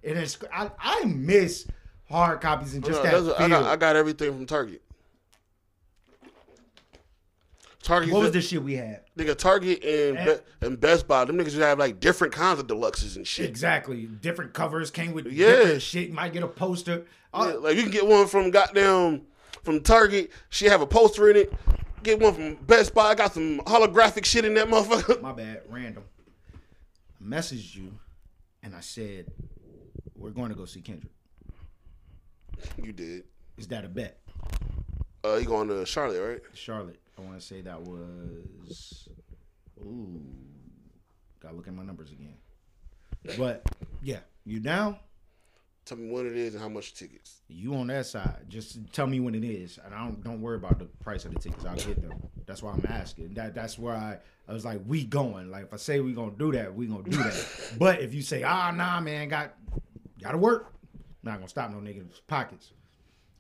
[0.04, 1.68] And it's I, I miss
[2.10, 3.42] hard copies and just no, that.
[3.42, 4.82] I got I got everything from Target.
[7.82, 9.02] Target, what was the shit we had?
[9.18, 9.38] nigga?
[9.38, 10.26] Target and Eh.
[10.62, 11.24] Be- and Best Buy.
[11.26, 13.48] Them niggas just have like different kinds of deluxes and shit.
[13.48, 14.06] Exactly.
[14.06, 15.48] Different covers came with Yeah.
[15.52, 16.08] different shit.
[16.10, 17.06] You might get a poster.
[17.34, 19.22] Yeah, Uh, like you can get one from goddamn
[19.64, 20.32] from Target.
[20.50, 21.54] She have a poster in it.
[22.04, 23.08] Get one from Best Buy.
[23.12, 25.22] I got some holographic shit in that motherfucker.
[25.22, 26.04] my bad, random.
[26.54, 27.94] I messaged you
[28.62, 29.28] and I said,
[30.16, 31.14] We're going to go see Kendrick.
[32.84, 33.24] You did.
[33.58, 34.20] Is that a bet?
[35.24, 36.42] Uh, you going to Charlotte, right?
[36.54, 37.00] Charlotte.
[37.20, 39.10] I want to say that was.
[39.80, 40.22] Ooh.
[41.42, 42.36] Gotta look at my numbers again.
[43.38, 43.64] But
[44.02, 44.98] yeah, you down?
[45.86, 47.42] Tell me when it is and how much tickets.
[47.48, 48.46] You on that side.
[48.48, 49.80] Just tell me when it is.
[49.84, 51.66] And I don't don't worry about the price of the tickets.
[51.66, 52.14] I'll get them.
[52.46, 53.34] That's why I'm asking.
[53.34, 54.18] That that's where I,
[54.48, 55.50] I was like, we going.
[55.50, 57.46] Like if I say we gonna do that, we gonna do that.
[57.80, 59.54] but if you say, ah nah man, got
[60.22, 60.74] gotta work,
[61.24, 62.72] not gonna stop no niggas pockets.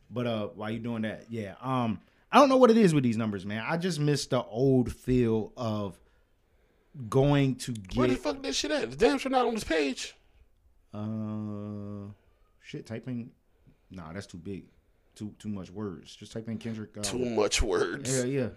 [0.10, 1.56] But uh while you doing that, yeah.
[1.62, 2.00] Um
[2.32, 3.64] I don't know what it is with these numbers, man.
[3.68, 6.00] I just miss the old feel of
[7.10, 7.98] going to get.
[7.98, 8.92] Where the fuck this shit at?
[8.92, 10.16] The damn sure not on this page.
[10.94, 12.12] uh
[12.62, 12.86] shit.
[12.86, 13.32] Type in.
[13.92, 14.66] Nah, that's too big.
[15.16, 16.16] Too too much words.
[16.16, 16.98] Just type in Kendrick.
[16.98, 18.16] Uh, Too much words.
[18.16, 18.48] Yeah, yeah.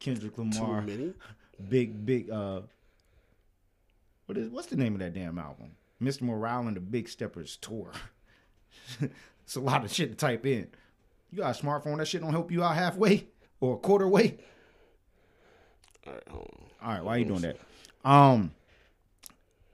[0.00, 0.80] Kendrick Lamar.
[0.82, 1.12] Too many.
[1.68, 2.30] Big big.
[2.30, 2.62] Uh,
[4.24, 5.72] what is what's the name of that damn album?
[6.02, 6.22] Mr.
[6.22, 7.92] Morale and the Big Steppers tour.
[9.44, 10.68] it's a lot of shit to type in.
[11.30, 11.98] You got a smartphone?
[11.98, 13.28] That shit don't help you out halfway
[13.60, 14.38] or a quarter way.
[16.06, 16.88] All right, hold on.
[16.88, 17.56] All right, why you doing that?
[18.04, 18.52] Um,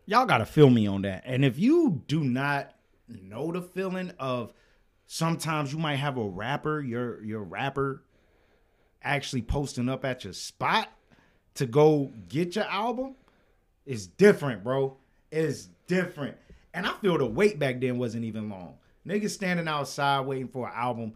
[0.07, 1.23] y'all gotta feel me on that.
[1.24, 2.74] And if you do not
[3.09, 4.53] know the feeling of
[5.07, 8.03] sometimes you might have a rapper, your your rapper
[9.03, 10.89] actually posting up at your spot
[11.55, 13.15] to go get your album,
[13.87, 14.97] it's different, bro.
[15.31, 16.37] It's different.
[16.74, 18.74] And I feel the wait back then wasn't even long.
[19.07, 21.12] Niggas standing outside waiting for an album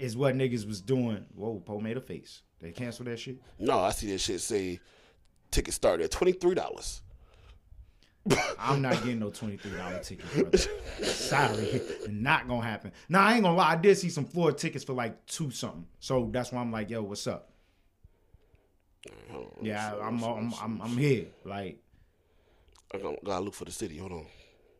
[0.00, 1.24] is what niggas was doing.
[1.34, 2.42] Whoa, Poe made a face.
[2.60, 3.36] They canceled that shit.
[3.58, 4.80] No, I see that shit say
[5.50, 7.02] tickets start at twenty three dollars.
[8.58, 10.34] I'm not getting no twenty three dollar tickets.
[10.34, 10.58] Brother.
[11.02, 12.92] Sorry, not gonna happen.
[13.08, 13.72] Now I ain't gonna lie.
[13.72, 15.86] I did see some floor tickets for like two something.
[16.00, 17.50] So that's why I'm like, yo, what's up?
[19.62, 21.26] Yeah, I'm I'm I'm, I'm here.
[21.44, 21.78] Like
[22.92, 23.98] I gotta, look for the city.
[23.98, 24.26] Hold on.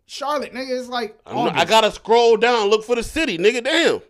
[0.06, 3.62] Charlotte, nigga, it's like I, I gotta scroll down, look for the city, nigga.
[3.62, 4.00] Damn.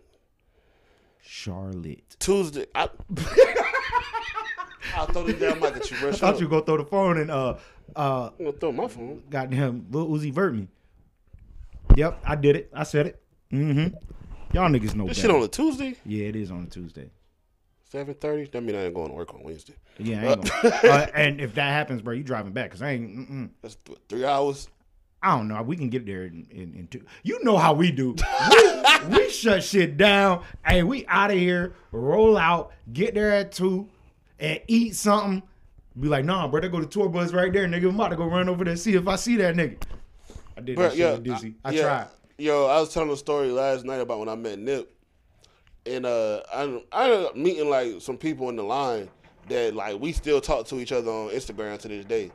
[1.23, 2.15] Charlotte.
[2.19, 2.65] Tuesday.
[2.75, 2.89] I,
[4.95, 6.09] I'll throw this damn mic at you, bro.
[6.09, 7.55] I thought you were gonna throw the phone and uh
[7.95, 9.23] uh I'm gonna throw my phone.
[9.29, 10.67] goddamn Lil Uzi Vert me.
[11.95, 12.69] Yep, I did it.
[12.73, 13.21] I said it.
[13.51, 13.95] Mm-hmm.
[14.53, 15.27] Y'all niggas know This better.
[15.27, 17.09] shit on a Tuesday, yeah, it is on a Tuesday.
[17.89, 18.45] seven thirty.
[18.45, 19.73] That mean I ain't going to work on Wednesday.
[19.97, 20.75] Yeah, I ain't gonna.
[20.83, 23.17] uh, and if that happens, bro, you driving back because I ain't.
[23.29, 23.49] Mm-mm.
[23.61, 24.67] That's th- three hours.
[25.23, 25.61] I don't know.
[25.61, 27.03] We can get there in, in, in two.
[27.23, 28.15] You know how we do.
[28.49, 30.43] We, we shut shit down.
[30.65, 31.73] Hey, we out of here.
[31.91, 32.71] Roll out.
[32.91, 33.87] Get there at two,
[34.39, 35.43] and eat something.
[35.99, 36.61] Be like, nah, bro.
[36.61, 37.89] They go to tour bus right there, nigga.
[37.89, 39.77] I'm about to go run over there and see if I see that nigga.
[40.57, 41.55] I did Bro, that shit with Dizzy.
[41.63, 41.81] I, yeah.
[41.81, 42.07] tried.
[42.37, 44.91] Yo, I was telling a story last night about when I met Nip,
[45.85, 49.09] and uh, I I ended up meeting like some people in the line
[49.49, 52.31] that like we still talk to each other on Instagram to this day.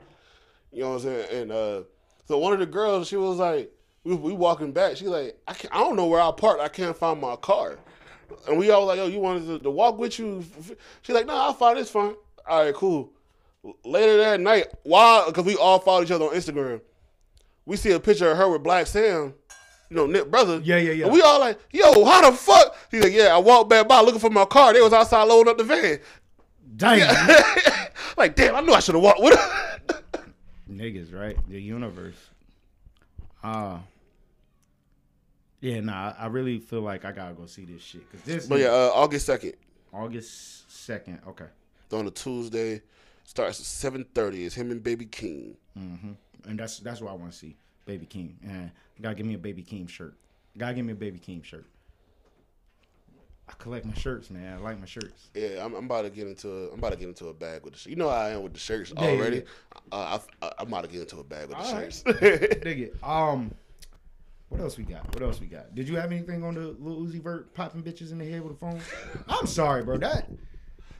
[0.70, 1.42] You know what I'm saying?
[1.42, 1.82] And uh,
[2.26, 3.72] so one of the girls, she was like,
[4.04, 4.96] we we walking back.
[4.96, 6.60] She like, I can't, I don't know where I parked.
[6.60, 7.78] I can't find my car.
[8.48, 10.44] And we all like, yo, you wanted to, to walk with you?
[11.02, 12.14] She like, no, I'll find this fine.
[12.48, 13.12] All right, cool.
[13.84, 15.24] Later that night, why?
[15.26, 16.80] because we all follow each other on Instagram,
[17.64, 19.34] we see a picture of her with Blacc Sam,
[19.90, 20.60] you know, Nick brother.
[20.62, 21.04] Yeah, yeah, yeah.
[21.06, 22.76] And we all like, yo, how the fuck?
[22.90, 24.72] He's like, yeah, I walked back by looking for my car.
[24.72, 25.98] They was outside loading up the van.
[26.76, 27.28] Damn.
[28.16, 29.75] like, damn, I knew I should have walked with her.
[30.70, 31.36] Niggas, right?
[31.48, 32.16] The universe.
[33.42, 33.78] Uh
[35.60, 38.10] yeah, nah, I really feel like I gotta go see this shit.
[38.12, 39.54] Cause this but yeah, uh, August second,
[39.92, 41.20] August second.
[41.26, 41.46] Okay.
[41.92, 42.82] on a Tuesday,
[43.24, 44.44] starts at seven thirty.
[44.44, 45.54] It's him and Baby Keem.
[45.78, 46.16] Mhm.
[46.46, 47.56] And that's that's what I want to see.
[47.86, 48.34] Baby Keem.
[48.44, 48.70] And
[49.00, 50.14] gotta give me a Baby Keem shirt.
[50.58, 51.64] Gotta give me a Baby Keem shirt.
[53.48, 54.58] I collect my shirts, man.
[54.58, 55.30] I like my shirts.
[55.34, 57.62] Yeah, I'm, I'm about to get into a, I'm about to get into a bag
[57.62, 57.90] with the shirt.
[57.90, 59.42] You know how I am with the shirts Yeah, yeah, already.
[59.92, 61.92] Uh, I, I'm about to get into a bag with the All right.
[61.92, 62.02] shirts.
[62.62, 62.96] Dig it.
[63.02, 63.54] Um,
[64.48, 65.06] what else we got?
[65.14, 65.74] What else we got?
[65.74, 68.52] Did you have anything on the Lil Uzi Vert popping bitches in the head with
[68.52, 68.80] a phone?
[69.28, 69.98] I'm sorry, bro.
[69.98, 70.28] That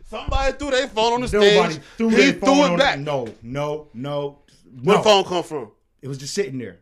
[0.08, 1.84] Somebody threw their phone on the nobody stage.
[1.96, 2.98] threw he threw it back.
[3.00, 4.38] No, no, no.
[4.82, 4.98] Where no.
[4.98, 5.70] the phone come from?
[6.00, 6.78] It was just sitting there.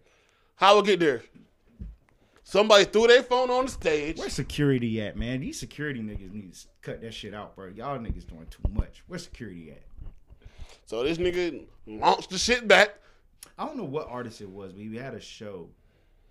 [0.56, 1.22] How it get there?
[2.46, 4.18] Somebody threw their phone on the stage.
[4.18, 5.40] Where's security at, man?
[5.40, 7.68] These security niggas need to cut that shit out, bro.
[7.68, 9.02] Y'all niggas doing too much.
[9.06, 9.82] Where's security at?
[10.84, 12.96] So this nigga launched the shit back.
[13.58, 15.70] I don't know what artist it was, but he had a show,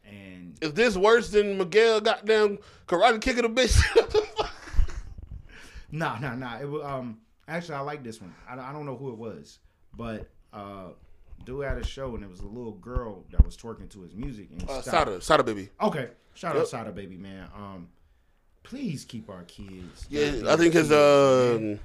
[0.06, 3.81] and Is this worse than Miguel goddamn karate kicking a bitch?
[5.91, 6.60] nah, nah, nah.
[6.60, 7.18] It was um.
[7.48, 8.34] Actually, I like this one.
[8.48, 9.60] I, I don't know who it was,
[9.98, 10.90] but uh,
[11.45, 14.14] dude had a show, and it was a little girl that was twerking to his
[14.15, 14.49] music.
[14.51, 14.85] And uh, stopped.
[14.85, 15.69] Sada, Sada baby.
[15.81, 16.61] Okay, shout Yep.
[16.64, 17.47] out Sada baby man.
[17.55, 17.88] Um,
[18.64, 20.05] please keep our kids.
[20.10, 21.80] Yeah, I think his um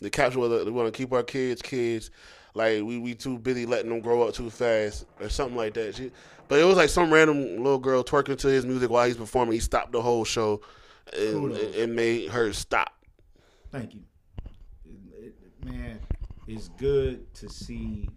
[0.00, 2.10] the caption was we want to keep our kids kids.
[2.54, 5.94] Like we we too busy letting them grow up too fast or something like that.
[5.96, 6.10] She,
[6.46, 9.54] but it was like some random little girl twerking to his music while he's performing.
[9.54, 10.60] He stopped the whole show
[11.16, 12.92] and, and made her stop.
[13.72, 14.02] Thank you,
[14.84, 15.98] It- it- man.
[16.46, 18.08] It's good to see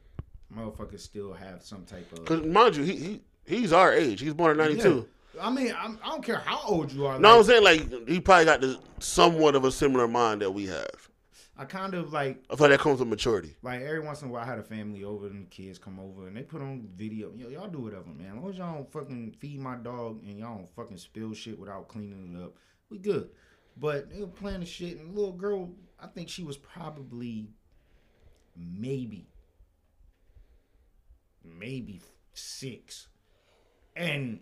[0.56, 2.26] motherfuckers still have some type of.
[2.26, 4.22] Cause mind you, he, he he's our age.
[4.22, 5.08] He's born in '92.
[5.36, 5.46] Yeah.
[5.46, 7.20] I mean, I'm, I don't care how old you are.
[7.20, 10.66] No, I'm saying like he probably got the somewhat of a similar mind that we
[10.66, 11.10] have.
[11.60, 13.56] I kind of like I feel like that comes with maturity.
[13.64, 16.00] like every once in a while I had a family over and the kids come
[16.00, 17.32] over and they put on video.
[17.36, 18.38] Yo, y'all do whatever, man.
[18.38, 21.58] As long as y'all don't fucking feed my dog and y'all don't fucking spill shit
[21.58, 22.58] without cleaning it up,
[22.90, 23.30] we good.
[23.76, 27.50] But they were playing the shit and the little girl, I think she was probably
[28.56, 29.28] maybe
[31.60, 32.02] maybe
[32.34, 33.08] six,
[33.96, 34.40] and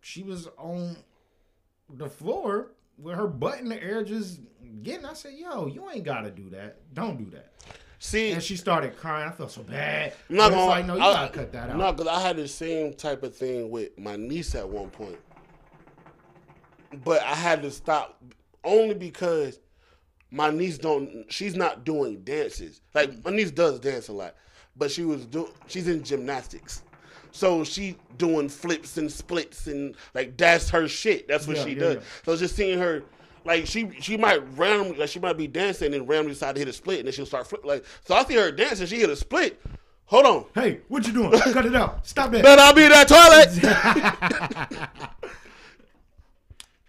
[0.00, 0.96] she was on
[1.88, 4.40] the floor with her butt in the air, just
[4.82, 5.04] getting.
[5.04, 6.94] I said, "Yo, you ain't gotta do that.
[6.94, 7.52] Don't do that."
[8.02, 9.28] See, And she started crying.
[9.28, 10.14] I felt so bad.
[10.30, 11.76] I'm not gonna like, no, you I- gotta cut that out.
[11.76, 15.18] No, because I had the same type of thing with my niece at one point.
[17.04, 18.22] But I had to stop
[18.64, 19.60] only because
[20.30, 22.80] my niece don't she's not doing dances.
[22.94, 24.34] Like my niece does dance a lot.
[24.80, 26.82] But she was doing she's in gymnastics.
[27.32, 31.28] So she doing flips and splits and like that's her shit.
[31.28, 31.94] That's what Yeah, she yeah, does.
[31.96, 32.00] yeah.
[32.24, 33.04] So just seeing her
[33.44, 36.66] like she she might randomly like she might be dancing and randomly decide to hit
[36.68, 39.10] a split and then she'll start flip like so I see her dancing, she hit
[39.10, 39.60] a split.
[40.06, 40.44] Hold on.
[40.56, 41.30] Hey, what you doing?
[41.38, 42.04] cut it out.
[42.06, 42.42] Stop that.
[42.48, 44.90] Better I'll be in that toilet.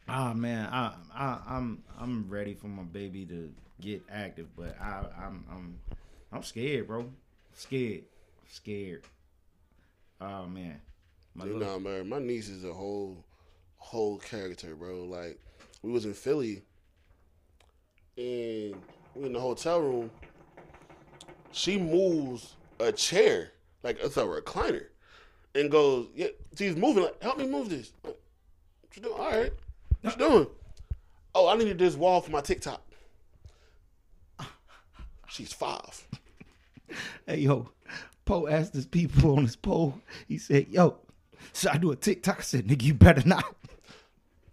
[0.08, 3.50] Ah man, I, I I'm I'm ready for my baby to
[3.80, 5.80] get active, but I I'm I'm
[6.34, 7.10] I'm scared, bro.
[7.53, 8.03] Scared,
[8.49, 9.03] scared.
[10.19, 10.82] Oh man,
[11.36, 13.23] my You know, man, my niece is a whole
[13.78, 15.03] whole character, bro.
[15.03, 15.40] Like
[15.82, 16.64] we was in Philly
[18.18, 18.76] and
[19.15, 20.11] we in the hotel room.
[21.52, 23.52] She moves a chair
[23.84, 24.86] like it's a recliner
[25.56, 27.91] and goes, yeah, she's moving like, help me move this.
[28.03, 28.18] Like,
[28.82, 29.19] what you doing?
[29.19, 29.53] All right.
[30.02, 30.48] What you doing?
[31.34, 32.82] Oh, I needed this wall for my TikTok.
[35.28, 36.07] She's five.
[37.26, 37.70] Hey yo,
[38.26, 40.00] Poe asked his people on his poll.
[40.28, 40.98] He said, "Yo,
[41.54, 43.56] should I do a TikTok?" I said, "Nigga, you better not."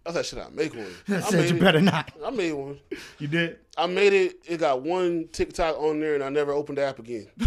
[0.05, 0.87] I said, should I make one?
[1.07, 1.59] I I said, "You it.
[1.59, 2.79] better not." I made one.
[3.19, 3.59] You did.
[3.77, 4.37] I made it.
[4.45, 7.27] It got one TikTok on there, and I never opened the app again.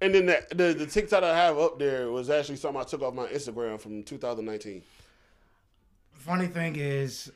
[0.00, 3.02] and then the, the the TikTok I have up there was actually something I took
[3.02, 4.82] off my Instagram from 2019.
[6.12, 7.30] Funny thing is,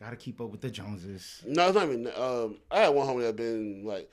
[0.00, 1.42] gotta keep up with the Joneses.
[1.46, 2.08] No, it's not even.
[2.16, 4.10] Um, I had one homie that been like,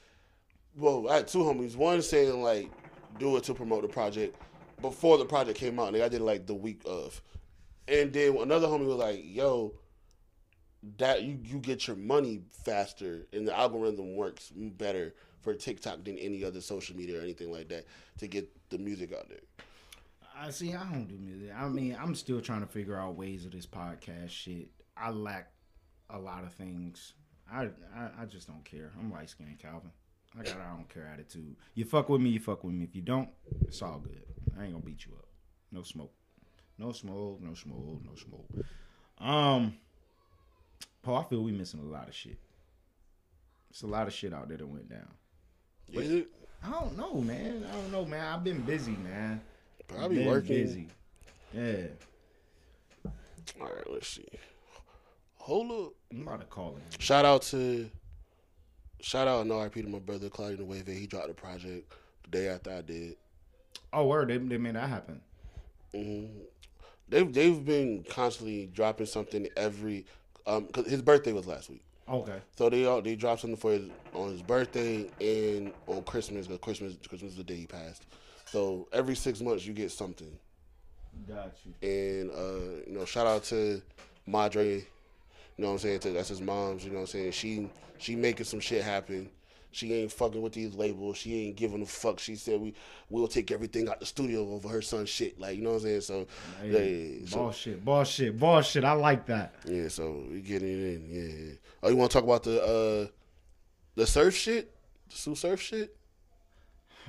[0.79, 1.75] well, I had two homies.
[1.75, 2.71] One saying like,
[3.17, 4.35] do it to promote the project
[4.81, 5.93] before the project came out.
[5.93, 7.21] And I did it like the week of,
[7.87, 9.73] and then another homie was like, yo.
[10.97, 16.17] That you, you get your money faster and the algorithm works better for TikTok than
[16.17, 17.85] any other social media or anything like that
[18.19, 19.39] to get the music out there.
[20.39, 20.73] I see.
[20.73, 21.51] I don't do music.
[21.53, 24.69] I mean, I'm still trying to figure out ways of this podcast shit.
[24.95, 25.51] I lack
[26.09, 27.11] a lot of things.
[27.51, 28.93] I I, I just don't care.
[28.97, 29.91] I'm light skinned Calvin.
[30.37, 31.55] I got I don't care attitude.
[31.73, 32.83] You fuck with me, you fuck with me.
[32.83, 33.29] If you don't,
[33.67, 34.21] it's all good.
[34.59, 35.25] I ain't gonna beat you up.
[35.71, 36.11] No smoke.
[36.77, 37.41] No smoke.
[37.41, 38.01] No smoke.
[38.05, 38.65] No smoke.
[39.17, 39.75] Um,
[41.01, 42.37] Paul, I feel we missing a lot of shit.
[43.69, 45.07] It's a lot of shit out there that went down.
[45.91, 46.27] Is it?
[46.63, 47.65] I don't know, man.
[47.69, 48.25] I don't know, man.
[48.25, 49.41] I've been busy, man.
[49.97, 50.47] I be Been working.
[50.55, 50.87] busy.
[51.53, 51.87] Yeah.
[53.59, 54.27] All right, let's see.
[55.37, 55.93] Hold up.
[56.11, 56.81] I'm about to call him.
[56.99, 57.89] Shout out to
[59.01, 60.87] shout out and RIP to my brother Claudio Wave.
[60.87, 61.93] He dropped the project
[62.23, 63.15] the day after I did.
[63.93, 64.29] Oh, word.
[64.29, 65.21] They, they made that happen.
[67.09, 70.05] They've they've been constantly dropping something every
[70.45, 71.83] um cause his birthday was last week.
[72.07, 72.39] Okay.
[72.55, 76.61] So they all they dropped something for his on his birthday and on Christmas because
[76.61, 78.05] Christmas Christmas is the day he passed.
[78.45, 80.31] So every six months you get something.
[81.27, 81.73] Got you.
[81.87, 83.81] And uh, you know, shout out to
[84.27, 84.85] Madre,
[85.59, 85.99] you know what I'm saying?
[85.99, 87.31] To, that's his mom's, you know what I'm saying?
[87.31, 89.29] She she making some shit happen.
[89.71, 91.17] She ain't fucking with these labels.
[91.17, 92.17] She ain't giving a fuck.
[92.17, 92.73] She said we
[93.09, 95.37] we'll take everything out the studio over her son's shit.
[95.37, 96.01] Like, you know what I'm saying?
[96.01, 96.27] So
[96.61, 97.83] Hey, yeah, so, ball shit.
[97.83, 98.39] Ball shit.
[98.39, 98.85] Ball shit.
[98.85, 99.53] I like that.
[99.65, 101.07] yeah, so we getting it in.
[101.09, 101.53] Yeah, yeah.
[101.83, 103.07] Oh, you wanna talk about the uh
[103.95, 104.73] the surf shit?
[105.09, 105.93] The Sue Surf shit?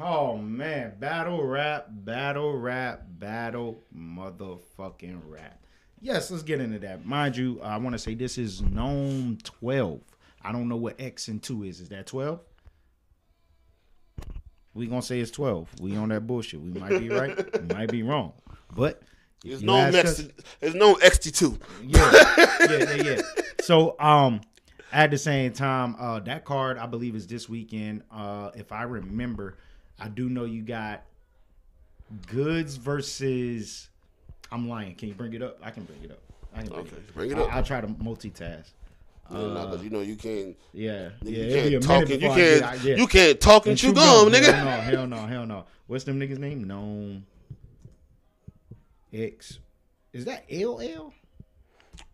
[0.01, 5.61] Oh man, battle rap, battle rap, battle motherfucking rap.
[6.01, 7.05] Yes, let's get into that.
[7.05, 10.01] Mind you, I want to say this is NOME 12.
[10.43, 11.81] I don't know what X and 2 is.
[11.81, 12.41] Is that 12?
[14.73, 15.69] We gonna say it's 12.
[15.81, 16.61] We on that bullshit.
[16.61, 18.33] We might be right, we might be wrong.
[18.75, 19.03] But
[19.45, 20.23] There's no X.
[20.61, 21.61] There's no XT2.
[21.85, 22.37] yeah,
[22.71, 23.23] yeah, yeah, yeah.
[23.61, 24.41] So, um,
[24.93, 28.03] at the same time, uh, that card I believe is this weekend.
[28.13, 29.59] Uh, if I remember,
[29.99, 31.03] I do know you got
[32.29, 33.89] Goodz versus.
[34.53, 34.95] I'm lying.
[34.95, 35.59] Can you bring it up?
[35.63, 36.19] I can bring it up.
[36.55, 37.15] I can bring okay, it up.
[37.15, 37.53] Bring it up.
[37.53, 38.71] I, will try to multitask.
[39.31, 41.31] Yeah, nah, 'cause uh, you know you can't Yeah, yeah.
[41.31, 42.97] you it'll be a can't talk and you I get can't out- yeah.
[42.97, 44.53] you can't talk and, And chew gum, nigga.
[44.53, 45.65] Hell no, hell no, hell no.
[45.87, 46.65] What's them niggas name?
[46.65, 47.25] NOME
[49.13, 49.59] X.
[50.13, 51.13] Is that LL?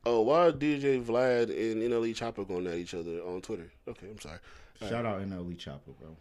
[0.05, 3.71] Oh, why are DJ Vlad and NLE Chopper going at each other on Twitter?
[3.89, 4.39] Okay, I'm sorry.
[4.79, 6.15] Shout out NLE Chopper, bro.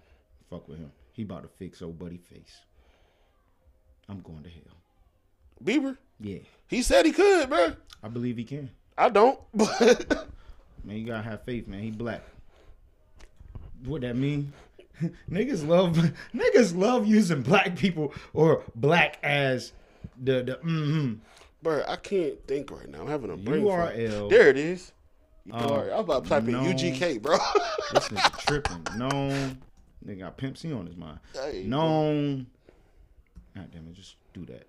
[0.49, 0.91] Fuck with him.
[1.11, 2.61] He about to fix old buddy face.
[4.07, 4.77] I'm going to hell.
[5.64, 7.73] Bieber, Yeah, he said he could, bro.
[8.03, 8.72] I believe he can.
[8.98, 10.30] I don't, but
[10.86, 11.82] Man, you gotta have faith, man.
[11.82, 12.22] He black.
[13.86, 14.53] What that mean?
[15.30, 15.98] niggas love
[16.34, 19.73] niggas love using black people or black as
[20.22, 21.15] the the mm-hmm.
[21.64, 23.02] Bro, I can't think right now.
[23.02, 23.64] I'm having a brain.
[23.64, 24.30] URL.
[24.30, 24.91] There it is.
[25.52, 25.91] Um, URL.
[25.91, 26.53] I was about to type in.
[26.53, 27.38] UGK, bro.
[27.91, 28.86] This nigga tripping.
[28.95, 29.10] No,
[30.06, 31.18] nigga got Pimp C on his mind.
[31.34, 32.45] Hey, No,
[33.56, 34.68] God damn it, just do that.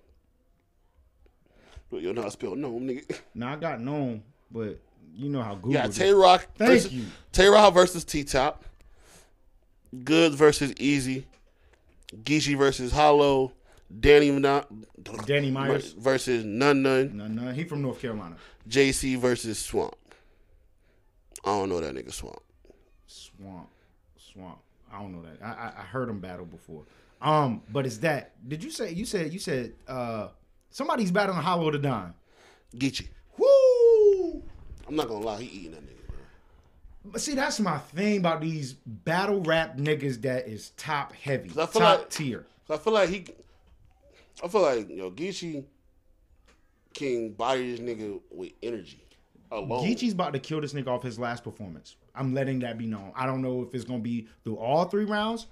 [1.90, 3.20] Yo, know how to spell no, nigga.
[3.34, 4.78] Now I got known, but
[5.14, 5.72] you know how Google.
[5.72, 5.86] Yeah.
[5.88, 6.46] Tay Roc.
[6.56, 7.04] Thank versus, you.
[7.32, 8.64] Tay Roc versus T Top.
[10.04, 11.26] Goodz versus Easy.
[12.22, 13.52] Geechee versus Hollow.
[14.00, 14.64] Danny Mon-
[15.26, 15.92] Danny Myers.
[15.92, 17.16] versus Nun Nun.
[17.16, 18.36] No, no, he from North Carolina.
[18.68, 19.94] JC versus Swamp.
[21.44, 22.40] I don't know that nigga Swamp.
[23.06, 23.68] Swamp,
[24.16, 24.58] Swamp.
[24.92, 25.44] I don't know that.
[25.44, 26.82] I, I I heard him battle before.
[27.22, 28.32] Um, but it's that.
[28.48, 30.28] Did you say you said you said uh
[30.76, 32.14] somebody's battling Hollow da Don?
[32.76, 33.08] Geechee.
[33.38, 34.42] Woo!
[34.86, 36.16] I'm not gonna lie, he eating that nigga, bro.
[37.06, 41.74] But see, that's my thing about these battle rap niggas that is top heavy, top
[41.74, 42.44] like- tier.
[42.68, 43.24] I feel like he,
[44.44, 45.64] I feel like yo Geechee
[46.92, 49.02] can body this nigga with energy
[49.50, 49.82] alone.
[49.86, 51.96] Geechee's about to kill this nigga off his last performance.
[52.14, 53.12] I'm letting that be known.
[53.14, 55.46] I don't know if it's gonna be through all three rounds,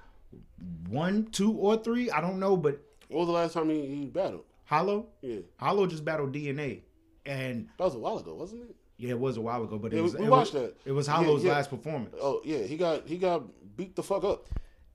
[0.88, 2.10] one, two, or three.
[2.10, 4.44] I don't know, but What was the last time he, he battled?
[4.64, 6.80] Hollow, Yeah, Hollow just battled DNA,
[7.26, 8.76] and that was a while ago, wasn't it?
[8.96, 10.76] yeah, it was a while ago, but it Yeah, was we it watched was, that.
[10.84, 11.52] It was Yeah, Hollow's yeah.
[11.52, 13.42] last performance, Oh yeah, he got he got
[13.76, 14.46] beat the fuck up.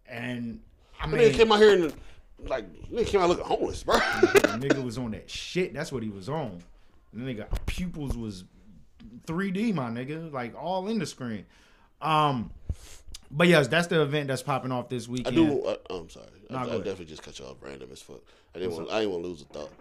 [0.07, 0.59] and
[0.99, 1.93] I mean, then came out here and
[2.47, 3.95] like nigga came out looking homeless, bro.
[4.21, 5.73] the nigga was on that shit.
[5.73, 6.59] That's what he was on.
[7.13, 8.43] And the nigga pupils was
[9.27, 11.45] 3D, my nigga, like all in the screen.
[12.01, 12.51] Um,
[13.31, 15.37] but yes, that's the event that's popping off this weekend.
[15.37, 15.63] I do.
[15.63, 16.27] Uh, I'm sorry.
[16.49, 16.77] I, Nah, I ahead.
[16.79, 18.21] definitely just cut you off random as fuck.
[18.55, 18.89] I didn't want.
[18.89, 19.71] I didn't want to lose a thought.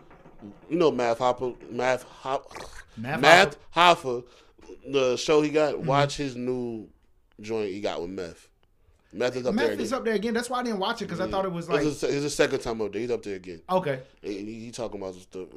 [0.68, 2.52] You know, Math Hopper, Math Hop,
[2.96, 4.24] Math Math, Hoffa,
[4.86, 5.74] the show he got.
[5.74, 5.86] Mm-hmm.
[5.86, 6.88] Watch his new
[7.40, 8.48] joint he got with Meth.
[9.12, 9.80] Meth is up there Meth again.
[9.80, 10.34] is up there again.
[10.34, 11.74] That's why I didn't watch it because I thought it was mm-hmm.
[11.74, 13.00] like it's, it's a second time up there.
[13.00, 13.62] He's up there again.
[13.70, 14.00] okay.
[14.22, 15.48] And he, he talking about stuff.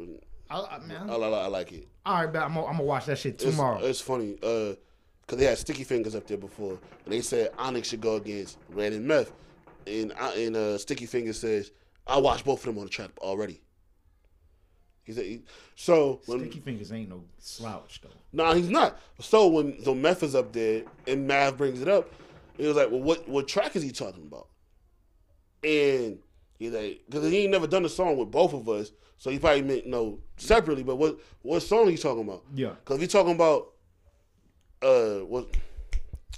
[0.50, 1.88] I, I, man, I, I, I like it.
[2.06, 3.80] all right, bet I'm gonna, watch that shit tomorrow.
[3.80, 4.74] it's funny uh,
[5.22, 8.58] because they had Sticky Fingers up there before, and they said Onyx should go against
[8.70, 9.32] Red and Meth,
[9.88, 11.72] and and uh, Sticky Fingers says
[12.08, 13.62] I watched both of them on the track already.
[15.04, 15.42] He said, he,
[15.76, 18.10] so when Sticky fingers ain't no slouch though.
[18.32, 19.00] no, he's not.
[19.20, 22.12] So when the Meth is up there and Math brings it up,
[22.58, 24.48] he was like, "Well, what what track is he talking about?"
[25.64, 26.20] And
[26.60, 29.40] he's like, "Because he ain't never done a song with both of us, so he
[29.40, 30.84] probably meant no separately.
[30.84, 32.44] But what what song he talking about?
[32.54, 32.70] Yeah.
[32.70, 33.72] Because if he talking about
[34.82, 35.48] uh what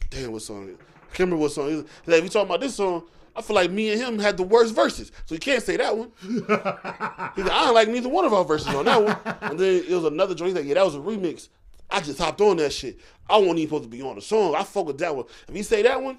[0.10, 0.70] damn what song?
[0.70, 1.70] I can't remember what song.
[1.70, 3.04] He's like, if he talking about this song,
[3.36, 5.96] I feel like me and him had the worst verses, so you can't say that
[5.96, 6.12] one.
[6.22, 9.18] He's like, I don't like neither one of our verses on that one.
[9.42, 10.50] And then it was another joint.
[10.50, 11.50] He's like, yeah, that was a remix.
[11.90, 13.00] I just hopped on that shit.
[13.30, 14.56] I wasn't even supposed to be on the song.
[14.56, 15.26] I fuck with that one.
[15.48, 16.18] If he say that one,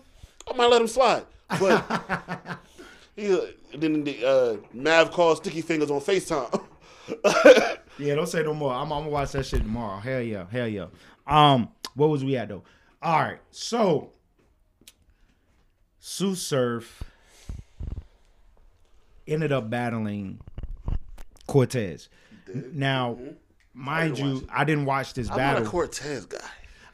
[0.51, 1.25] I might let him slide.
[1.49, 2.59] But
[3.17, 3.39] he,
[3.77, 6.63] then the, uh, Mav called Sticky Fingers on FaceTime.
[7.99, 8.73] Yeah, don't say no more.
[8.73, 10.01] I'm, I'm gonna watch that shit tomorrow.
[10.01, 10.87] Hell yeah, hell yeah.
[11.27, 12.65] Um, what was we at though?
[13.03, 14.13] All right, so
[15.99, 17.03] Sue Surf
[19.27, 20.41] ended up battling
[21.47, 22.09] Cortez.
[22.73, 23.19] Now,
[23.73, 25.45] mind didn't watch you, I didn't watch this battle.
[25.45, 25.71] I'm not a.
[25.71, 26.39] Cortez guy.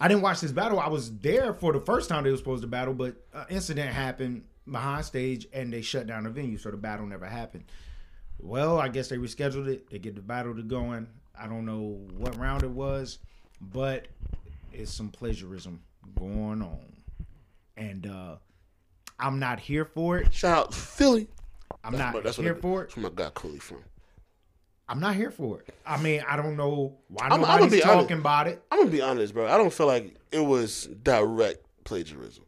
[0.01, 0.81] I didn't watch this battle.
[0.81, 3.91] I was there for the first time they were supposed to battle, but an incident
[3.93, 7.65] happened behind stage and they shut down the venue, so the battle never happened.
[8.39, 9.91] Well, I guess they rescheduled it.
[9.91, 11.07] They get the battle to going.
[11.39, 13.19] I don't know what round it was,
[13.61, 14.07] but
[14.73, 15.81] it's some plagiarism
[16.19, 16.79] going on,
[17.77, 18.37] and uh
[19.19, 20.33] I'm not here for it.
[20.33, 21.29] Shout out Philly.
[21.85, 22.85] I'm not But that's here what, for it.
[22.89, 23.79] That's where my guy Cooley from.
[24.89, 25.75] I'm not here for it.
[25.87, 28.01] I mean, I don't know why I'm- I'm gonna nobody's be honest.
[28.09, 29.47] talking about it, I'm gonna be honest, bro.
[29.47, 32.45] I don't feel like it was direct plagiarism.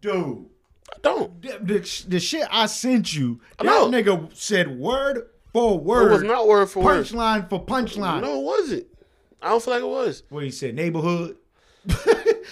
[0.00, 0.46] dude.
[0.90, 1.42] I don't.
[1.42, 3.90] the, the, the shit I sent you, I that know.
[3.90, 6.08] nigga said word for word.
[6.08, 7.04] It was not word for word.
[7.04, 8.22] punchline for punchline.
[8.22, 8.86] No, it wasn't.
[9.42, 10.22] I don't feel like it was.
[10.30, 11.36] What he said, neighborhood.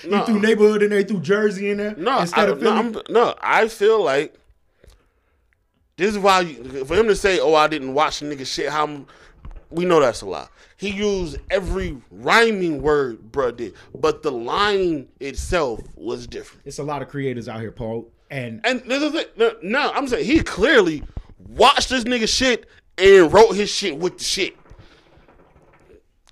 [0.02, 0.24] he No.
[0.24, 1.94] threw neighborhood in there, he threw Jersey in there.
[1.96, 3.04] No, instead I, of no, Philly.
[3.10, 4.34] No, I feel like
[5.96, 8.68] this is why you, for him to say, "Oh, I didn't watch the nigga shit."
[8.70, 9.06] How I'm-
[9.70, 10.46] we know that's a lie.
[10.76, 16.62] He used every rhyming word, bruh did, but the line itself was different.
[16.66, 18.08] It's a lot of creators out here, Paul.
[18.30, 19.26] And And there's a thing.
[19.36, 21.02] No, no, I'm saying he clearly
[21.48, 22.66] watched this nigga shit
[22.98, 24.54] and wrote his shit with the shit.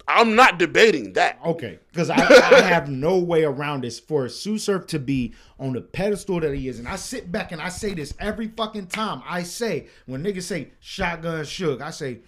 [0.06, 1.38] I'm not debating that.
[1.44, 5.72] okay, because I, I have no way around this for Sue Surf to be on
[5.72, 6.78] the pedestal that he is.
[6.78, 9.22] And I sit back and I say this every fucking time.
[9.26, 12.20] I say, when niggas say shotgun shook, I say,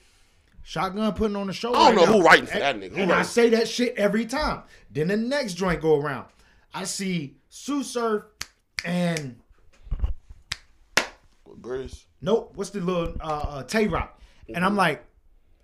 [0.62, 1.73] Shotgun putting on the show.
[1.73, 2.19] I don't right know now.
[2.19, 2.97] who writing for that nigga.
[2.97, 4.65] Who And I say that shit every time.
[4.90, 6.27] Then the next joint go around.
[6.74, 8.24] I see Sue Surf
[8.85, 9.36] and
[11.61, 12.07] Grizz.
[12.20, 12.53] Nope.
[12.57, 14.20] What's the little uh, uh Tay Roc?
[14.53, 15.05] And I'm like,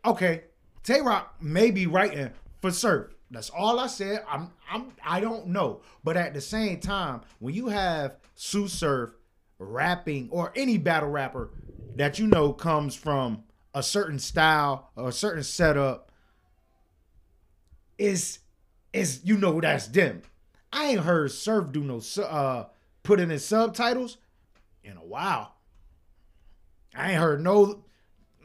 [0.04, 0.44] okay,
[0.82, 2.30] Tay Roc may be writing
[2.60, 3.12] for Surf.
[3.30, 4.24] That's all I said.
[4.28, 5.80] I'm I'm I don't know.
[6.04, 9.10] But at the same time, when you have Sue Surf
[9.58, 11.50] rapping or any battle rapper
[11.96, 13.44] that you know comes from
[13.74, 16.10] a certain style or a certain setup,
[17.96, 18.40] is
[18.92, 20.22] is you know that's them.
[20.72, 22.64] I ain't heard Surf do no uh
[23.02, 24.18] put in his subtitles
[24.84, 25.54] in a while.
[26.94, 27.84] I ain't heard no.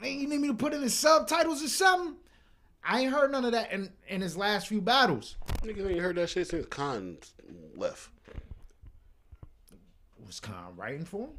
[0.02, 2.16] You need me to put in his subtitles or something?
[2.90, 5.36] I ain't heard none of that in, in his last few battles.
[5.64, 7.18] Niggas ain't heard that shit since Khan
[7.76, 8.10] left.
[10.26, 11.30] Was Khan writing for him?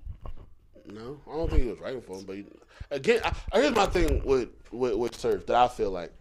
[0.95, 2.25] No, I don't think he was writing for him.
[2.27, 2.47] But he,
[2.91, 6.13] again, I, I- here's my thing with with with Surf that I feel like,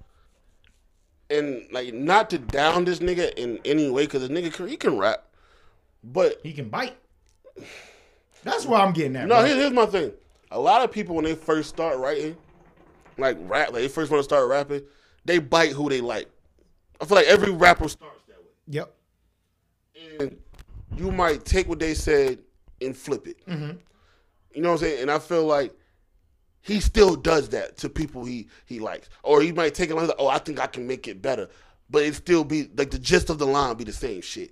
[1.30, 4.76] and like not to down this nigga in any way because the nigga can, he
[4.78, 5.26] can rap,
[6.04, 6.98] but He can bite.
[8.44, 9.28] That's where I'm getting at.
[9.28, 10.12] no, here's, here's my thing.
[10.52, 12.36] A lot of people when they first start writing,
[13.18, 14.82] like rap, like they first want to start rapping,
[15.28, 16.28] they bite who they like.
[16.99, 18.49] I feel like every rapper starts that way.
[18.70, 18.94] Yep.
[20.20, 20.38] and
[20.95, 22.40] you might take what they said
[22.82, 23.45] and flip it.
[23.45, 23.78] Mm-hmm.
[24.56, 25.02] You know what I'm saying?
[25.04, 25.74] And I feel like
[26.62, 30.10] he still does that to people he he likes, or he might take it like,
[30.18, 31.49] oh, I think I can make it better,
[31.90, 34.52] but it still be like the gist of the line be the same shit.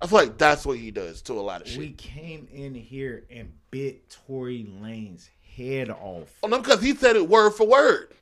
[0.00, 1.78] I feel like that's what he does to a lot of shit.
[1.78, 6.28] We came in here and bit Tory Lanez head off.
[6.42, 8.12] oh no, because he said it word for word.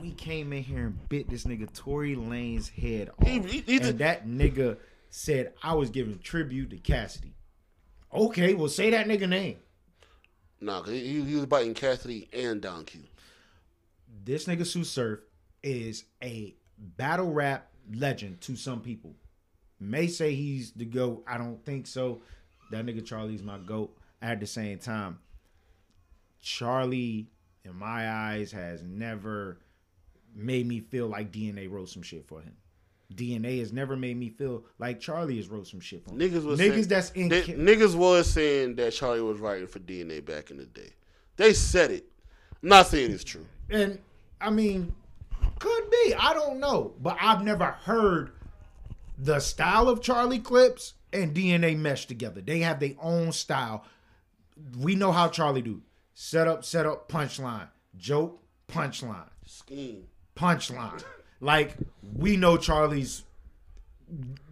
[0.00, 3.26] We came in here and bit this nigga Tory Lanez head off.
[3.26, 4.78] He- he- he's a- and that nigga
[5.10, 7.34] said I was giving tribute to Cassidy.
[8.12, 9.58] Okay, well say that nigga name.
[10.60, 13.02] Nah, cause he, he was biting Cassidy and Don Q.
[14.24, 15.20] this nigga Sue Surf
[15.62, 19.14] is a battle rap legend to some people.
[19.78, 21.24] May say he's the GOAT.
[21.26, 22.20] I don't think so.
[22.70, 23.96] That nigga Charlie's my GOAT.
[24.22, 25.18] At the same time,
[26.42, 27.28] Charlie,
[27.64, 29.58] in my eyes, has never
[30.34, 32.54] made me feel like DNA wrote some shit for him.
[33.14, 36.18] DNA has never made me feel like Charlie has wrote some shit for him.
[36.20, 39.80] Niggas was niggas saying, that's in they- niggas was saying that Charlie was writing for
[39.80, 40.92] DNA back in the day.
[41.36, 42.06] They said it.
[42.62, 43.46] I'm not saying it's true.
[43.70, 43.98] And
[44.40, 44.94] I mean,
[45.58, 46.14] could be.
[46.14, 46.94] I don't know.
[47.00, 48.30] But I've never heard
[49.18, 52.40] the style of Charlie Clips and DNA mesh together.
[52.40, 53.84] They have their own style.
[54.78, 55.82] We know how Charlie do.
[56.14, 57.68] Set up, set up, punchline.
[57.96, 59.28] Joke, punchline.
[59.46, 60.04] Scheme.
[60.40, 61.04] Punchline.
[61.40, 61.76] Like,
[62.16, 63.22] we know Charlie's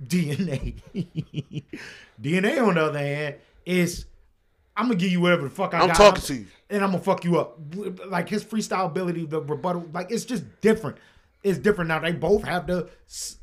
[0.05, 0.75] DNA.
[2.23, 4.05] DNA, on the other hand, is
[4.77, 5.97] I'm gonna give you whatever the fuck I I'm got.
[5.97, 6.47] talking to you.
[6.71, 7.59] and I'm gonna fuck you up.
[8.07, 10.99] Like his freestyle ability, the rebuttal, like it's just different.
[11.43, 11.99] It's different now.
[12.01, 12.89] They both have the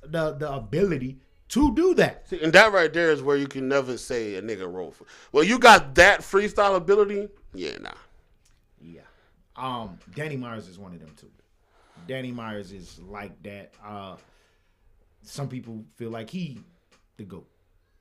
[0.03, 1.19] the the ability
[1.49, 2.27] to do that.
[2.29, 5.05] See, and that right there is where you can never say a nigga roll for.
[5.31, 7.27] Well, you got that freestyle ability.
[7.53, 7.91] Yeah, nah.
[8.81, 9.01] Yeah.
[9.55, 11.29] Um, Danny Myers is one of them too.
[12.07, 13.73] Danny Myers is like that.
[13.83, 14.15] Uh,
[15.21, 16.59] some people feel like he
[17.17, 17.49] the goat,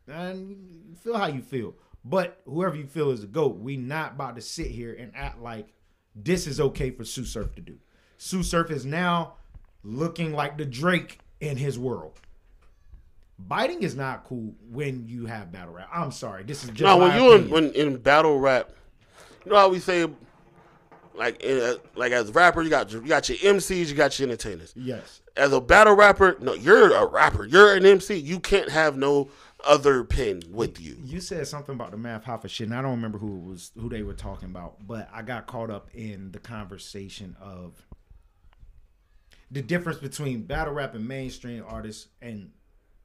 [0.06, 1.74] and feel how you feel.
[2.04, 5.40] But whoever you feel is the goat, we not about to sit here and act
[5.40, 5.68] like
[6.14, 7.78] this is okay for Sue Surf to do.
[8.18, 9.34] Sue Surf is now
[9.82, 12.20] looking like the Drake in his world.
[13.38, 15.88] Biting is not cool when you have battle rap.
[15.92, 18.70] I'm sorry, this is just No, when you in, when in battle rap,
[19.44, 20.08] you know how we say,
[21.14, 24.18] like in like as a rapper, you got your, you got your MCs, you got
[24.18, 24.72] your entertainers.
[24.76, 25.20] yes.
[25.36, 27.44] As a battle rapper, no, you're a rapper.
[27.44, 28.14] You're an MC.
[28.14, 29.30] You can't have no
[29.64, 30.96] other pen with you.
[31.04, 33.72] You said something about the Math Hoffa shit, and I don't remember who it was
[33.76, 37.84] who they were talking about, but I got caught up in the conversation of
[39.50, 42.50] the difference between battle rap and mainstream artists and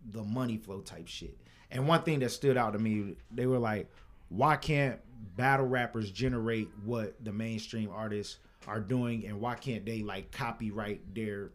[0.06, 1.38] the money flow type shit.
[1.72, 3.90] And one thing that stood out to me, they were like,
[4.30, 5.00] why can't
[5.36, 8.38] battle rappers generate what the mainstream artists
[8.68, 11.52] are doing and why can't they like copyright their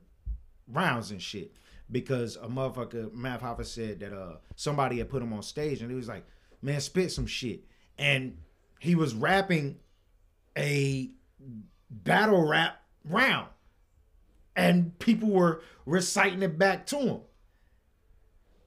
[0.68, 1.56] rounds and shit?
[1.90, 5.90] Because a motherfucker, Math Hoffa said that uh somebody had put him on stage and
[5.90, 6.24] he was like,
[6.62, 7.64] man, spit some shit.
[7.98, 8.38] And
[8.80, 9.78] he was rapping
[10.56, 11.10] a
[11.90, 13.48] battle rap round.
[14.56, 17.20] And people were reciting it back to him.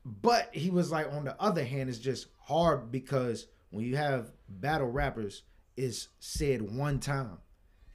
[0.06, 4.32] But he was like, on the other hand, it's just hard because when you have
[4.48, 5.44] battle rappers,
[5.76, 7.38] it's said one time.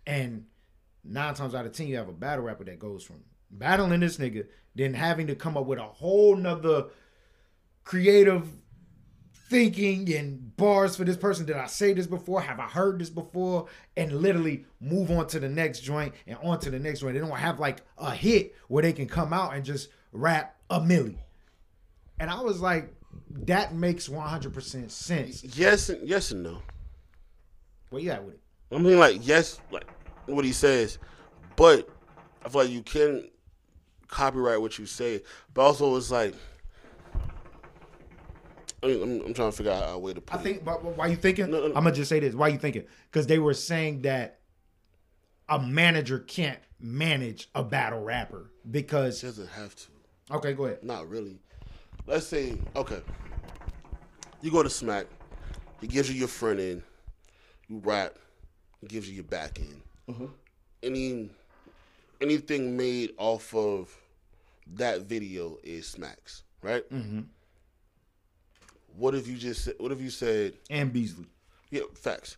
[0.07, 0.47] And
[1.05, 4.17] nine times out of ten, you have a battle rapper that goes from battling this
[4.19, 6.87] nigga, then having to come up with a whole nother
[7.85, 8.49] creative
[9.49, 11.45] thinking and bars for this person.
[11.45, 12.41] Did I say this before?
[12.41, 13.67] Have I heard this before?
[13.97, 17.15] And literally move on to the next joint and on to the next joint.
[17.15, 20.81] They don't have like a hit where they can come out and just rap a
[20.81, 21.19] milli.
[22.19, 22.95] And I was like,
[23.31, 25.45] that makes 100% sense.
[25.57, 26.63] Yes, and yes and no.
[27.91, 28.41] Where you at with it?
[28.71, 29.87] I mean, like, yes, like
[30.27, 30.99] what he says,
[31.57, 31.89] but
[32.45, 33.29] I feel like you can
[34.09, 35.23] copyright what you say,
[35.55, 36.35] but also it's like.
[38.85, 40.65] I mean, I'm trying to figure out a way to put I think.
[40.65, 41.51] But but why you thinking?
[41.51, 41.75] No, no, no.
[41.75, 42.35] I'm gonna just say this.
[42.35, 42.85] Why you thinking?
[43.11, 44.41] Because they were saying that
[45.49, 49.23] a manager can't manage a battle rapper because.
[49.23, 49.85] It doesn't have to.
[50.33, 50.83] Okay, go ahead.
[50.83, 51.39] Not really.
[52.07, 53.01] Let's say, okay,
[54.41, 55.07] you go to Smack,
[55.81, 56.83] he gives you your front end,
[57.69, 58.17] you rap,
[58.81, 60.29] he gives you your back end.
[60.83, 61.31] Any
[62.21, 63.89] anything made off of
[64.75, 66.89] that video is Smacks, right?
[66.91, 67.21] Mm-hmm.
[68.97, 71.27] What if you just said- what if you said And Beasley.
[71.71, 72.37] yeah, facts.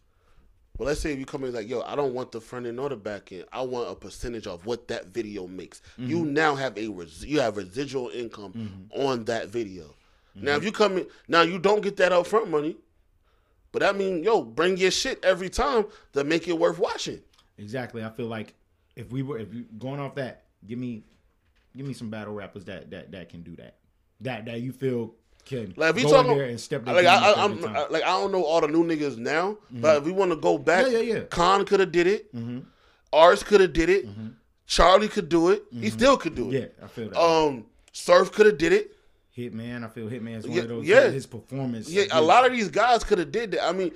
[0.76, 2.80] But let's say if you come in like, yo, I don't want the front end
[2.80, 3.44] or the back end.
[3.52, 5.80] I want a percentage of what that video makes.
[5.96, 6.32] You mm-hmm.
[6.32, 9.00] now have a res- you have residual income mm-hmm.
[9.00, 9.94] on that video.
[10.34, 10.66] Now if mm-hmm.
[10.66, 12.76] you come in now you don't get that upfront money,
[13.70, 17.20] but that mean yo bring your shit every time to make it worth watching.
[17.56, 18.02] Exactly.
[18.02, 18.54] I feel like
[18.96, 21.04] if we were if you going off that, give me
[21.76, 23.76] give me some battle rappers that that that can do that.
[24.22, 25.14] That that you feel
[25.44, 27.64] can Like if we go talking in there and step like I, I, I'm.
[27.64, 30.36] I- like I don't know all the new niggas now, but if we want to
[30.36, 31.20] go back, Yeah, yeah, yeah.
[31.24, 32.30] Khan could have did it.
[33.12, 34.06] Ours could have did it.
[34.66, 35.64] Charlie could do it.
[35.72, 36.74] He still could do it.
[36.80, 37.20] yeah, I feel that.
[37.20, 38.90] Um, Surf could have did it.
[39.36, 40.86] Hitman, I feel Hitman's one Yeah, of those.
[40.86, 41.08] yeah.
[41.10, 41.88] His performance.
[41.88, 43.64] Yeah, a lot of these guys could have did that.
[43.68, 43.92] I mean,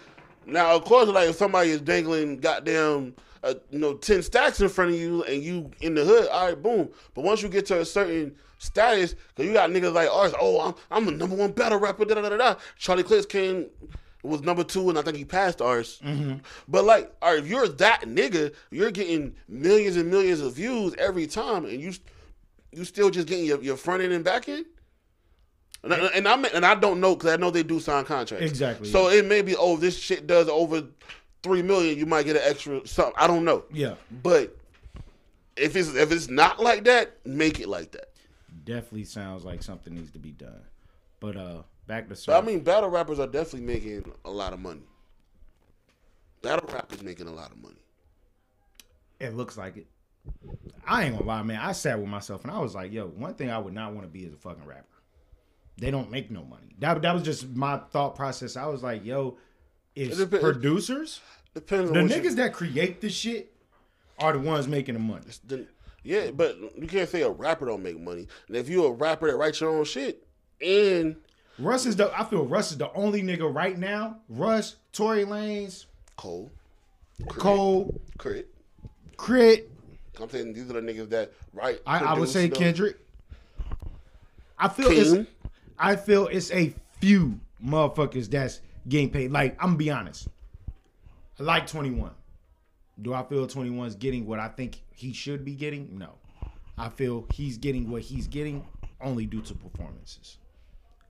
[0.46, 3.14] now of course, like if somebody is dangling goddamn,
[3.44, 6.46] uh, you know, ten stacks in front of you and you in the hood, all
[6.46, 6.88] right, boom.
[7.14, 10.60] But once you get to a certain status, because you got niggas like ours, oh,
[10.60, 12.54] I'm I'm the number one battle rapper, da da da da.
[12.76, 13.66] Charlie Clips came
[14.22, 16.00] was number two, and I think he passed ours.
[16.04, 16.38] Mm-hmm.
[16.66, 20.94] But like, all right, if you're that nigga, you're getting millions and millions of views
[20.98, 21.92] every time, and you
[22.72, 24.66] you still just getting your, your front end and back end.
[25.84, 28.44] And, I, and I and I don't know because I know they do sign contracts.
[28.44, 30.82] Exactly, So it may be oh this shit does over
[31.42, 33.14] three million, you might get an extra something.
[33.16, 33.64] I don't know.
[33.72, 34.56] Yeah, But
[35.56, 38.10] if it's if it's not like that, make it like that.
[38.68, 40.62] Definitely sounds like something needs to be done.
[41.20, 44.60] But uh, back to But I mean, battle rappers are definitely making a lot of
[44.60, 44.82] money.
[46.42, 47.82] Battle rappers making a lot of money.
[49.18, 49.86] It looks like it.
[50.86, 51.60] I ain't gonna lie, man.
[51.60, 54.06] I sat with myself and I was like, yo, one thing I would not want
[54.06, 54.84] to be is a fucking rapper.
[55.78, 56.74] They don't make no money.
[56.78, 58.56] That, that was just my thought process.
[58.56, 59.38] I was like, yo,
[59.94, 61.20] is It dep- producers,
[61.54, 63.52] Depends on the niggas you, that create the shit,
[64.18, 65.24] are the ones making the money.
[65.46, 65.66] the,
[66.08, 66.36] yeah, mm.
[66.38, 68.26] but you can't say a rapper don't make money.
[68.46, 70.26] And if you're a rapper that writes your own shit,
[70.60, 71.16] and
[71.58, 72.10] Russ is the.
[72.18, 74.16] I feel Russ is the only nigga right now.
[74.30, 75.84] Russ, Tory Lanez,
[76.16, 76.50] Cole,
[77.28, 78.48] Cole, Crit,
[79.18, 79.70] Crit.
[80.18, 81.80] I'm saying these are the niggas that write.
[81.86, 82.48] I, I would say.
[82.48, 82.96] Kendrick.
[84.58, 85.16] I feel King.
[85.16, 85.30] it's.
[85.78, 89.30] I feel it's a few motherfuckers that's getting paid.
[89.30, 90.26] Like I'm gonna be honest.
[91.38, 92.10] I like 21.
[93.00, 95.98] Do I feel 21 is getting what I think he should be getting?
[95.98, 96.10] No.
[96.76, 98.64] I feel he's getting what he's getting
[99.00, 100.38] only due to performances.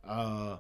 [0.06, 0.56] Uh,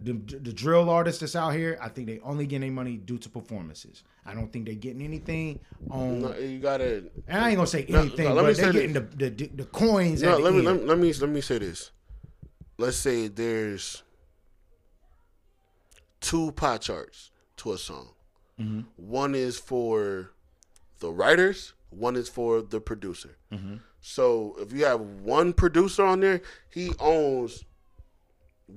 [0.00, 3.18] the, the drill artists that's out here, I think they only get their money due
[3.18, 4.02] to performances.
[4.24, 5.60] I don't think they're getting anything
[5.90, 6.22] on.
[6.22, 7.04] No, you gotta.
[7.28, 9.30] and I ain't gonna say anything, no, let me but they're say getting the, the,
[9.30, 10.22] the, the coins.
[10.22, 11.90] No, let me, let me let me let me say this.
[12.78, 14.02] Let's say there's
[16.20, 18.10] two pie charts to a song.
[18.58, 18.80] Mm-hmm.
[18.96, 20.32] One is for
[21.00, 21.72] the writers.
[21.90, 23.36] One is for the producer.
[23.52, 23.76] Mm-hmm.
[24.00, 26.40] So if you have one producer on there,
[26.70, 27.64] he owns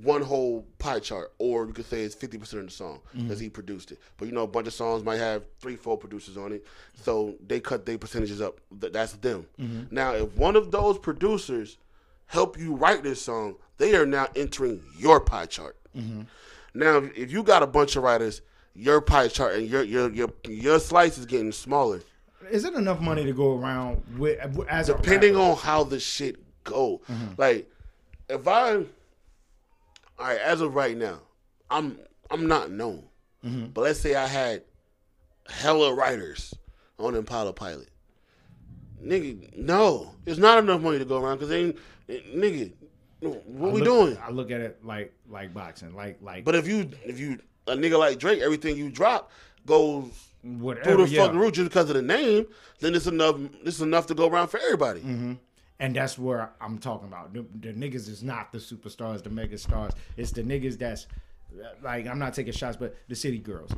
[0.01, 3.23] one whole pie chart, or you could say it's fifty percent of the song mm-hmm.
[3.23, 3.99] because he produced it.
[4.17, 6.65] But you know, a bunch of songs might have three, four producers on it,
[7.03, 8.59] so they cut their percentages up.
[8.71, 9.45] That's them.
[9.59, 9.95] Mm-hmm.
[9.95, 11.77] Now, if one of those producers
[12.25, 15.77] help you write this song, they are now entering your pie chart.
[15.95, 16.21] Mm-hmm.
[16.73, 18.41] Now, if- if you got a bunch of writers,
[18.73, 22.01] your pie chart and your your your your slice is getting smaller.
[22.49, 27.02] Is it enough money to go around with as depending on how the shit go.
[27.10, 27.34] Mm-hmm.
[27.38, 27.70] Like,
[28.30, 28.86] if I, all
[30.20, 31.20] right, as of right now,
[31.70, 31.99] I'm
[32.30, 33.03] I'm not known,
[33.45, 33.68] mm-hmm.
[33.68, 34.64] but let's say I had
[35.48, 36.53] hella writers
[36.98, 37.90] on Impala Pilot.
[39.03, 41.78] Nigga, no, it's not enough money to go around because ain't
[42.10, 42.72] nigga.
[43.20, 44.18] What I we look- doing?
[44.26, 47.76] I look at it like like boxing, like like But if you if you a
[47.76, 49.32] nigga like Drake, everything you drop
[49.65, 50.11] goes
[50.44, 50.95] whatever.
[50.95, 51.24] through the yeah.
[51.24, 52.45] fucking roof just because of the name.
[52.80, 53.38] Then it's enough.
[53.64, 55.02] It's enough to go around for everybody.
[55.02, 55.34] Mm-hmm.
[55.80, 57.34] And that's where I'm talking about.
[57.34, 59.94] The, the niggas is not the superstars, the mega stars.
[60.15, 61.07] It's the niggas that's
[61.82, 63.72] like I'm not taking shots, but the city girls.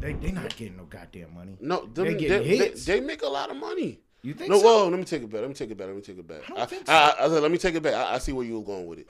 [0.00, 1.56] They they not getting no goddamn money.
[1.60, 2.84] No, them, they they, getting they, hits.
[2.84, 4.00] they make a lot of money.
[4.22, 4.64] You think no, so?
[4.64, 5.40] whoa, let me take it back.
[5.40, 5.86] Let me take it back.
[5.86, 6.50] Let me take it back.
[6.50, 6.92] I I, think so.
[6.92, 7.94] I, I, let me take it back.
[7.94, 9.08] I, I see where you were going with it.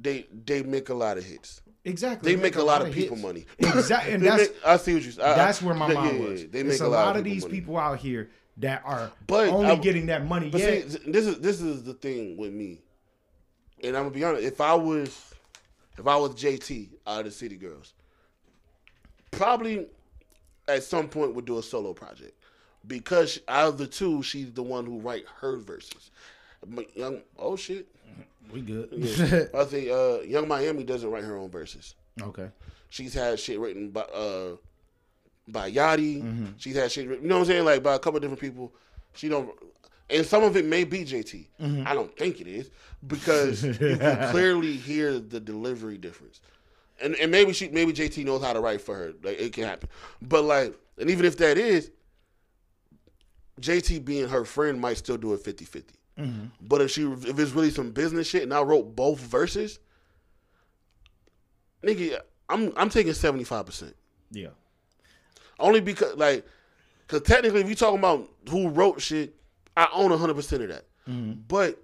[0.00, 1.60] They they make a lot of hits.
[1.88, 2.34] Exactly.
[2.34, 3.26] They make a lot of people hits.
[3.26, 3.46] money.
[3.58, 5.12] Exactly, and that's make- I see what you.
[5.22, 6.46] I, that's where my they- mind yeah, was.
[6.48, 7.54] They It's make a lot of people these money.
[7.60, 10.50] people out here that are But only I- getting that money.
[10.50, 12.80] But Yeah, see, this is this is the thing with me,
[13.82, 14.44] and I'm gonna be honest.
[14.44, 15.32] If I was,
[15.98, 17.94] if I was JT out of the City Girls,
[19.30, 19.86] probably
[20.66, 22.34] at some point would do a solo project
[22.86, 26.10] because out of the two, she's the one who write her verses.
[26.66, 27.86] But young, oh shit,
[28.52, 29.50] we good.
[29.54, 31.94] I think uh, Young Miami doesn't write her own verses.
[32.20, 32.48] okay.
[32.90, 34.56] She's had shit written by uh
[35.46, 36.22] by Yachty.
[36.22, 36.46] Mm-hmm.
[36.56, 38.72] She's had shit written, you know what I'm saying, like by a couple different people.
[39.14, 39.50] She don't
[40.10, 41.46] and some of it may be JT.
[41.60, 41.86] Mm-hmm.
[41.86, 42.70] I don't think it is
[43.06, 46.40] because you can clearly hear the delivery difference.
[47.00, 49.12] And and maybe she maybe JT knows how to write for her.
[49.22, 49.88] Like it can happen.
[50.22, 51.90] But like and even if that is
[53.60, 55.82] JT being her friend might still do it 50-50.
[56.18, 56.46] Mm-hmm.
[56.60, 59.78] But if she if it's really some business shit and I wrote both verses,
[61.82, 63.94] nigga, I'm I'm taking seventy five percent.
[64.30, 64.48] Yeah.
[65.60, 66.46] Only because like,
[67.06, 69.34] cause technically, if you talking about who wrote shit,
[69.76, 70.84] I own hundred percent of that.
[71.48, 71.82] But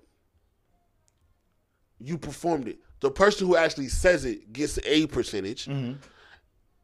[1.98, 2.78] you performed it.
[3.00, 5.68] The person who actually says it gets a percentage.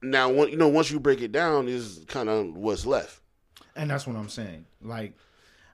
[0.03, 3.21] Now, you know, once you break it down, is kind of what's left.
[3.77, 4.65] And that's what I'm saying.
[4.81, 5.13] Like,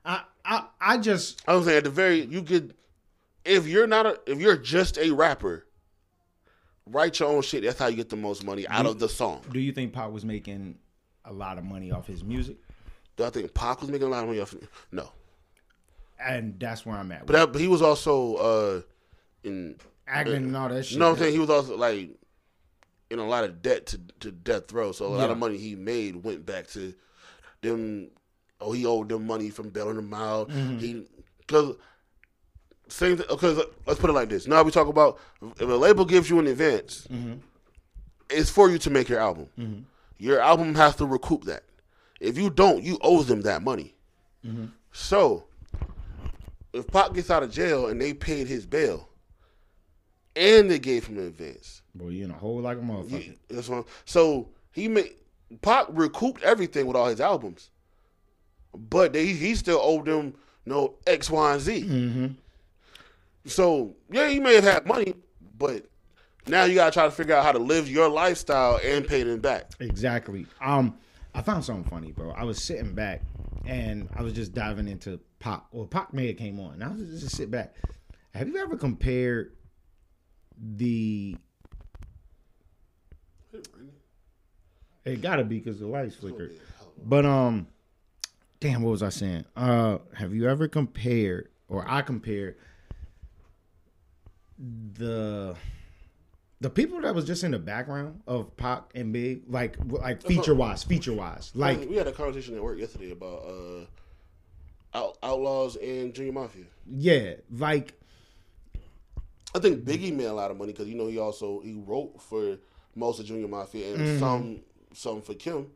[0.05, 2.75] I, I, I just I was saying at the very you could
[3.45, 5.67] if you're not a if you're just a rapper,
[6.87, 7.65] write your own shit.
[7.65, 9.43] That's how you get the most money out of the song.
[9.51, 10.79] do you think Pac was making
[11.25, 12.57] a lot of money off his music?
[13.17, 14.53] Do I think Pac was making a lot of money off?
[14.53, 14.63] it?
[14.93, 15.11] No,
[16.25, 17.27] And that's where I'm at.
[17.27, 18.81] but that, but he was also uh
[19.43, 19.77] in.
[20.07, 20.93] acting and all that shit.
[20.93, 21.33] You know what I'm saying?
[21.33, 22.11] He was also like
[23.11, 24.93] in a lot of debt to to death row.
[24.93, 26.95] So a lot of money he made went back to
[27.63, 28.11] them.
[28.61, 30.49] Oh, he owed them money from bailing them out.
[30.49, 30.79] Mm-hmm.
[30.79, 31.07] He
[31.39, 31.77] because
[32.89, 34.47] same because let's put it like this.
[34.47, 37.35] Now we talk about if a label gives you an advance, Mm-hmm.
[38.31, 39.87] it's for you to make your album.
[40.19, 41.65] Your album has to recoup that.
[42.21, 43.95] If you don't, you owe them that money.
[44.45, 44.67] Mm-hmm.
[44.93, 45.45] So
[46.73, 49.09] if Pac gets out of jail and they paid his bail,
[50.35, 53.37] and they gave him an advance, Boy, you in a hole like a motherfucker.
[53.49, 53.85] that's one.
[54.07, 55.11] So he made
[55.63, 57.71] Pac recouped everything with all his albums,
[58.77, 60.35] but they, he still owed them
[60.65, 61.83] no X, Y, and Z.
[61.83, 62.27] Mm-hmm.
[63.47, 65.15] So yeah, he may have had money,
[65.59, 65.87] but
[66.47, 69.41] now you gotta try to figure out how to live your lifestyle and pay them
[69.41, 69.71] back.
[69.81, 70.47] Exactly.
[70.61, 70.97] Um,
[71.35, 72.31] I found something funny, bro.
[72.33, 73.23] I was sitting back
[73.65, 75.65] and I was just diving into Pac.
[75.73, 76.75] Well, Pac may have came on.
[76.75, 77.75] And I was just sit back.
[78.35, 79.53] Have you ever compared
[80.59, 81.37] the?
[85.05, 86.55] It gotta be because the lights flickered.
[87.05, 87.67] But um,
[88.67, 89.45] damn, what was I saying?
[89.57, 92.57] Uh, have you ever compared, or I compared
[94.59, 95.55] the
[96.61, 100.55] the people that was just in the background of Pac and Big, like like feature
[100.55, 103.85] wise, feature wise, like we had a conversation at work yesterday about uh,
[104.97, 106.65] out, outlaws and Junior Mafia.
[106.91, 107.93] yeah, like
[109.55, 112.21] I think Biggie made a lot of money because you know he also he wrote
[112.23, 112.57] for
[112.95, 114.19] most of Junior Mafia and Mm-hmm.
[114.19, 114.61] some
[114.95, 115.67] some for Kim.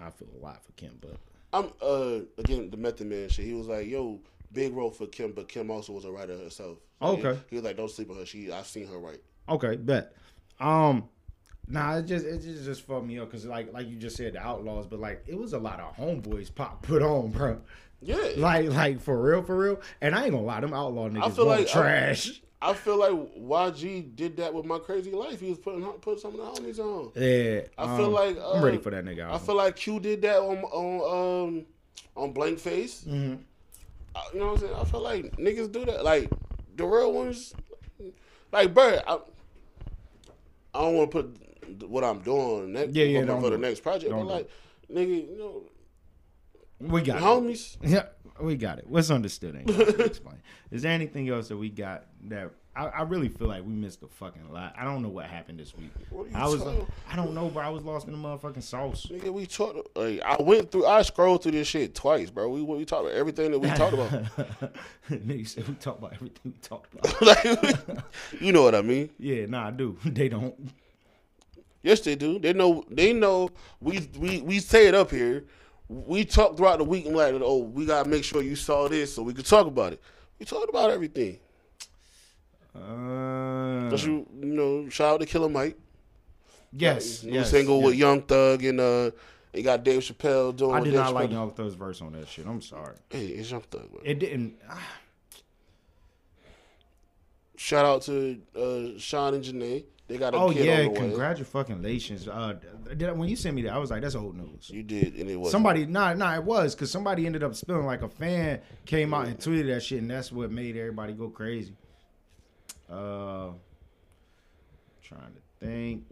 [0.00, 1.16] I feel a lot for Kim, but
[1.52, 3.44] I'm uh again the Method Man shit.
[3.44, 4.20] He was like, "Yo,
[4.52, 7.32] big role for Kim, but Kim also was a writer herself." So Okay.
[7.34, 8.26] He, he was like, "Don't sleep on her.
[8.26, 10.14] She I've seen her write." okay, bet.
[10.60, 11.08] Um,
[11.68, 14.34] nah, it just it just just fucked me up because like like you just said
[14.34, 17.60] the Outlawz, but like it was a lot of homeboys Pac put on, bro.
[18.00, 19.80] Yeah, Like like for real, for real.
[20.00, 22.30] And I ain't gonna lie, them outlaw niggas feel want like- trash.
[22.30, 22.34] I
[22.74, 25.40] feel like YG did that with my crazy life.
[25.40, 27.10] He was putting put some of the homies on.
[27.16, 29.28] yeah, I feel um, like I'm uh, ready for that nigga.
[29.28, 31.66] I feel like Q did that on on um
[32.14, 33.04] on Blank Face.
[33.04, 33.34] Mm-hmm.
[34.14, 34.74] Uh, you know what I'm saying?
[34.74, 36.04] I feel like niggas do that.
[36.04, 36.30] Like
[36.76, 37.52] the real ones,
[38.52, 39.00] like bro.
[39.06, 39.18] I,
[40.74, 44.10] I don't want to put what I'm doing next Yeah, yeah, for, the next project,
[44.10, 44.48] but like
[44.90, 45.62] nigga, you know,
[46.80, 47.22] we got it.
[47.22, 47.76] homies.
[47.82, 48.06] Yeah,
[48.42, 48.86] we got it.
[48.86, 50.40] What's understood ain't gotta explained.
[50.70, 54.02] Is there anything else that we got that I, I really feel like we missed
[54.02, 54.74] a fucking lot.
[54.78, 55.90] I don't know what happened this week.
[56.08, 56.62] What are you I was
[57.10, 57.62] I don't know, bro.
[57.62, 59.08] I was lost in the motherfucking sauce.
[59.10, 59.94] Nigga, we talked.
[59.94, 60.86] Like, I went through.
[60.86, 62.48] I scrolled through this shit twice, bro.
[62.48, 64.10] We we talked about everything that we talked about.
[65.10, 67.22] Nigga said we talked about everything we talked about.
[67.86, 68.02] like,
[68.40, 69.10] you know what I mean?
[69.18, 69.98] yeah, nah, I do.
[70.06, 70.54] They don't.
[71.82, 72.38] Yes, they do.
[72.38, 72.84] They know.
[72.90, 73.50] They know.
[73.80, 75.44] We we we say it up here.
[75.92, 79.14] We talked throughout the week and like, oh, we gotta make sure you saw this
[79.14, 80.00] so we could talk about it.
[80.38, 81.38] We talked about everything.
[82.74, 85.76] Uh, But you, you know, shout out to Killer Mike.
[86.72, 87.86] yes, New yes, single yes.
[87.86, 89.10] with Young Thug and uh,
[89.52, 90.74] you got Dave Chappelle doing.
[90.74, 92.46] I did not like Young Thug's verse on that shit.
[92.46, 92.96] I'm sorry.
[93.10, 93.90] Hey, it's Young Thug.
[93.90, 94.00] Bro.
[94.04, 94.54] It didn't.
[97.56, 99.84] Shout out to uh, Sean and Janae.
[100.12, 100.96] They got a Oh kid yeah, on the way.
[100.96, 102.28] congratulations.
[102.28, 102.56] Uh,
[102.94, 104.68] did I, when you sent me that, I was like, that's old news.
[104.68, 107.86] You did, and it was Somebody, nah, nah, it was because somebody ended up spilling
[107.86, 111.30] like a fan came out and tweeted that shit, and that's what made everybody go
[111.30, 111.72] crazy.
[112.90, 113.52] Uh,
[115.02, 116.04] trying to think.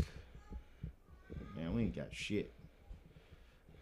[1.54, 2.54] Man, we ain't got shit.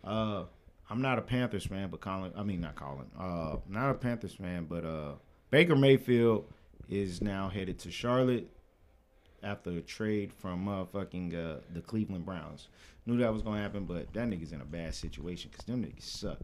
[0.02, 0.46] Uh,
[0.90, 2.32] I'm not a Panthers fan, but Colin.
[2.36, 3.06] I mean, not Colin.
[3.16, 5.12] Uh, not a Panthers fan, but uh,
[5.52, 6.52] Baker Mayfield
[6.88, 8.50] is now headed to Charlotte
[9.42, 12.68] after a trade from motherfucking uh, the Cleveland Browns.
[13.06, 16.02] Knew that was gonna happen, but that nigga's in a bad situation because them niggas
[16.02, 16.38] suck.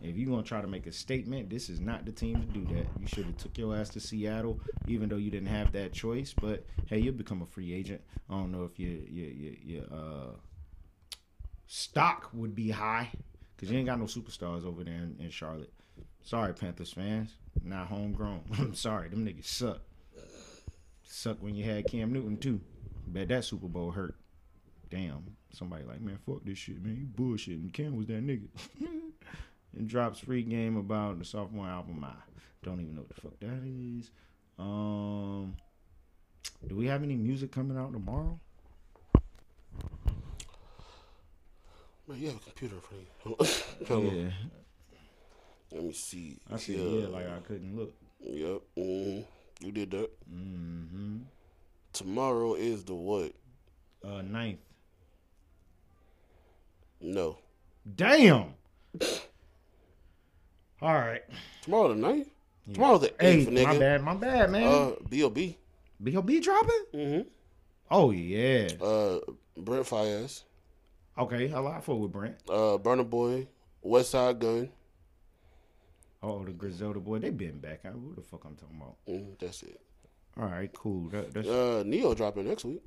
[0.00, 2.64] If you gonna try to make a statement, this is not the team to do
[2.74, 2.86] that.
[2.98, 6.32] You should have took your ass to Seattle, even though you didn't have that choice.
[6.32, 8.00] But hey, you'll become a free agent.
[8.30, 10.36] I don't know if your your your, your uh,
[11.66, 13.10] stock would be high
[13.54, 15.72] because you ain't got no superstars over there in, in Charlotte.
[16.22, 18.42] Sorry, Panthers fans, not homegrown.
[18.58, 19.80] I'm sorry, them niggas suck.
[21.16, 22.60] Suck when you had Cam Newton too.
[23.06, 24.16] Bet that Super Bowl hurt.
[24.90, 25.24] Damn.
[25.50, 26.94] Somebody like, man, fuck this shit, man.
[26.94, 27.72] You bullshitting.
[27.72, 28.48] Cam was that nigga.
[29.78, 32.04] and drops free game about the sophomore album.
[32.04, 32.12] I
[32.62, 34.10] don't even know what the fuck that is.
[34.58, 35.56] Um,
[36.66, 38.38] do we have any music coming out tomorrow?
[42.06, 44.10] Man, you have a computer in front of you.
[45.72, 46.36] Yeah, Let me see.
[46.52, 46.76] I see.
[46.76, 47.94] yeah, like I couldn't look.
[48.20, 48.60] Yep.
[48.76, 49.20] hmm
[49.60, 50.10] You did that.
[50.32, 51.18] Mm-hmm.
[51.92, 53.32] Tomorrow is the what?
[54.04, 54.58] Uh, ninth.
[57.00, 57.38] No.
[57.94, 58.54] Damn.
[60.82, 61.22] All right.
[61.62, 62.28] Tomorrow the ninth?
[62.72, 63.78] Tomorrow the Hey, eighth, my nigga.
[63.78, 64.64] bad, my bad, man.
[64.66, 65.56] Uh, B.O.B.
[66.02, 66.40] B.O.B.
[66.40, 66.84] dropping?
[66.94, 67.28] Mm-hmm.
[67.90, 68.68] Oh yeah.
[68.80, 69.18] Uh,
[69.56, 70.42] Brent Faiyaz.
[71.16, 72.34] Okay, I like fuck with Brent.
[72.48, 73.46] Uh, Burna Boy.
[73.84, 74.68] Westside Gunn.
[76.28, 77.80] Oh, the Griselda boy, they been back.
[77.84, 78.96] I who the fuck I'm talking about?
[79.08, 79.80] Mm, that's it.
[80.36, 81.08] All right, cool.
[81.10, 82.82] That, that's Uh, Ne-Yo dropping next week.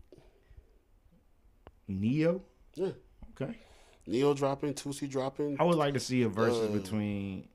[1.88, 2.42] Ne-Yo.
[2.76, 2.92] Yeah.
[3.32, 3.58] Okay.
[4.06, 4.74] Ne-Yo dropping.
[4.74, 5.60] Tusi dropping.
[5.60, 7.48] I would like to see a versus Uh, between.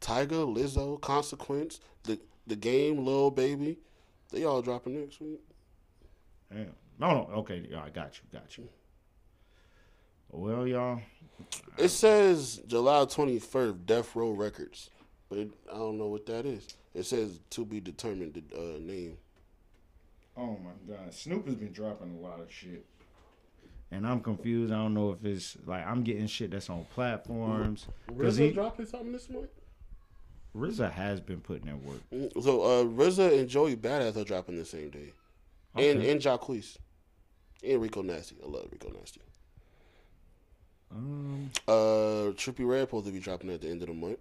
[0.00, 3.78] Tyga, Lizzo, Consequence, the the game, Lil Baby.
[4.30, 5.40] They all dropping next week.
[6.52, 6.72] Damn.
[6.98, 7.30] No, no.
[7.40, 8.22] Okay, yeah, I got you.
[8.32, 8.68] Got you.
[10.30, 11.00] Well, y'all.
[11.78, 14.90] It says July 21st, Death Row Records,
[15.30, 16.66] but it, I don't know what that is.
[16.92, 19.16] It says to be determined the uh, name.
[20.36, 22.84] Oh my God, Snoop has been dropping a lot of shit,
[23.90, 24.72] and I'm confused.
[24.72, 28.86] I don't know if it's like I'm getting shit that's on platforms RZA he dropping
[28.86, 29.48] something this month.
[30.56, 32.00] RZA has been putting in work.
[32.12, 35.12] Mm, So uh, RZA and Joey Bada$$ are dropping the same day,
[35.76, 36.10] and Okay.
[36.10, 36.76] and Jacquees,
[37.64, 38.36] and Rico Nasty.
[38.42, 39.20] I love Rico Nasty.
[40.90, 44.18] Um, Uh, Trippie Redd supposed to be dropping at the end of the month.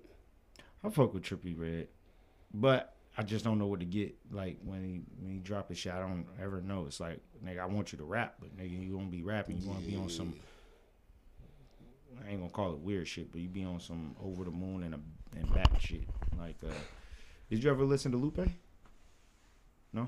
[0.83, 1.87] I fuck with Trippie Redd,
[2.53, 4.15] but I just don't know what to get.
[4.31, 6.85] Like when he when he drop his shit, I don't ever know.
[6.85, 9.57] It's like nigga, I want you to rap, but nigga, you gonna be rapping.
[9.57, 10.33] You gonna be on some.
[12.25, 14.83] I ain't gonna call it weird shit, but you be on some over the moon
[14.83, 14.99] and a
[15.37, 16.03] and back shit.
[16.37, 16.73] Like, uh,
[17.49, 18.49] did you ever listen to Lupe?
[19.93, 20.07] No.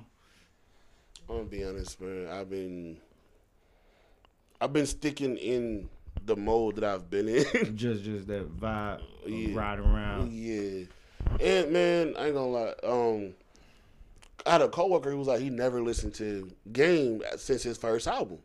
[1.30, 2.28] I'm gonna be honest, man.
[2.28, 2.98] I've been,
[4.60, 5.90] I've been sticking in
[6.26, 7.44] the mode that I've been in.
[7.76, 9.58] Just just that vibe, Yeah.
[9.58, 10.32] riding around.
[10.32, 10.86] yeah,
[11.40, 12.74] and man, I ain't gonna lie.
[12.84, 13.34] Um,
[14.46, 18.08] I had a coworker who was like, he never listened to Game since his first
[18.08, 18.40] album,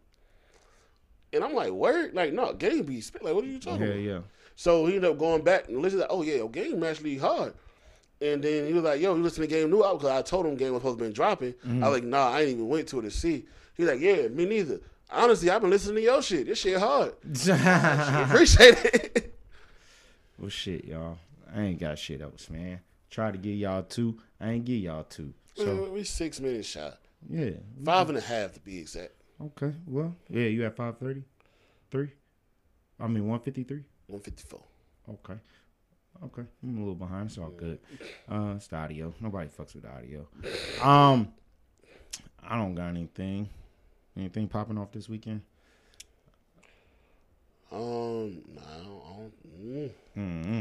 [1.32, 3.22] and I'm like, word, like, no, Game be spit.
[3.24, 4.00] Like, what are you talking Yeah, about?
[4.00, 4.18] yeah.
[4.54, 6.02] So he ended up going back and listening.
[6.02, 7.52] To, oh yeah, Game actually hard.
[8.22, 10.46] And then he was like, "Yo, you listen to Game new album?" Because I told
[10.46, 11.54] him Game was supposed to be dropping.
[11.66, 13.44] I was like, "Nah, I ain't even went to it to see."
[13.76, 16.46] He's like, "Yeah, me neither." Honestly, I've been listening to your shit.
[16.46, 17.14] This shit hard.
[18.28, 19.34] Appreciate it.
[20.38, 21.18] well, shit, y'all.
[21.54, 22.80] I ain't got shit else, man.
[23.10, 24.18] Try to give y'all two.
[24.40, 25.32] I ain't give y'all two.
[25.54, 26.98] So we six minutes shot.
[27.28, 27.50] yeah.
[27.84, 29.12] Five and a half to be exact.
[29.40, 29.72] Okay.
[29.86, 30.46] Well, yeah.
[30.46, 31.22] You at five thirty,
[31.90, 32.10] three.
[33.00, 33.84] I mean one fifty three.
[34.08, 34.62] One fifty four.
[35.08, 35.38] Okay.
[36.24, 36.42] Okay.
[36.62, 37.28] I'm a little behind.
[37.30, 37.78] It's all good.
[38.30, 39.14] Uh, it's the audio.
[39.20, 40.26] Nobody fucks with the audio.
[40.82, 41.28] Um,
[42.42, 43.48] I don't got anything.
[44.16, 45.42] Anything popping off this weekend?
[47.70, 49.02] Um, nah, I don't.
[49.04, 49.32] I don't,
[49.62, 49.90] mm.
[50.16, 50.60] Mm-hmm.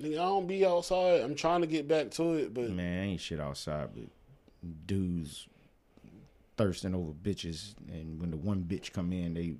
[0.00, 1.20] I don't be outside.
[1.20, 4.04] I'm trying to get back to it, but Man, ain't shit outside, but
[4.86, 5.46] dudes
[6.56, 9.54] thirsting over bitches, and when the one bitch come in, they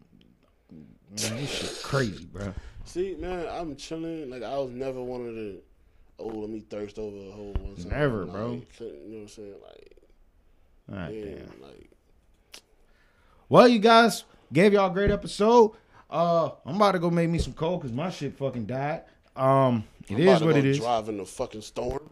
[0.71, 2.53] man, this shit crazy, bro.
[2.85, 4.31] see, man, I'm chilling.
[4.31, 5.61] Like I was never one of the.
[6.19, 7.75] Oh, let me thirst over a whole one.
[7.89, 8.53] Never, bro.
[8.53, 9.55] You know what I'm saying?
[9.63, 9.97] Like,
[11.13, 11.63] yeah, damn.
[11.63, 11.94] like.
[13.49, 15.73] Well, you guys gave y'all a great episode.
[16.11, 19.03] Uh, I'm about to go make me some cold because my shit fucking died.
[19.37, 20.79] Um, it I'm is what it is.
[20.79, 22.11] Driving the fucking storm.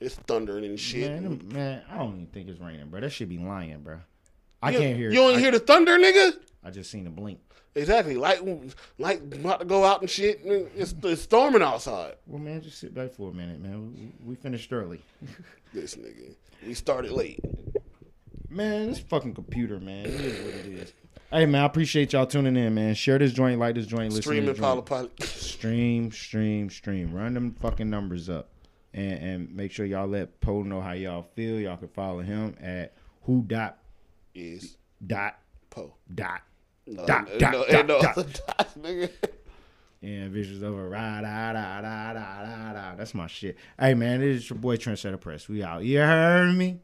[0.00, 1.10] It's thundering and shit.
[1.10, 3.00] Man, man, I don't even think it's raining, bro.
[3.00, 3.98] That should be lying, bro.
[4.62, 6.32] I you, can't hear You don't I- hear the thunder, nigga.
[6.64, 7.40] I just seen a blink.
[7.74, 8.16] Exactly.
[8.16, 8.40] Like,
[8.98, 10.40] like about to go out and shit.
[10.44, 12.14] It's, it's storming outside.
[12.26, 13.94] Well, man, just sit back for a minute, man.
[13.94, 15.00] We, we finished early.
[15.72, 16.34] This nigga.
[16.66, 17.40] We started late.
[18.52, 20.04] Man, this fucking computer, man.
[20.04, 20.92] It is what it is.
[21.30, 22.94] Hey, man, I appreciate y'all tuning in, man.
[22.94, 24.84] Share this joint, like this joint, listen to this joint.
[24.86, 27.14] Paula Stream, stream, stream.
[27.14, 28.50] Run them fucking numbers up,
[28.92, 31.58] and and make sure y'all let Poe know how y'all feel.
[31.58, 32.92] Y'all can follow him at
[33.22, 33.78] who dot
[34.34, 34.76] is
[35.06, 35.38] dot
[35.70, 35.94] Poe.
[36.14, 36.42] dot
[36.86, 38.14] No, Dot, no, dot, no, dot, no dot.
[38.58, 39.08] dots, nigga.
[40.02, 42.94] and visuals over rah da da da da da da.
[42.96, 43.56] That's my shit.
[43.80, 45.48] Hey man, it is your boy Trendsetter Press.
[45.48, 45.84] We out.
[45.84, 46.80] You heard me?